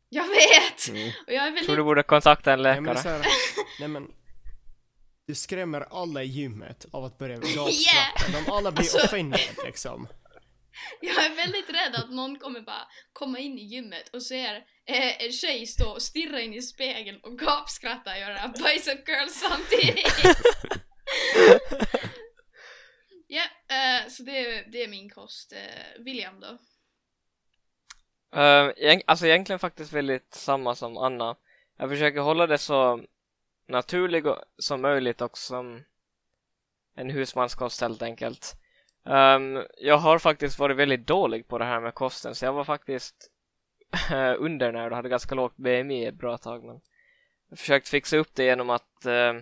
Jag 0.09 0.27
vet! 0.27 0.89
Mm. 0.89 1.11
Och 1.27 1.33
jag 1.33 1.43
är 1.43 1.47
Tror 1.47 1.55
väldigt... 1.55 1.75
du 1.75 1.83
borde 1.83 2.03
kontakta 2.03 2.53
en 2.53 2.61
Nej 2.61 2.81
men, 2.81 2.83
läkare. 2.95 3.03
så 3.03 3.09
här, 3.09 3.25
nej 3.79 3.87
men 3.89 4.11
du 5.27 5.35
skrämmer 5.35 5.81
alla 5.81 6.23
i 6.23 6.25
gymmet 6.27 6.85
av 6.91 7.03
att 7.03 7.17
börja 7.17 7.35
gapskratta. 7.35 8.31
De 8.45 8.51
alla 8.51 8.71
blir 8.71 8.81
Alltså- 8.81 8.97
offended 9.05 9.55
liksom. 9.65 10.07
Jag 11.01 11.25
är 11.25 11.35
väldigt 11.35 11.69
rädd 11.69 11.95
att 11.95 12.11
någon 12.11 12.39
kommer 12.39 12.61
bara 12.61 12.87
komma 13.13 13.39
in 13.39 13.57
i 13.59 13.63
gymmet 13.63 14.09
och 14.13 14.23
ser 14.23 14.63
eh, 14.89 15.25
en 15.25 15.31
tjej 15.31 15.65
stå 15.67 15.89
och 15.89 16.01
stirra 16.01 16.41
in 16.41 16.53
i 16.53 16.61
spegeln 16.61 17.19
och 17.23 17.39
gapskratta 17.39 18.11
och 18.11 18.19
göra 18.19 18.47
bicep 18.47 19.05
curls 19.05 19.33
samtidigt. 19.33 20.13
Ja, 23.31 23.43
eh, 23.75 24.09
så 24.09 24.23
det, 24.23 24.37
är- 24.45 24.71
det 24.71 24.83
är 24.83 24.87
min 24.87 25.09
kost. 25.09 25.51
Eh, 25.53 26.03
William 26.03 26.39
då? 26.39 26.47
Uh, 28.39 28.71
egent- 28.77 29.03
alltså 29.07 29.25
egentligen 29.25 29.59
faktiskt 29.59 29.93
väldigt 29.93 30.33
samma 30.33 30.75
som 30.75 30.97
Anna. 30.97 31.35
Jag 31.77 31.89
försöker 31.89 32.19
hålla 32.19 32.47
det 32.47 32.57
så 32.57 33.03
naturligt 33.67 34.25
som 34.57 34.81
möjligt 34.81 35.21
och 35.21 35.37
som 35.37 35.83
en 36.95 37.09
husmanskost 37.09 37.81
helt 37.81 38.01
enkelt. 38.01 38.55
Ehm, 39.05 39.63
jag 39.77 39.97
har 39.97 40.19
faktiskt 40.19 40.59
varit 40.59 40.77
väldigt 40.77 41.07
dålig 41.07 41.47
på 41.47 41.57
det 41.57 41.65
här 41.65 41.79
med 41.79 41.93
kosten 41.93 42.35
så 42.35 42.45
jag 42.45 42.53
var 42.53 42.63
faktiskt 42.63 43.31
undernärd 44.37 44.91
och 44.91 44.95
hade 44.95 45.09
ganska 45.09 45.35
lågt 45.35 45.57
BMI 45.57 46.05
ett 46.05 46.15
bra 46.15 46.37
tag 46.37 46.63
men 46.63 46.81
jag 47.47 47.51
har 47.51 47.57
försökt 47.57 47.89
fixa 47.89 48.17
upp 48.17 48.35
det 48.35 48.43
genom 48.43 48.69
att 48.69 49.05
eh, 49.05 49.33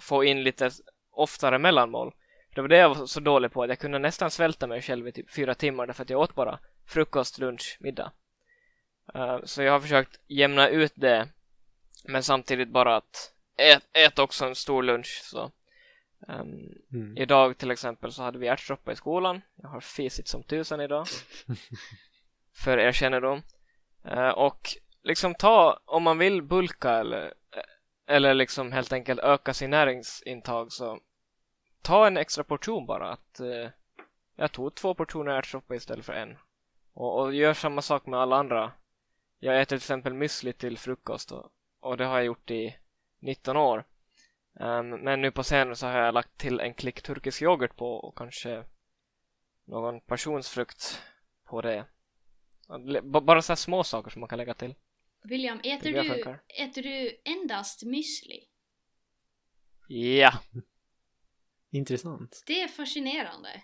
få 0.00 0.24
in 0.24 0.42
lite 0.42 0.70
oftare 1.10 1.58
mellanmål. 1.58 2.14
Det 2.54 2.60
var 2.60 2.68
det 2.68 2.76
jag 2.76 2.94
var 2.94 3.06
så 3.06 3.20
dålig 3.20 3.52
på 3.52 3.62
att 3.62 3.68
jag 3.68 3.78
kunde 3.78 3.98
nästan 3.98 4.30
svälta 4.30 4.66
mig 4.66 4.82
själv 4.82 5.08
i 5.08 5.12
typ 5.12 5.30
fyra 5.30 5.54
timmar 5.54 5.86
därför 5.86 6.02
att 6.02 6.10
jag 6.10 6.20
åt 6.20 6.34
bara 6.34 6.58
frukost, 6.86 7.38
lunch, 7.38 7.76
middag. 7.80 8.12
Eh, 9.14 9.38
så 9.44 9.62
jag 9.62 9.72
har 9.72 9.80
försökt 9.80 10.20
jämna 10.26 10.68
ut 10.68 10.92
det 10.94 11.28
men 12.04 12.22
samtidigt 12.22 12.68
bara 12.68 12.96
att 12.96 13.32
ät, 13.56 13.82
ät 13.92 14.18
också 14.18 14.44
en 14.44 14.54
stor 14.54 14.82
lunch. 14.82 15.20
Så. 15.24 15.50
ehm, 16.28 16.68
Mm. 16.92 17.16
Idag 17.16 17.58
till 17.58 17.70
exempel 17.70 18.12
så 18.12 18.22
hade 18.22 18.38
vi 18.38 18.46
ärtsoppa 18.46 18.92
i 18.92 18.96
skolan. 18.96 19.40
Jag 19.54 19.68
har 19.68 19.80
fisit 19.80 20.28
som 20.28 20.42
tusan 20.42 20.80
idag. 20.80 21.06
För 22.64 22.78
er 22.78 22.92
kännedom. 22.92 23.42
Eh, 24.04 24.28
och 24.28 24.68
liksom 25.02 25.34
ta, 25.34 25.80
om 25.84 26.02
man 26.02 26.18
vill 26.18 26.42
bulka 26.42 26.90
eller, 26.90 27.24
eh, 27.26 28.14
eller 28.14 28.34
liksom 28.34 28.72
helt 28.72 28.92
enkelt 28.92 29.20
öka 29.20 29.54
sin 29.54 29.70
näringsintag 29.70 30.72
så 30.72 31.00
ta 31.82 32.06
en 32.06 32.16
extra 32.16 32.44
portion 32.44 32.86
bara. 32.86 33.12
Att, 33.12 33.40
eh, 33.40 33.70
jag 34.36 34.52
tog 34.52 34.74
två 34.74 34.94
portioner 34.94 35.32
ärtsoppa 35.32 35.74
istället 35.74 36.04
för 36.04 36.12
en. 36.12 36.38
Och, 36.94 37.20
och 37.20 37.34
gör 37.34 37.54
samma 37.54 37.82
sak 37.82 38.06
med 38.06 38.20
alla 38.20 38.36
andra. 38.36 38.72
Jag 39.38 39.60
äter 39.60 39.66
till 39.66 39.76
exempel 39.76 40.12
müsli 40.14 40.52
till 40.52 40.78
frukost 40.78 41.32
och, 41.32 41.50
och 41.80 41.96
det 41.96 42.04
har 42.04 42.16
jag 42.16 42.24
gjort 42.24 42.50
i 42.50 42.76
19 43.20 43.56
år. 43.56 43.84
Um, 44.52 44.90
men 44.90 45.20
nu 45.20 45.30
på 45.30 45.42
senare 45.42 45.76
så 45.76 45.86
har 45.86 45.98
jag 45.98 46.14
lagt 46.14 46.38
till 46.38 46.60
en 46.60 46.74
klick 46.74 47.02
turkisk 47.02 47.42
yoghurt 47.42 47.76
på 47.76 47.94
och 47.94 48.18
kanske 48.18 48.64
någon 49.64 50.00
passionsfrukt 50.00 51.02
på 51.44 51.60
det. 51.60 51.84
Bara 53.02 53.42
så 53.42 53.52
här 53.52 53.56
små 53.56 53.84
saker 53.84 54.10
som 54.10 54.20
man 54.20 54.28
kan 54.28 54.38
lägga 54.38 54.54
till. 54.54 54.74
William, 55.22 55.60
äter 55.64 55.92
du, 55.92 56.04
funkar. 56.04 56.42
äter 56.58 56.82
du 56.82 57.20
endast 57.24 57.82
müsli? 57.82 58.40
Ja! 59.88 60.32
Intressant. 61.70 62.42
Det 62.46 62.62
är 62.62 62.68
fascinerande. 62.68 63.62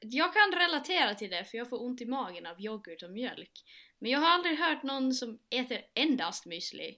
Jag 0.00 0.32
kan 0.34 0.60
relatera 0.60 1.14
till 1.14 1.30
det 1.30 1.44
för 1.44 1.58
jag 1.58 1.68
får 1.68 1.82
ont 1.82 2.00
i 2.00 2.06
magen 2.06 2.46
av 2.46 2.60
yoghurt 2.60 3.02
och 3.02 3.10
mjölk. 3.10 3.52
Men 3.98 4.10
jag 4.10 4.20
har 4.20 4.28
aldrig 4.28 4.58
hört 4.58 4.82
någon 4.82 5.14
som 5.14 5.38
äter 5.50 5.80
endast 5.94 6.46
müsli. 6.46 6.96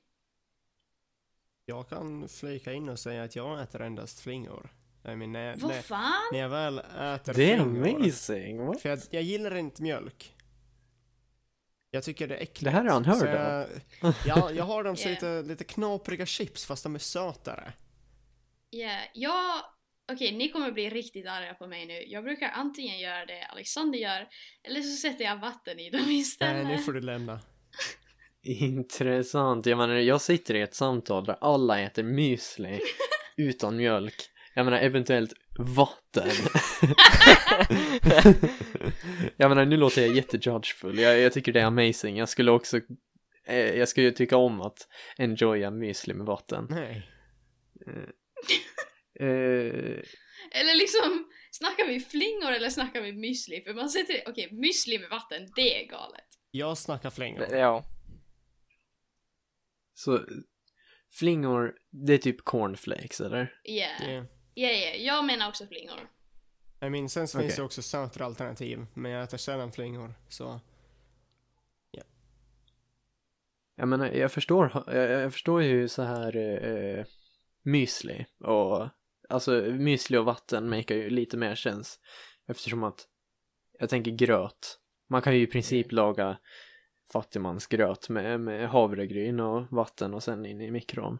Jag 1.64 1.88
kan 1.88 2.28
flika 2.28 2.72
in 2.72 2.88
och 2.88 2.98
säga 2.98 3.22
att 3.22 3.36
jag 3.36 3.62
äter 3.62 3.80
endast 3.80 4.20
flingor. 4.20 4.70
I 5.04 5.16
mean, 5.16 5.32
när, 5.32 5.56
Vad 5.56 5.70
när, 5.74 5.82
fan? 5.82 6.12
när 6.32 6.38
jag 6.38 6.48
väl 6.48 6.78
äter 6.78 7.34
Det 7.34 7.52
är 7.52 7.56
flingor. 7.56 7.88
amazing! 7.88 8.66
What? 8.66 8.80
För 8.82 8.88
jag, 8.88 8.98
jag 9.10 9.22
gillar 9.22 9.54
inte 9.56 9.82
mjölk. 9.82 10.34
Jag 11.90 12.04
tycker 12.04 12.28
det 12.28 12.36
är 12.36 12.40
äckligt. 12.42 12.64
Det 12.64 12.70
här 12.70 12.84
är 12.84 12.96
unheard 12.96 13.28
jag, 13.28 13.66
ja, 14.26 14.50
jag 14.52 14.64
har 14.64 14.84
dem 14.84 14.96
så 14.96 15.08
Yeah. 15.08 15.14
lite, 15.14 15.42
lite 15.48 15.64
knapriga 15.64 16.26
chips 16.26 16.66
fast 16.66 16.82
de 16.82 16.94
är 16.94 16.98
sötare. 16.98 17.72
Ja, 18.70 19.00
jag... 19.14 19.60
Okej, 20.12 20.36
ni 20.36 20.48
kommer 20.48 20.72
bli 20.72 20.90
riktigt 20.90 21.26
arga 21.26 21.54
på 21.54 21.66
mig 21.66 21.86
nu. 21.86 22.02
Jag 22.06 22.24
brukar 22.24 22.48
antingen 22.48 22.98
göra 22.98 23.26
det 23.26 23.44
Alexander 23.46 23.98
gör, 23.98 24.28
eller 24.62 24.80
så 24.80 24.96
sätter 24.96 25.24
jag 25.24 25.36
vatten 25.36 25.78
i 25.78 25.90
dem 25.90 26.00
Nej, 26.06 26.18
istället. 26.20 26.66
nu 26.66 26.78
får 26.78 26.92
du 26.92 27.00
lämna. 27.00 27.40
Intressant. 28.42 29.66
Jag 29.66 29.78
menar, 29.78 29.94
jag 29.94 30.20
sitter 30.20 30.54
i 30.54 30.60
ett 30.60 30.74
samtal 30.74 31.24
där 31.24 31.36
alla 31.40 31.80
äter 31.80 32.02
müsli 32.02 32.80
utan 33.36 33.76
mjölk. 33.76 34.14
Jag 34.58 34.64
menar, 34.64 34.78
eventuellt 34.78 35.32
vatten. 35.58 36.30
jag 39.36 39.48
menar, 39.48 39.64
nu 39.64 39.76
låter 39.76 40.02
jag 40.02 40.16
jättejudgefull. 40.16 40.98
Jag, 40.98 41.20
jag 41.20 41.32
tycker 41.32 41.52
det 41.52 41.60
är 41.60 41.64
amazing. 41.64 42.16
Jag 42.16 42.28
skulle 42.28 42.50
också, 42.50 42.80
eh, 43.46 43.56
jag 43.56 43.88
skulle 43.88 44.06
ju 44.06 44.12
tycka 44.12 44.36
om 44.36 44.60
att 44.60 44.88
enjoya 45.18 45.70
müsli 45.70 46.14
med 46.14 46.26
vatten. 46.26 46.66
Nej. 46.70 47.10
Eh, 49.20 50.02
Eller 50.60 50.78
liksom, 50.78 51.28
snackar 51.50 51.86
vi 51.86 52.00
flingor 52.00 52.52
eller 52.52 52.70
snackar 52.70 53.02
vi 53.02 53.12
müsli? 53.12 53.64
För 53.64 53.74
man 53.74 53.88
sätter, 53.88 54.22
okej, 54.26 54.48
müsli 54.52 55.00
med 55.00 55.10
vatten, 55.10 55.48
det 55.56 55.82
är 55.82 55.88
galet. 55.88 56.26
Jag 56.50 56.78
snackar 56.78 57.10
flingor. 57.10 57.46
Ja. 57.52 57.84
så 59.94 60.20
flingor, 61.18 61.74
det 62.06 62.14
är 62.14 62.18
typ 62.18 62.44
cornflakes 62.44 63.20
eller? 63.20 63.52
Ja, 63.62 64.06
Yeah. 64.08 64.24
Ja, 64.62 64.68
ja, 64.68 64.94
jag 64.94 65.24
menar 65.24 65.48
också 65.48 65.66
flingor. 65.66 66.08
I 66.80 66.90
mean, 66.90 67.08
sen 67.08 67.28
så 67.28 67.38
Okej. 67.38 67.48
finns 67.48 67.56
det 67.56 67.62
också 67.62 67.82
sötare 67.82 68.24
alternativ, 68.24 68.86
men 68.94 69.12
jag 69.12 69.22
äter 69.22 69.38
sällan 69.38 69.72
flingor, 69.72 70.14
så... 70.28 70.60
Jag 73.80 73.88
menar, 73.88 74.06
jag 74.06 74.32
förstår, 74.32 74.84
jag, 74.86 75.10
jag 75.10 75.32
förstår 75.32 75.62
ju 75.62 75.88
så 75.88 76.02
här 76.02 76.36
eh, 76.36 77.04
müsli 77.62 78.24
och 78.38 78.88
alltså 79.28 79.52
müsli 79.60 80.18
och 80.18 80.24
vatten 80.24 80.70
makar 80.70 80.94
ju 80.94 81.10
lite 81.10 81.36
mer 81.36 81.54
sens 81.54 82.00
eftersom 82.46 82.84
att 82.84 83.08
jag 83.78 83.88
tänker 83.88 84.10
gröt. 84.10 84.78
Man 85.08 85.22
kan 85.22 85.36
ju 85.36 85.42
i 85.42 85.46
princip 85.46 85.92
laga 85.92 86.38
fattigmansgröt 87.12 88.08
med, 88.08 88.40
med 88.40 88.68
havregryn 88.68 89.40
och 89.40 89.66
vatten 89.70 90.14
och 90.14 90.22
sen 90.22 90.46
in 90.46 90.60
i 90.60 90.70
mikron. 90.70 91.18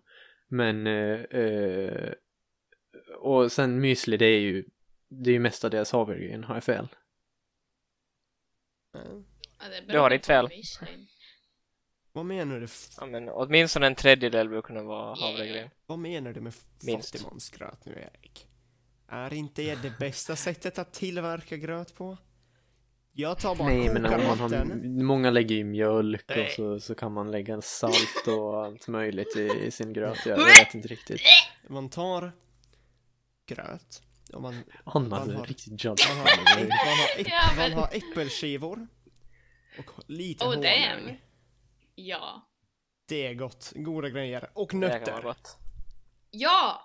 Men 0.48 0.86
eh, 0.86 1.20
eh, 1.20 2.12
och 3.18 3.52
sen 3.52 3.84
müsli 3.84 4.16
det 4.16 4.26
är 4.26 4.40
ju 4.40 4.64
det 5.08 5.30
är 5.30 5.32
ju 5.32 5.40
mestadels 5.40 5.92
havregryn, 5.92 6.44
har 6.44 6.54
jag 6.54 6.64
fel? 6.64 6.88
Ja, 8.92 9.68
det 9.68 9.92
Du 9.92 9.98
har 9.98 10.10
inte 10.10 10.40
på 10.42 10.48
fel. 10.48 11.06
Vad 12.12 12.26
menar 12.26 12.60
du? 12.60 12.66
Ja, 12.96 13.06
men 13.06 13.28
åtminstone 13.28 13.86
en 13.86 13.94
tredjedel 13.94 14.48
bör 14.48 14.62
kunna 14.62 14.82
vara 14.82 15.14
havregryn. 15.14 15.70
Vad 15.86 15.98
menar 15.98 16.32
du 16.32 16.40
med 16.40 16.54
Minst. 16.82 17.10
fattigmansgröt 17.12 17.84
nu, 17.84 17.92
Erik? 17.92 18.46
Är 19.08 19.34
inte 19.34 19.62
det 19.62 19.82
det 19.82 19.98
bästa 19.98 20.36
sättet 20.36 20.78
att 20.78 20.92
tillverka 20.92 21.56
gröt 21.56 21.94
på? 21.94 22.18
Jag 23.12 23.38
tar 23.38 23.54
bara 23.54 23.68
Nej 23.68 23.94
men 23.94 24.06
om 24.06 24.26
man 24.26 24.38
har, 24.38 24.64
många 25.02 25.30
lägger 25.30 25.56
ju 25.56 25.64
mjölk 25.64 26.24
Nej. 26.28 26.46
och 26.46 26.52
så, 26.52 26.80
så 26.80 26.94
kan 26.94 27.12
man 27.12 27.30
lägga 27.30 27.60
salt 27.60 28.26
och 28.26 28.64
allt 28.64 28.88
möjligt 28.88 29.36
i, 29.36 29.50
i 29.66 29.70
sin 29.70 29.92
gröt. 29.92 30.26
Jag 30.26 30.36
vet 30.36 30.74
inte 30.74 30.88
riktigt. 30.88 31.20
Man 31.68 31.88
tar 31.88 32.32
gröt 33.48 34.02
och 34.32 34.42
man, 34.42 34.62
Anna, 34.84 35.08
Man 35.08 35.36
har- 35.36 35.46
riktigt 35.46 35.84
judge. 35.84 36.08
man, 36.08 36.16
har, 36.18 36.24
man, 36.24 36.70
har, 36.70 37.20
äpp, 37.20 37.26
Ja, 37.30 37.42
men- 37.56 37.70
man 37.70 37.78
har 37.78 37.88
äppelskivor 37.96 38.86
och 39.78 39.90
lite 40.06 40.44
Oh, 40.44 40.48
honung. 40.48 40.62
damn. 40.62 41.16
Ja. 41.94 42.48
Det 43.08 43.26
är 43.26 43.34
gott. 43.34 43.72
Goda 43.74 44.08
grejer. 44.08 44.50
Och 44.54 44.68
Det 44.70 44.76
nötter. 44.76 45.22
gott. 45.22 45.56
Ja! 46.30 46.82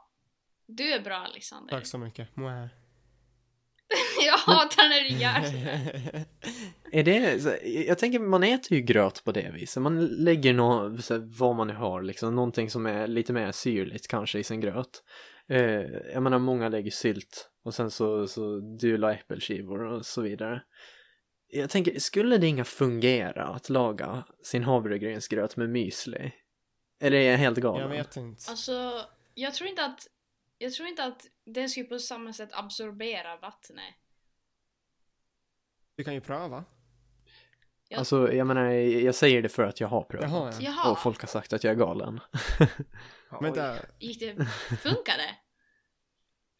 Du 0.68 0.92
är 0.94 1.00
bra 1.00 1.16
Alexander. 1.16 1.70
Tack 1.76 1.86
så 1.86 1.98
mycket. 1.98 2.36
Mwah. 2.36 2.68
Jag 4.26 4.38
hatar 4.38 4.90
när 4.90 5.02
du 5.10 5.24
gör 5.24 5.46
sådär. 5.52 6.26
Är 6.92 7.04
det, 7.04 7.44
så- 7.44 7.58
jag 7.88 8.00
tänker 8.00 8.20
man 8.20 8.44
äter 8.44 8.78
ju 8.78 8.84
gröt 8.84 9.24
på 9.24 9.32
det 9.32 9.52
viset. 9.54 9.84
Man 9.84 10.06
lägger 10.06 10.54
nå, 10.54 10.98
så 10.98 11.18
vad 11.20 11.56
man 11.56 11.70
har, 11.70 12.02
liksom 12.02 12.36
någonting 12.36 12.70
som 12.70 12.86
är 12.86 13.08
lite 13.08 13.34
mer 13.34 13.52
syrligt 13.52 14.08
kanske 14.08 14.40
i 14.40 14.44
sin 14.44 14.62
gröt. 14.62 15.04
Eh, 15.50 15.82
jag 16.14 16.24
menar 16.24 16.40
många 16.40 16.70
lägger 16.70 16.92
sylt 16.92 17.50
och 17.64 17.74
sen 17.76 17.92
så, 17.92 18.28
så 18.28 18.60
dula 18.60 19.14
äppelskivor 19.14 19.84
och 19.84 20.06
så 20.06 20.22
vidare. 20.22 20.64
Jag 21.48 21.70
tänker, 21.70 22.00
skulle 22.00 22.38
det 22.38 22.48
inga 22.48 22.64
fungera 22.64 23.48
att 23.48 23.70
laga 23.70 24.24
sin 24.44 24.64
havregrynsgröt 24.64 25.58
med 25.58 25.70
müsli? 25.70 26.32
Eller 27.00 27.18
är 27.18 27.32
jag 27.32 27.38
helt 27.38 27.58
galen? 27.58 27.82
Jag 27.82 27.90
vet 27.90 28.18
inte. 28.18 28.44
Alltså, 28.50 29.06
jag 29.34 29.54
tror 29.54 29.70
inte 29.70 29.86
att 29.86 30.08
jag 30.58 30.74
tror 30.74 30.88
inte 30.88 31.04
att 31.04 31.28
den 31.46 31.70
skulle 31.70 31.86
på 31.86 32.00
samma 32.00 32.34
sätt 32.34 32.50
absorbera 32.52 33.38
vattnet. 33.38 33.96
Du 35.96 36.04
kan 36.04 36.14
ju 36.14 36.22
pröva. 36.22 36.66
Jag- 37.94 38.00
Alltså, 38.00 38.34
jag 38.34 38.48
menar, 38.48 38.72
jag 38.72 39.16
säger 39.16 39.42
det 39.42 39.50
för 39.50 39.64
att 39.64 39.80
jag 39.80 39.88
har 39.88 40.04
prövat. 40.04 40.30
Jaha, 40.32 40.52
ja. 40.60 40.72
Jaha, 40.84 40.92
Och 40.92 41.00
folk 41.00 41.22
har 41.22 41.28
sagt 41.28 41.54
att 41.54 41.64
jag 41.64 41.72
är 41.72 41.78
galen. 41.78 42.20
Vänta. 43.42 43.76
gick 44.00 44.20
det, 44.20 44.46
funkade? 44.78 45.24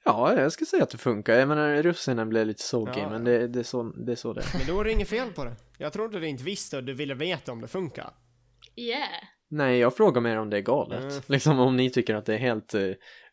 Ja, 0.06 0.34
jag 0.40 0.52
ska 0.52 0.66
säga 0.66 0.84
att 0.84 0.90
det 0.90 0.98
funkar. 0.98 1.34
Jag 1.34 1.48
menar, 1.48 1.84
russinen 1.84 2.30
blev 2.30 2.48
lite 2.48 2.64
soggy, 2.64 3.00
Ja. 3.00 3.10
men 3.10 3.24
det, 3.24 3.48
det, 3.48 3.60
är 3.60 3.64
så, 3.64 3.84
det 3.84 4.12
är 4.12 4.16
så 4.16 4.34
det 4.34 4.42
är. 4.42 4.58
Men 4.58 4.68
då 4.68 4.80
är 4.80 4.84
det 4.84 4.92
inget 4.92 5.10
fel 5.10 5.32
på 5.34 5.44
det. 5.44 5.56
Jag 5.78 5.94
trodde 5.94 6.20
du 6.20 6.28
inte 6.28 6.44
visste 6.44 6.78
och 6.78 6.84
du 6.84 6.94
ville 6.94 7.14
veta 7.14 7.52
om 7.52 7.62
det 7.62 7.68
funkar. 7.68 8.14
Yeah. 8.76 9.08
Nej, 9.50 9.80
jag 9.80 9.96
frågar 9.98 10.22
mer 10.22 10.38
om 10.40 10.50
det 10.50 10.58
är 10.58 10.62
galet. 10.62 11.04
Mm. 11.04 11.22
Liksom 11.28 11.60
om 11.60 11.78
ni 11.78 11.90
tycker 11.90 12.16
att 12.16 12.26
det 12.26 12.34
är 12.34 12.38
helt 12.38 12.74
eh, 12.74 12.82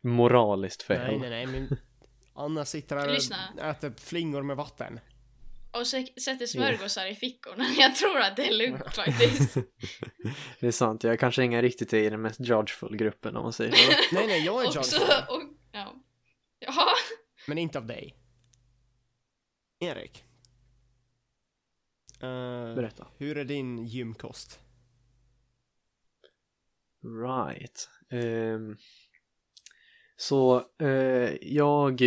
moraliskt 0.03 0.83
fel. 0.83 1.07
Nej, 1.07 1.19
nej, 1.19 1.31
nej, 1.31 1.47
men 1.47 1.77
Anna 2.35 2.65
sitter 2.65 2.97
här 2.97 3.09
Lyssna. 3.09 3.37
och 3.59 3.65
äter 3.65 3.93
flingor 3.99 4.43
med 4.43 4.57
vatten. 4.57 5.01
Och 5.73 5.87
sätter 5.87 6.47
smörgåsar 6.47 7.07
i 7.07 7.15
fickorna. 7.15 7.65
Jag 7.79 7.97
tror 7.97 8.19
att 8.19 8.37
det 8.37 8.49
är 8.49 8.53
lugnt 8.53 8.95
faktiskt. 8.95 9.55
Det 10.61 10.67
är 10.67 10.71
sant, 10.71 11.05
jag 11.05 11.21
kanske 11.21 11.45
inte 11.45 11.63
riktigt 11.63 11.93
är 11.93 11.99
i 11.99 12.11
den 12.11 12.23
mest 12.23 12.41
judgeful 12.41 12.97
gruppen 12.97 13.37
om 13.37 13.43
man 13.43 13.53
säger 13.53 13.73
så. 13.73 13.93
Nej, 14.15 14.27
nej, 14.27 14.45
jag 14.45 14.63
är 14.63 14.67
och 14.79 14.85
så, 14.85 14.97
judge. 14.97 15.13
och, 15.29 15.43
ja. 15.73 15.95
Jaha. 16.59 16.87
Men 17.47 17.59
inte 17.59 17.79
av 17.79 17.87
dig. 17.87 18.17
Erik. 19.81 20.25
Eh, 22.23 22.75
Berätta. 22.75 23.07
hur 23.19 23.39
är 23.39 23.45
din 23.45 23.87
gymkost? 23.87 24.61
Right. 27.03 27.89
Ehm, 28.11 28.77
så 30.17 30.65
eh, 30.81 31.35
jag 31.41 32.01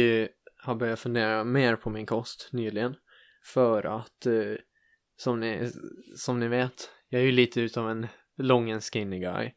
har 0.58 0.76
börjat 0.76 1.00
fundera 1.00 1.44
mer 1.44 1.76
på 1.76 1.90
min 1.90 2.06
kost 2.06 2.50
nyligen. 2.52 2.96
För 3.44 3.86
att, 3.86 4.26
eh, 4.26 4.56
som, 5.18 5.40
ni, 5.40 5.72
som 6.16 6.40
ni 6.40 6.48
vet, 6.48 6.90
jag 7.10 7.22
är 7.22 7.26
ju 7.26 7.32
lite 7.32 7.62
utav 7.62 7.90
en 7.90 8.08
lång 8.38 8.72
and 8.72 8.84
skinny 8.84 9.20
guy. 9.20 9.52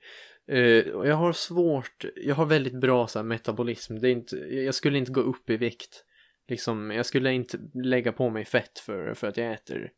Eh, 0.49 0.93
och 0.93 1.07
jag 1.07 1.17
har 1.17 1.33
svårt, 1.33 2.05
jag 2.17 2.35
har 2.35 2.47
väldigt 2.47 2.81
bra 2.81 3.07
så 3.07 3.19
här, 3.19 3.25
metabolism. 3.25 3.99
Det 3.99 4.09
är 4.09 4.13
inte, 4.13 4.37
jag 4.37 4.75
skulle 4.75 4.99
inte 4.99 5.13
gå 5.13 5.21
upp 5.21 5.51
i 5.51 5.57
vikt. 5.57 6.05
Liksom, 6.49 6.91
jag 6.91 7.07
skulle 7.07 7.33
inte 7.33 7.59
lägga 7.75 8.13
på 8.13 8.31
mig 8.31 8.45
fett 8.45 8.79
för, 8.79 9.15
för 9.15 9.27
att 9.27 9.37
jag 9.37 9.53
äter 9.53 9.93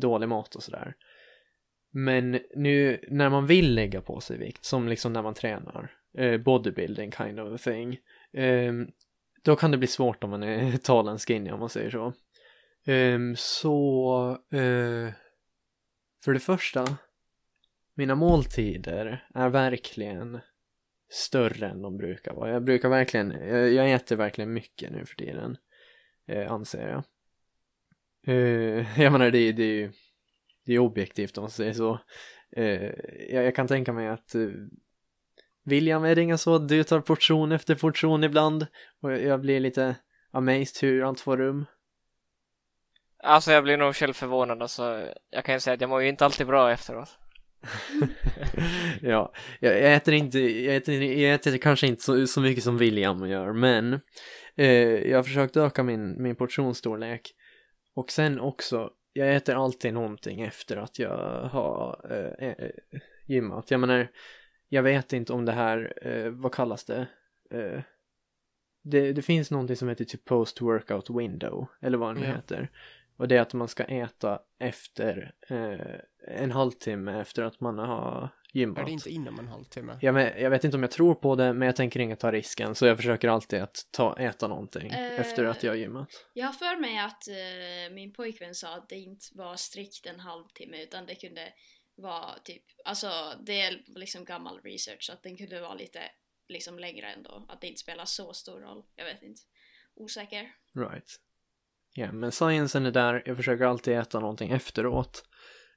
dålig 0.00 0.28
mat 0.28 0.54
och 0.54 0.62
sådär. 0.62 0.94
Men 1.92 2.40
nu 2.54 3.00
när 3.10 3.30
man 3.30 3.46
vill 3.46 3.74
lägga 3.74 4.00
på 4.00 4.20
sig 4.20 4.38
vikt, 4.38 4.64
som 4.64 4.88
liksom 4.88 5.12
när 5.12 5.22
man 5.22 5.34
tränar, 5.34 5.92
eh, 6.18 6.40
bodybuilding 6.40 7.12
kind 7.12 7.40
of 7.40 7.54
a 7.54 7.58
thing, 7.58 7.98
eh, 8.32 8.72
då 9.42 9.56
kan 9.56 9.70
det 9.70 9.78
bli 9.78 9.86
svårt 9.86 10.24
om 10.24 10.30
man 10.30 10.42
är 10.42 10.76
talen 10.82 11.18
skinny 11.18 11.50
om 11.50 11.60
man 11.60 11.68
säger 11.68 11.90
så. 11.90 12.12
Um, 12.88 13.36
så, 13.36 14.30
uh, 14.54 15.12
för 16.24 16.32
det 16.32 16.40
första, 16.40 16.98
mina 17.94 18.14
måltider 18.14 19.28
är 19.34 19.48
verkligen 19.48 20.40
större 21.10 21.68
än 21.68 21.82
de 21.82 21.96
brukar 21.96 22.34
vara. 22.34 22.50
Jag 22.50 22.64
brukar 22.64 22.88
verkligen, 22.88 23.30
jag, 23.30 23.72
jag 23.72 23.92
äter 23.92 24.16
verkligen 24.16 24.52
mycket 24.52 24.92
nu 24.92 25.06
för 25.06 25.14
tiden, 25.14 25.56
uh, 26.32 26.52
anser 26.52 26.88
jag. 26.88 27.04
Uh, 28.34 29.00
jag 29.02 29.12
menar 29.12 29.30
det, 29.30 29.52
det 29.52 29.62
är 29.62 29.74
ju 29.74 29.92
det 30.64 30.74
är 30.74 30.78
objektivt 30.78 31.38
om 31.38 31.42
man 31.42 31.50
säger 31.50 31.72
så. 31.72 32.00
Uh, 32.58 32.90
jag, 33.30 33.44
jag 33.44 33.54
kan 33.54 33.66
tänka 33.66 33.92
mig 33.92 34.08
att 34.08 34.34
uh, 34.34 34.66
William 35.64 36.04
är 36.04 36.14
det 36.14 36.22
inga 36.22 36.38
så, 36.38 36.58
du 36.58 36.84
tar 36.84 37.00
portion 37.00 37.52
efter 37.52 37.74
portion 37.74 38.24
ibland 38.24 38.66
och 39.00 39.12
jag, 39.12 39.22
jag 39.22 39.40
blir 39.40 39.60
lite 39.60 39.96
amazed 40.30 40.76
hur 40.80 41.02
han 41.02 41.16
får 41.16 41.36
rum. 41.36 41.66
Alltså 43.22 43.52
jag 43.52 43.64
blir 43.64 43.76
nog 43.76 43.96
själv 43.96 44.12
förvånad 44.12 44.62
alltså. 44.62 45.12
Jag 45.30 45.44
kan 45.44 45.54
ju 45.54 45.60
säga 45.60 45.74
att 45.74 45.80
jag 45.80 45.90
mår 45.90 46.02
ju 46.02 46.08
inte 46.08 46.24
alltid 46.24 46.46
bra 46.46 46.72
efteråt. 46.72 47.18
ja, 49.02 49.32
jag, 49.60 49.94
äter 49.94 50.14
inte, 50.14 50.38
jag 50.38 50.76
äter, 50.76 51.02
jag 51.02 51.34
äter 51.34 51.58
kanske 51.58 51.86
inte 51.86 52.02
så, 52.02 52.26
så 52.26 52.40
mycket 52.40 52.64
som 52.64 52.78
William 52.78 53.26
gör, 53.28 53.52
men 53.52 54.00
eh, 54.56 54.68
jag 55.10 55.18
har 55.18 55.22
försökt 55.22 55.56
öka 55.56 55.82
min, 55.82 56.22
min 56.22 56.36
portionsstorlek 56.36 57.34
och 57.94 58.10
sen 58.10 58.40
också, 58.40 58.90
jag 59.12 59.34
äter 59.36 59.64
alltid 59.64 59.94
någonting 59.94 60.40
efter 60.40 60.76
att 60.76 60.98
jag 60.98 61.44
har 61.52 62.00
eh, 62.10 62.48
eh, 62.48 62.70
gymmat. 63.26 63.70
Jag 63.70 63.80
menar, 63.80 64.08
jag 64.68 64.82
vet 64.82 65.12
inte 65.12 65.32
om 65.32 65.44
det 65.44 65.52
här, 65.52 65.92
eh, 66.02 66.30
vad 66.30 66.54
kallas 66.54 66.84
det? 66.84 67.06
Eh, 67.50 67.80
det? 68.84 69.12
Det 69.12 69.22
finns 69.22 69.50
någonting 69.50 69.76
som 69.76 69.88
heter 69.88 70.04
typ 70.04 70.24
post-workout 70.24 71.18
window, 71.18 71.66
eller 71.82 71.98
vad 71.98 72.14
det 72.14 72.20
nu 72.20 72.26
Ja. 72.26 72.34
heter. 72.34 72.70
Och 73.18 73.28
det 73.28 73.36
är 73.36 73.40
att 73.40 73.54
man 73.54 73.68
ska 73.68 73.84
äta 73.84 74.40
efter 74.60 75.32
eh, 75.48 76.00
en 76.42 76.50
halvtimme 76.52 77.20
efter 77.20 77.42
att 77.42 77.60
man 77.60 77.78
har 77.78 78.28
gymmat. 78.52 78.78
Är 78.78 78.84
det 78.84 78.92
inte 78.92 79.10
inom 79.10 79.38
en 79.38 79.48
halvtimme? 79.48 79.98
Jag, 80.00 80.14
men, 80.14 80.42
jag 80.42 80.50
vet 80.50 80.64
inte 80.64 80.76
om 80.76 80.82
jag 80.82 80.90
tror 80.90 81.14
på 81.14 81.34
det, 81.34 81.52
men 81.52 81.66
jag 81.66 81.76
tänker 81.76 82.00
inte 82.00 82.16
ta 82.16 82.32
risken. 82.32 82.74
Så 82.74 82.86
jag 82.86 82.96
försöker 82.96 83.28
alltid 83.28 83.62
att 83.62 83.88
ta, 83.90 84.16
äta 84.18 84.48
någonting 84.48 84.90
Eh. 84.90 85.20
efter 85.20 85.44
att 85.44 85.62
jag 85.62 85.70
har 85.70 85.76
gymmat. 85.76 86.08
Jag 86.32 86.46
har 86.46 86.52
för 86.52 86.80
mig 86.80 86.98
att 86.98 87.28
eh, 87.28 87.94
min 87.94 88.12
pojkvän 88.12 88.54
sa 88.54 88.74
att 88.74 88.88
det 88.88 88.96
inte 88.96 89.26
var 89.32 89.56
strikt 89.56 90.06
en 90.06 90.20
halvtimme 90.20 90.82
utan 90.82 91.06
det 91.06 91.14
kunde 91.14 91.52
vara 91.96 92.38
typ, 92.44 92.62
alltså 92.84 93.10
det 93.46 93.60
är 93.60 93.82
liksom 93.86 94.24
gammal 94.24 94.60
research 94.60 95.10
att 95.12 95.22
den 95.22 95.36
kunde 95.36 95.60
vara 95.60 95.74
lite 95.74 96.00
liksom 96.48 96.78
längre 96.78 97.06
ändå. 97.12 97.46
Att 97.48 97.60
det 97.60 97.66
inte 97.66 97.80
spelar 97.80 98.04
så 98.04 98.32
stor 98.32 98.60
roll. 98.60 98.84
Jag 98.96 99.04
vet 99.04 99.22
inte. 99.22 99.42
Osäker. 99.94 100.52
Right. 100.74 101.20
Ja, 101.98 102.12
men 102.12 102.30
sciencen 102.30 102.86
är 102.86 102.90
där. 102.90 103.22
Jag 103.26 103.36
försöker 103.36 103.64
alltid 103.64 103.98
äta 103.98 104.20
någonting 104.20 104.50
efteråt. 104.50 105.24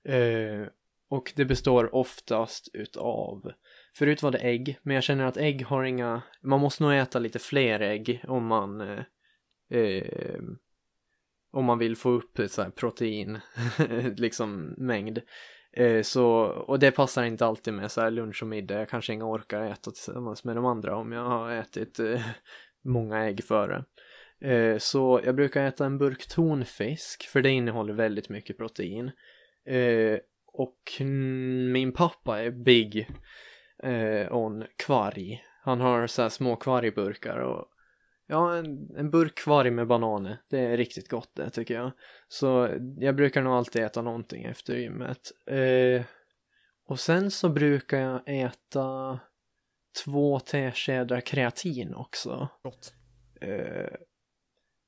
Eh, 0.06 0.68
och 1.10 1.34
det 1.36 1.46
består 1.46 1.96
oftast 1.96 2.70
utav, 2.74 3.52
förut 3.98 4.24
var 4.24 4.32
det 4.32 4.38
ägg, 4.38 4.80
men 4.84 4.96
jag 4.96 5.04
känner 5.04 5.26
att 5.26 5.38
ägg 5.38 5.66
har 5.66 5.84
inga, 5.84 6.22
man 6.42 6.60
måste 6.60 6.84
nog 6.84 6.94
äta 6.94 7.20
lite 7.20 7.40
fler 7.40 7.80
ägg 7.80 8.24
om 8.28 8.46
man 8.46 8.82
eh, 8.82 9.04
eh, 9.70 10.42
om 11.52 11.66
man 11.66 11.80
vill 11.80 11.96
få 11.96 12.10
upp 12.10 12.40
så 12.48 12.62
här 12.62 12.70
protein, 12.70 13.40
liksom 14.18 14.74
mängd. 14.78 15.22
Eh, 15.74 16.02
så, 16.02 16.28
och 16.44 16.80
det 16.80 16.92
passar 16.92 17.24
inte 17.24 17.46
alltid 17.46 17.74
med 17.74 17.92
så 17.92 18.02
här 18.02 18.12
lunch 18.12 18.44
och 18.44 18.50
middag. 18.50 18.80
Jag 18.80 18.90
kanske 18.90 19.14
inte 19.14 19.26
orkar 19.26 19.62
äta 19.62 19.92
tillsammans 19.92 20.44
med 20.44 20.56
de 20.56 20.66
andra 20.66 20.96
om 20.96 21.12
jag 21.12 21.26
har 21.26 21.52
ätit 21.52 22.00
eh, 22.00 22.22
många 22.84 23.26
ägg 23.26 23.44
före. 23.44 23.86
Eh, 24.42 24.78
så 24.78 25.22
jag 25.26 25.36
brukar 25.36 25.66
äta 25.66 25.86
en 25.86 25.98
burk 25.98 26.28
tonfisk 26.28 27.28
för 27.28 27.42
det 27.42 27.50
innehåller 27.50 27.94
väldigt 27.94 28.30
mycket 28.30 28.58
protein. 28.58 29.12
Eh, 29.66 30.20
och 30.46 31.02
min 31.72 31.92
pappa 31.92 32.42
är 32.42 32.52
big 32.52 33.10
eh, 33.84 34.34
on 34.36 34.66
kvarg. 34.86 35.44
Han 35.64 35.82
har 35.82 36.08
så 36.08 36.22
här 36.22 36.30
små 36.30 36.56
kvargburkar 36.56 37.38
och 37.38 37.66
ja, 38.28 38.56
en, 38.56 38.96
en 38.98 39.12
burk 39.12 39.36
kvarg 39.36 39.72
med 39.72 39.88
bananer. 39.88 40.42
Det 40.50 40.60
är 40.60 40.78
riktigt 40.78 41.10
gott 41.10 41.32
det 41.36 41.50
tycker 41.50 41.74
jag. 41.74 41.92
Så 42.28 42.70
jag 42.98 43.16
brukar 43.16 43.42
nog 43.42 43.54
alltid 43.54 43.84
äta 43.84 44.02
någonting 44.02 44.44
efter 44.44 44.76
gymmet. 44.76 45.32
Och 46.88 47.00
sen 47.00 47.32
så 47.32 47.50
brukar 47.50 48.00
jag 48.00 48.22
äta 48.26 49.20
två 50.06 50.40
teskedar 50.40 51.22
kreatin 51.22 51.94
också. 51.94 52.48
Gott. 52.64 52.94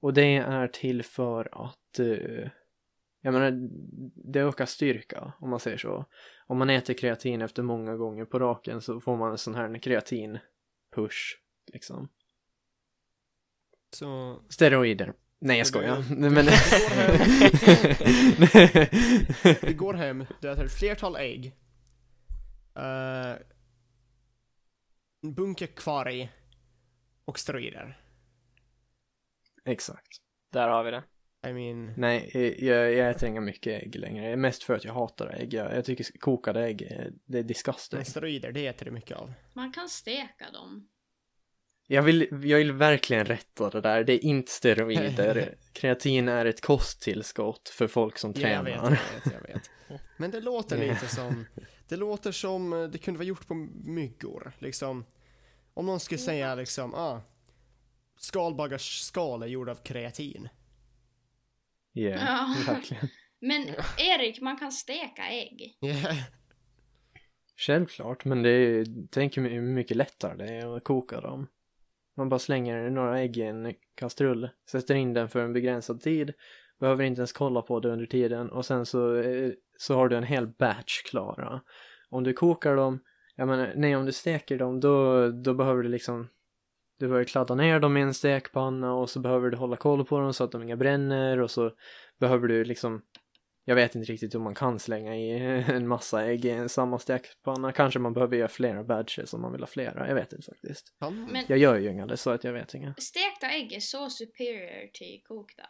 Och 0.04 0.14
det 0.14 0.36
är 0.36 0.68
till 0.68 1.04
för 1.04 1.66
att 1.68 2.00
eh, 2.00 2.50
jag 3.22 3.34
menar, 3.34 3.70
det 4.32 4.40
ökar 4.40 4.66
styrka 4.66 5.34
om 5.40 5.50
man 5.50 5.60
säger 5.60 5.78
så. 5.78 6.06
Om 6.48 6.58
man 6.58 6.70
äter 6.70 6.94
kreatin 6.94 7.42
efter 7.42 7.64
många 7.64 7.96
gånger 7.96 8.26
på 8.26 8.40
raken 8.40 8.82
så 8.82 9.02
får 9.02 9.18
man 9.18 9.32
en 9.32 9.38
sån 9.38 9.56
här 9.56 9.80
kreatin 9.80 10.40
push 10.96 11.38
liksom. 11.74 12.10
Så 13.94 14.42
Steroider. 14.50 15.14
Nej 15.40 15.58
jag 15.58 15.68
skojar. 15.68 15.98
du- 16.10 16.16
Men... 16.30 16.46
du 19.62 19.74
går 19.74 19.94
hem, 19.94 20.26
du 20.42 20.52
äter 20.52 20.66
ett 20.66 20.80
flertal 20.80 21.16
ägg. 21.16 21.46
Uh, 22.78 23.36
en 25.24 25.34
bunke 25.34 25.68
kvarg 25.68 26.32
och 27.26 27.40
steroider. 27.40 28.03
Exakt. 29.66 30.18
Där 30.52 30.68
har 30.68 30.84
vi 30.84 30.92
det. 30.92 31.04
I 31.48 31.54
mean, 31.54 31.94
Nej, 31.98 32.32
eh, 32.34 32.66
jag, 32.66 32.94
jag 32.94 33.10
äter 33.10 33.30
inga 33.30 33.42
mycket 33.42 33.84
ägg 33.84 33.96
längre. 33.96 34.26
Det 34.26 34.32
är 34.32 34.36
mest 34.36 34.64
för 34.64 34.74
att 34.76 34.84
jag 34.84 34.94
hatar 34.94 35.28
ägg. 35.40 35.54
Jag, 35.54 35.76
jag 35.78 35.86
tycker 35.86 36.06
kokade 36.20 36.62
ägg, 36.64 36.82
är- 36.82 37.12
det 37.26 37.40
är 37.40 37.44
disgusting. 37.44 37.98
men 37.98 38.06
steroider, 38.06 38.52
det 38.52 38.68
äter 38.68 38.86
du 38.86 38.92
mycket 38.92 39.18
av. 39.18 39.34
Man 39.54 39.72
kan 39.74 39.90
steka 39.90 40.52
dem. 40.54 40.88
Jag 41.88 42.02
vill, 42.04 42.28
jag 42.32 42.58
vill 42.58 42.72
verkligen 42.72 43.26
rätta 43.26 43.70
det 43.70 43.82
där. 43.82 44.04
Det 44.04 44.14
är 44.14 44.24
inte 44.26 44.52
steroider. 44.52 45.56
Kreatin 45.74 46.28
är 46.30 46.46
ett 46.46 46.62
kosttillskott 46.62 47.70
för 47.70 47.88
folk 47.88 48.18
som 48.18 48.34
Ja, 48.36 48.50
jag 48.50 48.64
vet, 48.64 48.74
jag 48.74 48.82
tränar. 48.84 49.00
vet, 49.26 49.34
jag 49.48 49.54
vet. 49.54 49.70
Men 50.18 50.32
det 50.32 50.42
låter 50.42 50.78
lite 50.78 51.08
som, 51.08 51.46
det 51.88 51.96
låter 51.96 52.32
som 52.32 52.74
eh, 52.74 52.84
det 52.84 52.98
kunde 52.98 53.18
vara 53.18 53.28
gjort 53.28 53.48
på 53.48 53.54
myggor. 53.86 54.52
Liksom, 54.60 55.06
om 55.74 55.86
någon 55.86 56.00
skulle 56.00 56.18
säga 56.20 56.56
liksom, 56.56 56.94
ah, 56.94 57.22
skalbaggars 58.24 59.00
skal 59.02 59.44
är 59.44 59.48
gjord 59.48 59.70
av 59.70 59.76
kreatin. 59.76 60.50
Ja, 61.92 62.10
Ja. 62.10 62.56
verkligen. 62.68 63.08
Men 63.40 63.68
Erik, 63.98 64.42
man 64.42 64.58
kan 64.58 64.72
steka 64.72 65.22
ägg. 65.30 65.78
Yeah. 65.82 66.16
Självklart, 67.58 68.26
men 68.26 68.44
det 68.44 68.50
är, 68.50 68.86
tänk 69.12 69.38
hur 69.38 69.62
mycket 69.62 69.98
lättare 69.98 70.36
det 70.38 70.54
är 70.54 70.76
att 70.78 70.84
koka 70.84 71.22
dem. 71.22 71.48
Man 72.18 72.30
bara 72.30 72.40
slänger 72.40 72.90
några 72.90 73.20
ägg 73.20 73.38
i 73.38 73.42
en 73.42 73.74
kastrull, 73.96 74.50
sätter 74.72 74.96
in 74.96 75.14
den 75.14 75.30
för 75.30 75.40
en 75.44 75.54
begränsad 75.54 76.02
tid, 76.02 76.34
behöver 76.80 77.04
inte 77.04 77.20
ens 77.20 77.34
kolla 77.34 77.62
på 77.62 77.80
det 77.80 77.90
under 77.90 78.06
tiden 78.06 78.50
och 78.50 78.66
sen 78.66 78.86
så, 78.86 79.16
eh, 79.16 79.52
så 79.78 79.96
har 79.96 80.10
du 80.10 80.18
en 80.18 80.24
hel 80.24 80.48
batch 80.48 81.02
klara. 81.02 81.62
Om 82.10 82.24
du 82.24 82.34
kokar 82.34 82.76
dem, 82.76 83.00
jag 83.36 83.48
menar, 83.48 83.74
nej 83.76 83.96
om 83.96 84.06
du 84.06 84.12
steker 84.12 84.58
dem 84.58 84.80
då, 84.80 85.28
då 85.32 85.54
behöver 85.54 85.84
du 85.84 85.90
liksom 85.90 86.30
du 87.04 87.08
behöver 87.10 87.26
kladda 87.26 87.56
ner 87.56 87.80
dem 87.80 87.98
i 87.98 88.02
en 88.02 88.14
stekpanna 88.14 88.94
och 88.94 89.10
så 89.10 89.20
behöver 89.20 89.50
du 89.50 89.58
hålla 89.58 89.76
koll 89.76 90.06
på 90.06 90.20
dem 90.20 90.34
så 90.34 90.44
att 90.44 90.52
de 90.52 90.64
inga 90.64 90.76
bränner 90.76 91.40
och 91.40 91.52
så 91.52 91.72
behöver 92.20 92.48
du 92.48 92.64
liksom 92.64 93.02
jag 93.66 93.76
vet 93.76 93.96
inte 93.96 94.12
riktigt 94.12 94.36
hur 94.36 94.40
man 94.40 94.56
kan 94.56 94.80
slänga 94.80 95.16
i 95.16 95.30
en 95.68 95.88
massa 95.88 96.26
ägg 96.26 96.46
i 96.46 96.50
en 96.50 96.70
samma 96.70 97.00
stekpanna. 97.00 97.72
Kanske 97.72 98.00
man 98.00 98.14
behöver 98.14 98.38
göra 98.38 98.48
flera 98.48 98.84
badges 98.84 99.34
om 99.34 99.42
man 99.42 99.52
vill 99.52 99.62
ha 99.62 99.68
flera. 99.68 100.08
Jag 100.08 100.16
vet 100.16 100.34
inte 100.34 100.46
faktiskt. 100.46 100.94
Men 101.32 101.46
Jag 101.48 101.58
gör 101.58 101.76
ju 101.78 101.92
inga 101.92 102.06
det 102.06 102.18
så 102.18 102.30
att 102.30 102.44
jag 102.44 102.54
vet 102.54 102.74
inga. 102.74 102.94
stekta 102.98 103.48
ägg 103.50 103.74
är 103.74 103.80
så 103.80 104.10
superior 104.10 104.88
till 104.94 105.22
kokta. 105.28 105.64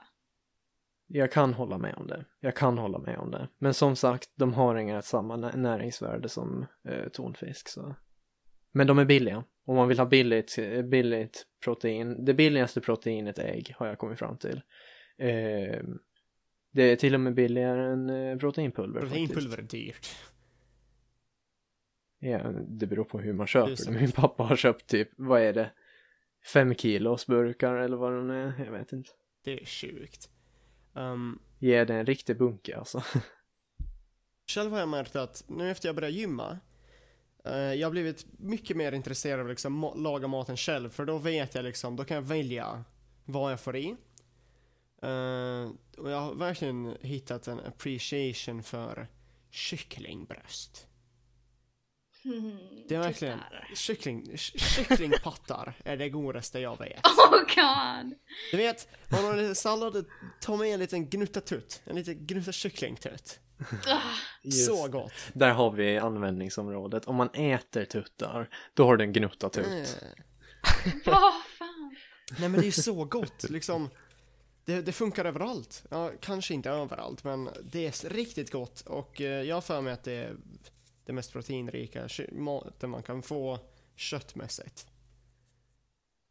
Jag 1.08 1.32
kan 1.32 1.54
hålla 1.54 1.78
med 1.78 1.96
om 1.96 2.08
det. 2.08 2.26
Jag 2.40 2.56
kan 2.56 2.78
hålla 2.78 3.00
med 3.00 3.18
om 3.18 3.32
det. 3.32 3.48
Men 3.60 3.74
som 3.74 3.96
sagt, 3.96 4.30
de 4.36 4.54
har 4.54 4.76
inga 4.76 5.02
samma 5.02 5.36
nä- 5.36 5.56
näringsvärde 5.56 6.30
som 6.30 6.66
eh, 6.90 7.08
tonfisk. 7.10 7.68
Så. 7.70 7.96
Men 8.74 8.88
de 8.88 9.00
är 9.00 9.06
billiga. 9.06 9.44
Om 9.66 9.76
man 9.76 9.88
vill 9.88 10.00
ha 10.00 10.06
billigt, 10.06 10.58
billigt 10.84 11.46
protein. 11.64 12.26
Det 12.26 12.34
billigaste 12.34 12.82
proteinet 12.82 13.40
är 13.40 13.44
ägg 13.44 13.74
har 13.78 13.88
jag 13.88 13.98
kommit 13.98 14.20
fram 14.20 14.38
till. 14.38 14.62
Eh, 15.18 15.84
det 16.72 16.84
är 16.84 16.96
till 16.96 17.14
och 17.14 17.20
med 17.20 17.34
billigare 17.34 17.92
än 17.94 18.10
eh, 18.10 18.38
proteinpulver. 18.38 19.02
Proteinpulver 19.02 19.58
faktiskt. 19.58 19.74
är 19.74 19.78
dyrt. 19.78 20.08
Ja, 22.20 22.52
det 22.68 22.88
beror 22.88 23.04
på 23.04 23.20
hur 23.20 23.34
man 23.34 23.48
köper 23.48 23.86
det. 23.86 24.00
Min 24.00 24.12
pappa 24.12 24.44
har 24.44 24.56
köpt 24.56 24.88
typ, 24.88 25.10
vad 25.16 25.42
är 25.42 25.54
det? 25.54 25.72
Fem 26.54 26.76
kilos 26.76 27.28
burkar 27.28 27.76
eller 27.76 27.98
vad 27.98 28.14
de 28.14 28.30
är, 28.30 28.54
jag 28.66 28.72
vet 28.72 28.94
inte. 28.94 29.10
Det 29.44 29.62
är 29.62 29.66
sjukt. 29.66 30.30
Um, 30.94 31.40
Ge 31.60 31.86
det 31.86 31.94
en 31.94 32.06
riktig 32.06 32.38
bunke 32.38 32.78
alltså. 32.78 33.04
Själv 34.48 34.72
har 34.72 34.80
jag 34.80 34.90
märkt 34.90 35.16
att 35.16 35.44
nu 35.48 35.72
efter 35.72 35.90
jag 35.90 35.96
började 35.96 36.16
gymma, 36.16 36.60
jag 37.52 37.86
har 37.88 37.92
blivit 37.92 38.26
mycket 38.40 38.78
mer 38.78 38.92
intresserad 38.92 39.40
av 39.40 39.46
att 39.46 39.50
liksom 39.52 39.94
laga 39.96 40.28
maten 40.28 40.58
själv, 40.58 40.90
för 40.90 41.06
då 41.06 41.18
vet 41.18 41.56
jag 41.56 41.64
liksom, 41.66 41.96
då 41.96 42.04
kan 42.06 42.16
jag 42.16 42.22
välja 42.22 42.84
vad 43.26 43.52
jag 43.52 43.60
får 43.60 43.76
i. 43.76 43.96
Eh, 45.02 45.70
och 45.98 46.12
jag 46.12 46.20
har 46.22 46.36
verkligen 46.36 46.98
hittat 47.02 47.48
en 47.48 47.60
appreciation 47.60 48.64
för 48.64 49.08
kycklingbröst. 49.50 50.88
Hmm, 52.24 52.58
Det 52.90 52.96
är 52.96 53.00
verkligen, 53.00 53.40
kyckling, 53.76 54.26
ky- 54.38 54.58
kycklingpattar 54.60 55.74
är 55.86 55.98
det 55.98 56.10
godaste 56.10 56.60
jag 56.60 56.80
vet. 56.80 57.06
Oh 57.06 57.40
god! 57.56 58.14
Du 58.52 58.58
vet, 58.58 58.88
man 59.12 59.26
har 59.26 59.36
lite 59.38 59.56
sallad, 59.56 60.06
ta 60.42 60.58
med 60.58 60.68
en 60.74 60.80
liten 60.80 61.10
gnutta 61.10 61.42
tutt, 61.42 61.82
en 61.86 61.96
liten 61.96 62.26
gnutta 62.28 62.52
kycklingtutt. 62.52 63.40
Ah, 63.88 64.52
Så 64.52 64.88
gott. 64.88 65.14
Där 65.34 65.52
har 65.52 65.72
vi 65.72 65.98
användningsområdet. 65.98 67.06
Om 67.06 67.16
man 67.16 67.30
äter 67.34 67.86
tuttar, 67.86 68.50
då 68.74 68.86
har 68.86 68.98
du 68.98 69.04
en 69.04 69.14
gnutta 69.14 69.50
tutt. 69.50 69.66
Vad 71.06 71.34
fan? 71.58 71.96
Nej 72.40 72.50
men 72.50 72.52
det 72.52 72.64
är 72.64 72.66
ju 72.66 72.72
så 72.72 73.06
gott, 73.06 73.50
liksom. 73.50 73.90
Det, 74.66 74.82
det 74.82 74.92
funkar 74.92 75.26
överallt. 75.26 75.86
Ja, 75.90 76.12
kanske 76.22 76.54
inte 76.54 76.70
överallt, 76.70 77.24
men 77.24 77.50
det 77.64 77.86
är 77.86 78.10
riktigt 78.10 78.52
gott 78.52 78.82
och 78.82 79.22
eh, 79.22 79.42
jag 79.44 79.56
har 79.56 79.62
för 79.62 79.82
mig 79.82 79.94
att 79.94 80.04
det 80.04 80.14
är 80.14 80.36
det 81.06 81.14
mest 81.14 81.32
proteinrika 81.32 82.08
maten 82.32 82.90
man 82.90 83.04
kan 83.04 83.24
få 83.24 83.60
köttmässigt. 83.96 84.88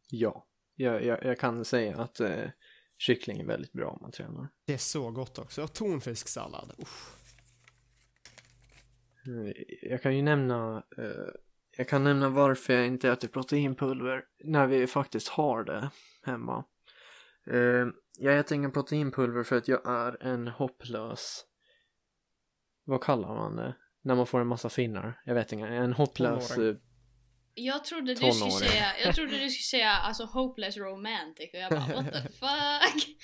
Ja, 0.09 0.47
jag, 0.75 1.05
jag, 1.05 1.23
jag 1.25 1.39
kan 1.39 1.65
säga 1.65 1.97
att 1.97 2.19
eh, 2.19 2.49
kyckling 2.97 3.39
är 3.39 3.45
väldigt 3.45 3.73
bra 3.73 3.89
om 3.89 3.99
man 4.01 4.11
tränar. 4.11 4.49
Det 4.65 4.73
är 4.73 4.77
så 4.77 5.11
gott 5.11 5.39
också. 5.39 5.63
Och 5.63 5.73
tonfisksallad. 5.73 6.73
Uff. 6.77 7.17
Eh, 9.27 9.53
Jag 9.81 10.01
kan 10.01 10.15
ju 10.15 10.21
nämna, 10.21 10.83
eh, 10.97 11.33
jag 11.77 11.87
kan 11.89 12.03
nämna 12.03 12.29
varför 12.29 12.73
jag 12.73 12.87
inte 12.87 13.09
äter 13.09 13.27
proteinpulver 13.27 14.23
när 14.43 14.67
vi 14.67 14.87
faktiskt 14.87 15.27
har 15.27 15.63
det 15.63 15.89
hemma. 16.25 16.65
Eh, 17.51 17.85
jag 18.19 18.37
äter 18.39 18.55
ingen 18.55 18.71
proteinpulver 18.71 19.43
för 19.43 19.57
att 19.57 19.67
jag 19.67 19.87
är 19.89 20.23
en 20.23 20.47
hopplös, 20.47 21.45
vad 22.85 23.03
kallar 23.03 23.27
man 23.35 23.55
det? 23.55 23.75
När 24.03 24.15
man 24.15 24.27
får 24.27 24.41
en 24.41 24.47
massa 24.47 24.69
finnar. 24.69 25.21
Jag 25.25 25.35
vet 25.35 25.51
inte, 25.51 25.67
en 25.67 25.93
hopplös... 25.93 26.49
Tonåring. 26.55 26.69
eh, 26.69 26.77
Jag 27.55 27.85
trodde 27.85 28.07
du 28.07 28.15
skulle 28.15 28.51
säga, 28.51 28.85
jag 29.05 29.15
trodde 29.15 29.31
du 29.31 29.49
skulle 29.49 29.49
säga 29.79 29.89
alltså 29.89 30.25
hopeless 30.25 30.77
romantic 30.77 31.49
och 31.53 31.59
jag 31.59 31.71
bara 31.71 31.79
what 32.01 32.13
the 32.13 32.21
fuck? 32.29 33.17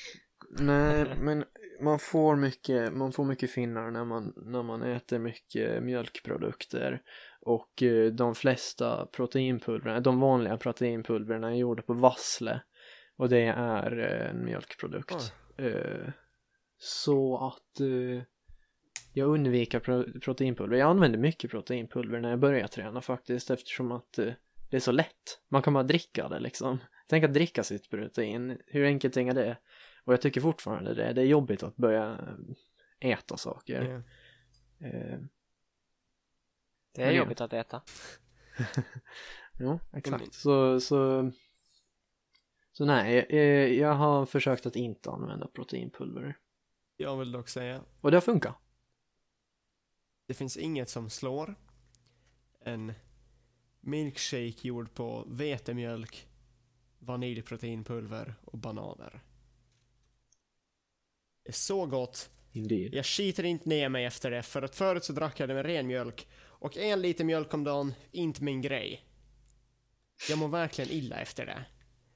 Nej, 0.49 1.05
men 1.21 1.45
man 1.81 1.99
får 1.99 2.35
mycket, 2.35 2.93
man 2.93 3.11
får 3.11 3.25
mycket 3.25 3.51
finnar 3.51 3.91
när 3.91 4.05
man, 4.05 4.33
när 4.35 4.63
man 4.63 4.83
äter 4.83 5.19
mycket 5.19 5.83
mjölkprodukter. 5.83 7.01
Och 7.41 7.83
eh, 7.83 8.11
de 8.11 8.35
flesta 8.35 9.05
proteinpulverna, 9.05 9.99
de 9.99 10.19
vanliga 10.19 10.57
proteinpulverna 10.57 11.51
är 11.51 11.55
gjorda 11.55 11.81
på 11.81 11.93
vassle. 11.93 12.61
Och 13.17 13.29
det 13.29 13.43
är 13.57 13.99
eh, 13.99 14.29
en 14.29 14.45
mjölkprodukt. 14.45 15.33
Eh, 15.57 16.09
så 16.77 17.37
att 17.37 17.87
jag 19.13 19.29
undviker 19.29 19.79
pro- 19.79 20.19
proteinpulver. 20.19 20.77
Jag 20.77 20.89
använder 20.89 21.19
mycket 21.19 21.51
proteinpulver 21.51 22.19
när 22.19 22.29
jag 22.29 22.39
börjar 22.39 22.67
träna 22.67 23.01
faktiskt 23.01 23.49
eftersom 23.49 23.91
att 23.91 24.19
det 24.69 24.77
är 24.77 24.79
så 24.79 24.91
lätt. 24.91 25.39
Man 25.49 25.61
kan 25.61 25.73
bara 25.73 25.83
dricka 25.83 26.29
det 26.29 26.39
liksom. 26.39 26.77
Tänk 27.07 27.23
att 27.23 27.33
dricka 27.33 27.63
sitt 27.63 27.89
protein. 27.89 28.57
Hur 28.67 28.85
enkelt 28.85 29.17
är 29.17 29.33
det? 29.33 29.57
Och 30.03 30.13
jag 30.13 30.21
tycker 30.21 30.41
fortfarande 30.41 30.93
det. 30.93 31.13
Det 31.13 31.21
är 31.21 31.25
jobbigt 31.25 31.63
att 31.63 31.75
börja 31.77 32.11
eh, 32.99 33.09
äta 33.11 33.37
saker. 33.37 33.83
Ja. 33.83 34.87
Eh, 34.87 35.19
Det 36.91 37.01
är 37.01 37.05
Men 37.05 37.15
ja. 37.15 37.21
jobbigt 37.21 37.41
att 37.41 37.53
äta. 37.53 37.81
jo, 39.59 39.79
men- 39.91 39.99
exakt. 39.99 40.33
Så, 40.33 40.79
så, 40.79 41.31
så 42.71 42.85
nej, 42.85 43.25
eh, 43.29 43.39
jag 43.79 43.93
har 43.93 44.25
försökt 44.25 44.65
att 44.65 44.75
inte 44.75 45.11
använda 45.11 45.47
proteinpulver. 45.47 46.37
Jag 46.97 47.17
vill 47.17 47.31
dock 47.31 47.49
säga, 47.49 47.83
Och 48.01 48.11
det 48.11 48.17
har 48.17 48.21
funkat. 48.21 48.55
det 50.25 50.33
finns 50.33 50.57
inget 50.57 50.89
som 50.89 51.09
slår 51.09 51.55
en 52.59 52.93
milkshake 53.81 54.67
gjord 54.67 54.93
på 54.93 55.25
vetemjölk, 55.27 56.27
vaniljproteinpulver 56.99 58.35
och 58.45 58.57
bananer. 58.57 59.21
Är 61.49 61.53
så 61.53 61.85
gott. 61.85 62.29
Indeed. 62.51 62.93
Jag 62.93 63.05
skiter 63.05 63.43
inte 63.43 63.69
ner 63.69 63.89
mig 63.89 64.05
efter 64.05 64.31
det, 64.31 64.43
för 64.43 64.61
att 64.61 64.75
förut 64.75 65.03
så 65.03 65.13
drack 65.13 65.39
jag 65.39 65.49
det 65.49 65.55
med 65.55 65.65
ren 65.65 65.87
mjölk 65.87 66.27
Och 66.37 66.77
en 66.77 67.01
liter 67.01 67.23
mjölk 67.23 67.53
om 67.53 67.63
dagen, 67.63 67.93
inte 68.11 68.43
min 68.43 68.61
grej. 68.61 69.05
Jag 70.29 70.37
mår 70.37 70.47
verkligen 70.47 70.91
illa 70.91 71.19
efter 71.19 71.45
det. 71.45 71.65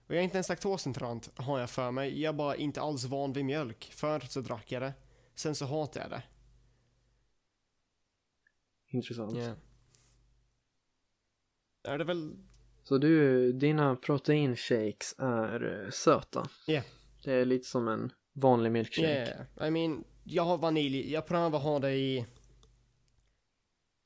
Och 0.07 0.15
jag 0.15 0.19
är 0.19 0.23
inte 0.23 0.37
ens 0.37 0.49
laktosintolerant, 0.49 1.31
har 1.35 1.59
jag 1.59 1.69
för 1.69 1.91
mig. 1.91 2.21
Jag 2.21 2.33
är 2.33 2.37
bara 2.37 2.55
inte 2.55 2.81
alls 2.81 3.05
van 3.05 3.33
vid 3.33 3.45
mjölk. 3.45 3.91
Förut 3.95 4.31
så 4.31 4.41
drack 4.41 4.71
jag 4.71 4.81
det. 4.81 4.93
Sen 5.35 5.55
så 5.55 5.65
hatar 5.65 6.01
jag 6.01 6.09
det. 6.09 6.23
Intressant. 8.87 9.37
Yeah. 9.37 9.57
Är 11.83 11.97
det 11.97 12.03
väl... 12.03 12.37
Så 12.83 12.97
du, 12.97 13.51
dina 13.51 13.95
proteinshakes 13.95 15.15
är 15.17 15.83
eh, 15.83 15.89
söta? 15.89 16.49
Ja. 16.67 16.81
Det 17.23 17.33
är 17.33 17.45
lite 17.45 17.67
som 17.67 17.87
en 17.87 18.11
vanlig 18.33 18.71
milkshake. 18.71 19.07
Yeah, 19.07 19.67
I 19.67 19.71
mean, 19.71 20.03
jag 20.23 20.43
har 20.43 20.57
vanilj. 20.57 21.11
Jag 21.11 21.25
prövar 21.25 21.59
ha 21.59 21.79
det 21.79 21.95
i... 21.95 22.25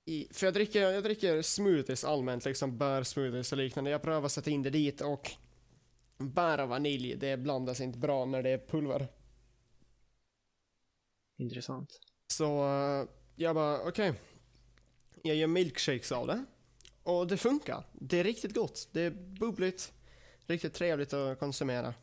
i 0.05 0.28
för 0.32 0.47
jag 0.47 0.53
dricker, 0.53 0.82
jag 0.82 1.03
dricker 1.03 1.41
smoothies 1.41 2.03
allmänt, 2.03 2.45
liksom 2.45 2.78
bärsmoothies 2.78 3.51
och 3.51 3.57
liknande. 3.57 3.89
Jag 3.89 4.01
prövar 4.01 4.30
sätta 4.30 4.49
in 4.49 4.63
det 4.63 4.69
dit 4.69 5.01
och 5.01 5.32
bär 6.17 6.61
och 6.61 6.69
vanilj, 6.69 7.15
det 7.15 7.38
blandas 7.38 7.82
inte 7.82 7.99
bra 7.99 8.25
när 8.25 8.43
det 8.43 8.49
är 8.49 8.67
pulver. 8.67 9.07
Intressant. 11.38 11.99
Så 12.28 12.65
eh, 12.65 13.07
jag 13.36 13.55
bara, 13.55 13.88
okej. 13.88 14.13
Jag 15.23 15.36
gör 15.36 15.47
milkshakes 15.47 16.11
av 16.11 16.28
det. 16.28 16.45
Och 17.03 17.28
det 17.28 17.38
funkar. 17.38 17.84
Det 17.93 18.19
är 18.19 18.23
riktigt 18.23 18.53
gott. 18.53 18.89
Det 18.91 19.01
är 19.01 19.11
bubbligt. 19.11 19.93
Riktigt 20.47 20.73
trevligt 20.73 21.13
att 21.13 21.39
konsumera. 21.39 21.93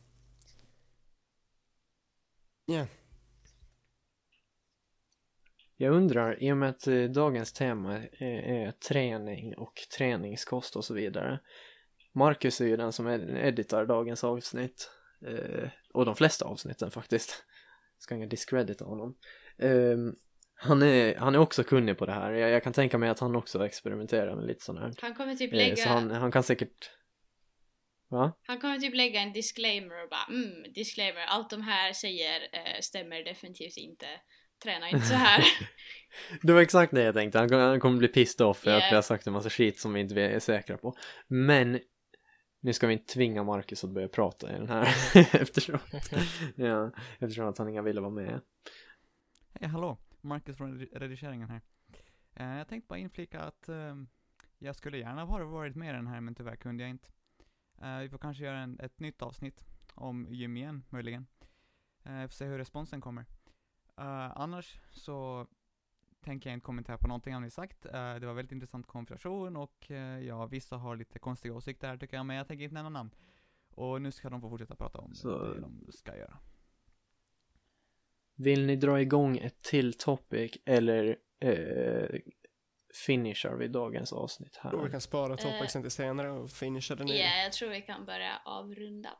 Ja. 2.67 2.87
Jag 5.77 5.95
undrar, 5.95 6.43
i 6.43 6.53
och 6.53 6.57
med 6.57 6.69
att 6.69 6.87
eh, 6.87 7.05
dagens 7.05 7.53
tema 7.53 7.97
är, 8.13 8.27
är 8.67 8.71
träning 8.73 9.57
och 9.57 9.75
träningskost 9.99 10.77
och 10.77 10.85
så 10.85 10.95
vidare. 10.95 11.41
Marcus 12.13 12.61
är 12.61 12.67
ju 12.67 12.77
den 12.77 12.93
som 12.93 13.07
ed- 13.09 13.37
editar 13.47 13.87
dagens 13.87 14.25
avsnitt. 14.25 14.91
Eh, 15.27 15.69
och 15.95 16.05
de 16.05 16.17
flesta 16.17 16.45
avsnitten 16.45 16.91
faktiskt. 16.91 17.45
Ska 17.99 18.15
inga 18.15 18.27
discredita 18.27 18.85
honom. 18.85 19.17
Ehm, 19.59 20.15
han, 20.55 20.83
är, 20.83 21.17
han 21.17 21.35
är 21.35 21.39
också 21.39 21.65
kunnig 21.65 21.99
på 21.99 22.07
det 22.07 22.13
här. 22.13 22.33
Jag, 22.33 22.51
jag 22.51 22.63
kan 22.63 22.73
tänka 22.73 22.99
mig 22.99 23.09
att 23.09 23.21
han 23.21 23.37
också 23.37 23.67
experimenterar 23.67 24.37
med 24.37 24.47
lite 24.47 24.65
sån 24.65 24.79
här. 24.79 24.95
Han 25.01 25.15
kommer 25.15 25.35
typ 25.35 25.53
Eh, 25.53 25.57
lägga, 25.57 25.77
så 25.77 25.89
han, 25.89 26.11
han 26.11 26.33
kan 26.33 26.43
säkert... 26.43 26.91
Va? 28.15 28.33
han 28.47 28.59
kommer 28.59 28.79
typ 28.79 28.95
lägga 28.95 29.21
en 29.21 29.33
disclaimer 29.33 30.03
och 30.03 30.09
bara 30.11 30.27
mm, 30.29 30.73
disclaimer, 30.73 31.21
allt 31.27 31.51
de 31.51 31.63
här 31.63 31.93
säger 31.93 32.41
eh, 32.53 32.81
stämmer 32.81 33.25
definitivt 33.25 33.77
inte. 33.77 34.07
Träna 34.63 34.89
inte 34.89 35.07
så 35.07 35.15
här. 35.15 35.45
Det 36.43 36.53
var 36.53 36.61
exakt 36.61 36.95
det 36.95 37.03
jag 37.03 37.15
tänkte. 37.15 37.39
Han 37.39 37.49
kommer, 37.49 37.67
han 37.69 37.81
kommer 37.81 37.99
bli 37.99 38.09
pissed 38.09 38.47
off 38.47 38.59
för 38.59 38.71
att 38.71 38.79
Yeah. 38.79 38.91
vi 38.91 38.95
har 38.95 39.03
sagt 39.03 39.27
en 39.27 39.33
massa 39.33 39.51
skit 39.51 39.79
som 39.79 39.93
vi 39.93 40.01
inte 40.01 40.21
är 40.21 40.39
säkra 40.39 40.77
på. 40.79 40.95
Men 41.27 41.81
nu 42.61 42.73
ska 42.73 42.87
vi 42.87 42.93
inte 42.93 43.15
tvinga 43.15 43.43
Marcus 43.43 43.85
att 43.85 43.91
börja 43.91 44.09
prata 44.09 44.51
i 44.51 44.53
den 44.53 44.69
här 44.69 44.89
eftersom, 45.41 45.79
ja, 46.57 46.93
eftersom 47.19 47.47
att 47.49 47.59
han 47.59 47.69
inga 47.69 47.83
ville 47.83 48.01
vara 48.01 48.11
med. 48.11 48.41
Hej, 49.61 49.69
hallå! 49.69 49.99
Marcus 50.21 50.57
från 50.57 50.79
redi- 50.79 50.99
redigeringen 50.99 51.51
här. 51.51 51.61
Eh, 52.37 52.59
jag 52.59 52.69
tänkte 52.69 52.89
bara 52.89 52.99
inflika 52.99 53.41
att 53.41 53.69
ehm, 53.69 54.09
jag 54.59 54.77
skulle 54.77 54.99
gärna 54.99 55.25
ha 55.25 55.45
varit 55.45 55.77
med 55.77 55.91
i 55.91 55.93
den 55.97 56.07
här, 56.07 56.21
men 56.21 56.35
tyvärr 56.35 56.57
kunde 56.57 56.83
jag 56.83 56.91
inte. 56.91 57.09
Eh, 57.85 57.99
vi 57.99 58.09
får 58.09 58.19
kanske 58.19 58.45
göra 58.45 58.59
en, 58.59 58.81
ett 58.81 59.01
nytt 59.01 59.23
avsnitt 59.23 59.65
om 59.95 60.27
gym 60.31 60.57
igen, 60.57 60.85
möjligen. 60.91 61.27
Eh, 62.05 62.21
får 62.23 62.29
se 62.29 62.45
hur 62.45 62.59
responsen 62.59 63.01
kommer. 63.01 63.25
Eh, 63.97 64.31
annars 64.41 64.79
så 64.93 65.47
tänker 66.21 66.51
jag 66.51 66.57
inte 66.57 66.65
kommentera 66.65 66.99
på 66.99 67.09
någonting 67.09 67.41
ni 67.41 67.51
sagt. 67.51 67.87
Eh, 67.87 68.15
det 68.15 68.27
var 68.27 68.35
väldigt 68.35 68.53
intressant 68.53 68.87
konversation 68.87 69.57
och 69.57 69.91
ja, 70.27 70.47
vissa 70.47 70.77
har 70.77 70.97
lite 70.97 71.19
konstiga 71.19 71.55
åsikter 71.55 71.89
här 71.89 71.97
tycker 71.97 72.17
jag, 72.17 72.27
men 72.27 72.37
jag 72.37 72.49
tänker 72.49 72.65
inte 72.65 72.75
nämna 72.75 72.91
namn. 72.91 73.11
Och 73.69 74.03
nu 74.03 74.13
ska 74.13 74.31
de 74.31 74.41
få 74.41 74.49
fortsätta 74.49 74.77
prata 74.77 74.99
om 74.99 75.15
Så- 75.15 75.45
det 75.55 75.61
de 75.61 75.87
ska 75.93 76.17
göra. 76.17 76.39
Vill 78.37 78.67
ni 78.67 78.77
dra 78.77 79.01
igång 79.01 79.37
ett 79.39 79.63
till 79.63 79.95
topic 79.99 80.57
eller 80.65 81.17
eh, 81.41 82.21
finishar 83.07 83.55
vi 83.55 83.69
dagens 83.69 84.13
avsnitt 84.13 84.61
Jag 84.63 84.71
tror 84.71 84.81
vi 84.81 84.85
här? 84.87 84.91
kan 84.93 85.01
spara 85.01 85.33
Eh. 85.33 85.37
topicsen 85.39 85.83
till 85.83 85.91
senare 85.91 86.31
och 86.31 86.51
finisha 86.51 86.95
den 86.95 87.09
Ja, 87.09 87.15
nu. 87.15 87.21
jag 87.43 87.53
tror 87.53 87.69
vi 87.69 87.81
kan 87.83 88.05
börja 88.05 88.41
avrunda. 88.45 89.11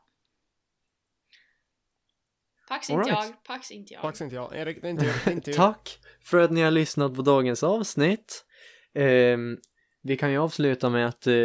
Pax 2.69 2.89
inte 2.89 3.09
right. 3.09 3.25
jag, 3.29 3.43
pax 3.43 3.71
inte 3.71 3.93
jag. 3.93 4.01
Faktiskt 4.01 4.21
inte 4.21 4.35
jag. 4.35 4.55
Erik, 4.57 4.81
det 4.81 4.87
är 4.87 4.91
inte 4.91 5.05
jag. 5.05 5.15
det 5.25 5.31
är 5.31 5.33
inte 5.33 5.51
jag. 5.51 5.57
Tack 5.57 5.99
för 6.23 6.37
att 6.37 6.51
ni 6.51 6.61
har 6.61 6.71
lyssnat 6.71 7.15
på 7.15 7.21
dagens 7.21 7.63
avsnitt. 7.63 8.45
Ehm, 8.93 9.57
vi 10.01 10.17
kan 10.17 10.31
ju 10.31 10.37
avsluta 10.37 10.89
med 10.89 11.07
att 11.07 11.27
eh, 11.27 11.35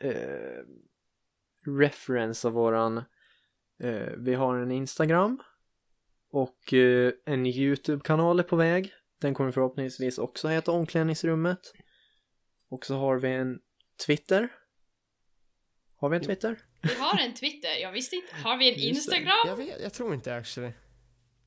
eh, 0.00 0.62
referensa 1.80 2.50
våran 2.50 2.96
eh, 3.82 4.12
vi 4.18 4.34
har 4.34 4.56
en 4.56 4.70
Instagram 4.70 5.42
och 6.30 6.72
eh, 6.72 7.12
en 7.26 7.46
YouTube-kanal 7.46 8.38
är 8.38 8.42
på 8.44 8.56
väg. 8.56 8.92
Den 9.20 9.34
kommer 9.34 9.52
förhoppningsvis 9.52 10.18
också 10.18 10.48
heta 10.48 10.72
Omklädningsrummet. 10.72 11.60
Och 12.68 12.86
så 12.86 12.96
har 12.96 13.18
vi 13.18 13.28
en 13.28 13.58
Twitter. 14.06 14.48
Har 15.96 16.08
vi 16.08 16.16
en. 16.16 16.22
Twitter? 16.22 16.58
Vi 16.82 16.94
har 16.94 17.18
en 17.18 17.34
Twitter, 17.34 17.76
jag 17.82 17.92
visste 17.92 18.16
inte. 18.16 18.34
Har 18.34 18.56
vi 18.56 18.72
en. 18.72 18.78
Instagram? 18.78 19.32
Jag, 19.46 19.56
vet, 19.56 19.80
jag 19.82 19.92
tror 19.92 20.14
inte 20.14 20.34
actually. 20.34 20.72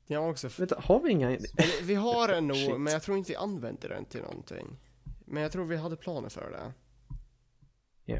Jag 0.07 0.21
har 0.21 0.29
också... 0.29 0.49
Vänta, 0.57 0.79
har 0.79 0.99
vi 0.99 1.11
inga? 1.11 1.37
Vi 1.81 1.95
har 1.95 2.29
en 2.29 2.47
nog, 2.47 2.79
men 2.79 2.93
jag 2.93 3.03
tror 3.03 3.17
inte 3.17 3.31
vi 3.31 3.35
använder 3.35 3.89
den 3.89 4.05
till 4.05 4.21
någonting. 4.21 4.77
Men 5.25 5.43
jag 5.43 5.51
tror 5.51 5.65
vi 5.65 5.75
hade 5.75 5.95
planer 5.95 6.29
för 6.29 6.51
det. 6.51 6.73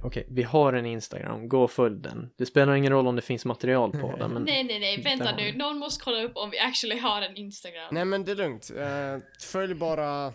Okej, 0.03 0.25
vi 0.29 0.43
har 0.43 0.73
en 0.73 0.85
Instagram. 0.85 1.49
Gå 1.49 1.63
och 1.63 1.71
följ 1.71 1.99
den. 1.99 2.29
Det 2.37 2.45
spelar 2.45 2.75
ingen 2.75 2.91
roll 2.93 3.07
om 3.07 3.15
det 3.15 3.21
finns 3.21 3.45
material 3.45 3.91
på 3.91 4.15
den, 4.15 4.31
men 4.31 4.43
Nej, 4.43 4.63
nej, 4.63 4.79
nej, 4.79 5.01
vänta 5.01 5.25
har 5.25 5.37
nu. 5.37 5.57
Någon 5.57 5.77
måste 5.77 6.03
kolla 6.03 6.23
upp 6.23 6.31
om 6.35 6.49
vi 6.49 6.59
actually 6.59 6.99
har 6.99 7.21
en 7.21 7.35
Instagram. 7.37 7.87
Nej 7.91 8.05
men 8.05 8.25
det 8.25 8.31
är 8.31 8.35
lugnt. 8.35 8.71
Eh, 8.77 9.17
följ 9.51 9.73
bara... 9.73 10.33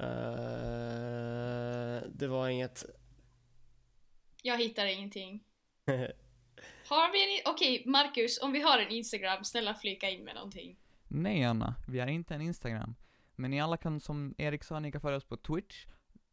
eh, 0.00 2.02
det 2.08 2.26
var 2.26 2.48
inget... 2.48 2.84
Jag 4.42 4.58
hittar 4.58 4.86
ingenting. 4.86 5.40
Har 6.88 7.12
vi 7.12 7.38
en... 7.38 7.52
Okej, 7.52 7.82
Marcus, 7.86 8.42
om 8.42 8.52
vi 8.52 8.60
har 8.60 8.78
en 8.78 8.88
Instagram, 8.88 9.44
snälla 9.44 9.74
flika 9.74 10.10
in 10.10 10.24
med 10.24 10.34
någonting. 10.34 10.76
Nej 11.08 11.44
Anna, 11.44 11.74
vi 11.88 11.98
är 11.98 12.06
inte 12.06 12.34
en 12.34 12.40
Instagram. 12.40 12.94
Men 13.36 13.50
ni 13.50 13.60
alla 13.60 13.76
kan 13.76 14.00
som 14.00 14.34
Erik 14.38 14.64
sa, 14.64 14.80
ni 14.80 14.92
kan 14.92 15.00
följa 15.00 15.16
oss 15.16 15.24
på 15.24 15.36
Twitch. 15.36 15.86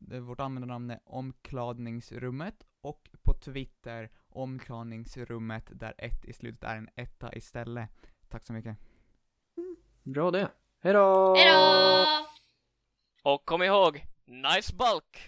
Det- 0.07 0.19
Vårt 0.19 0.39
användarnamn 0.39 0.89
är 0.91 0.99
omkladningsrummet. 1.05 2.63
Och 2.81 3.09
på 3.23 3.33
Twitter, 3.33 4.09
omkladningsrummet, 4.29 5.69
där 5.73 5.93
ett 5.97 6.25
i 6.25 6.33
slutet 6.33 6.63
är 6.63 6.75
en 6.77 6.89
etta 6.95 7.35
istället. 7.35 7.89
Tack 8.29 8.43
så 8.43 8.53
mycket. 8.53 8.77
bra 10.03 10.31
det. 10.31 10.51
Hejdå! 10.79 11.35
Hejdå! 11.35 12.27
Och 13.23 13.45
kom 13.45 13.63
ihåg, 13.63 14.05
nice 14.25 14.75
bulk! 14.75 15.27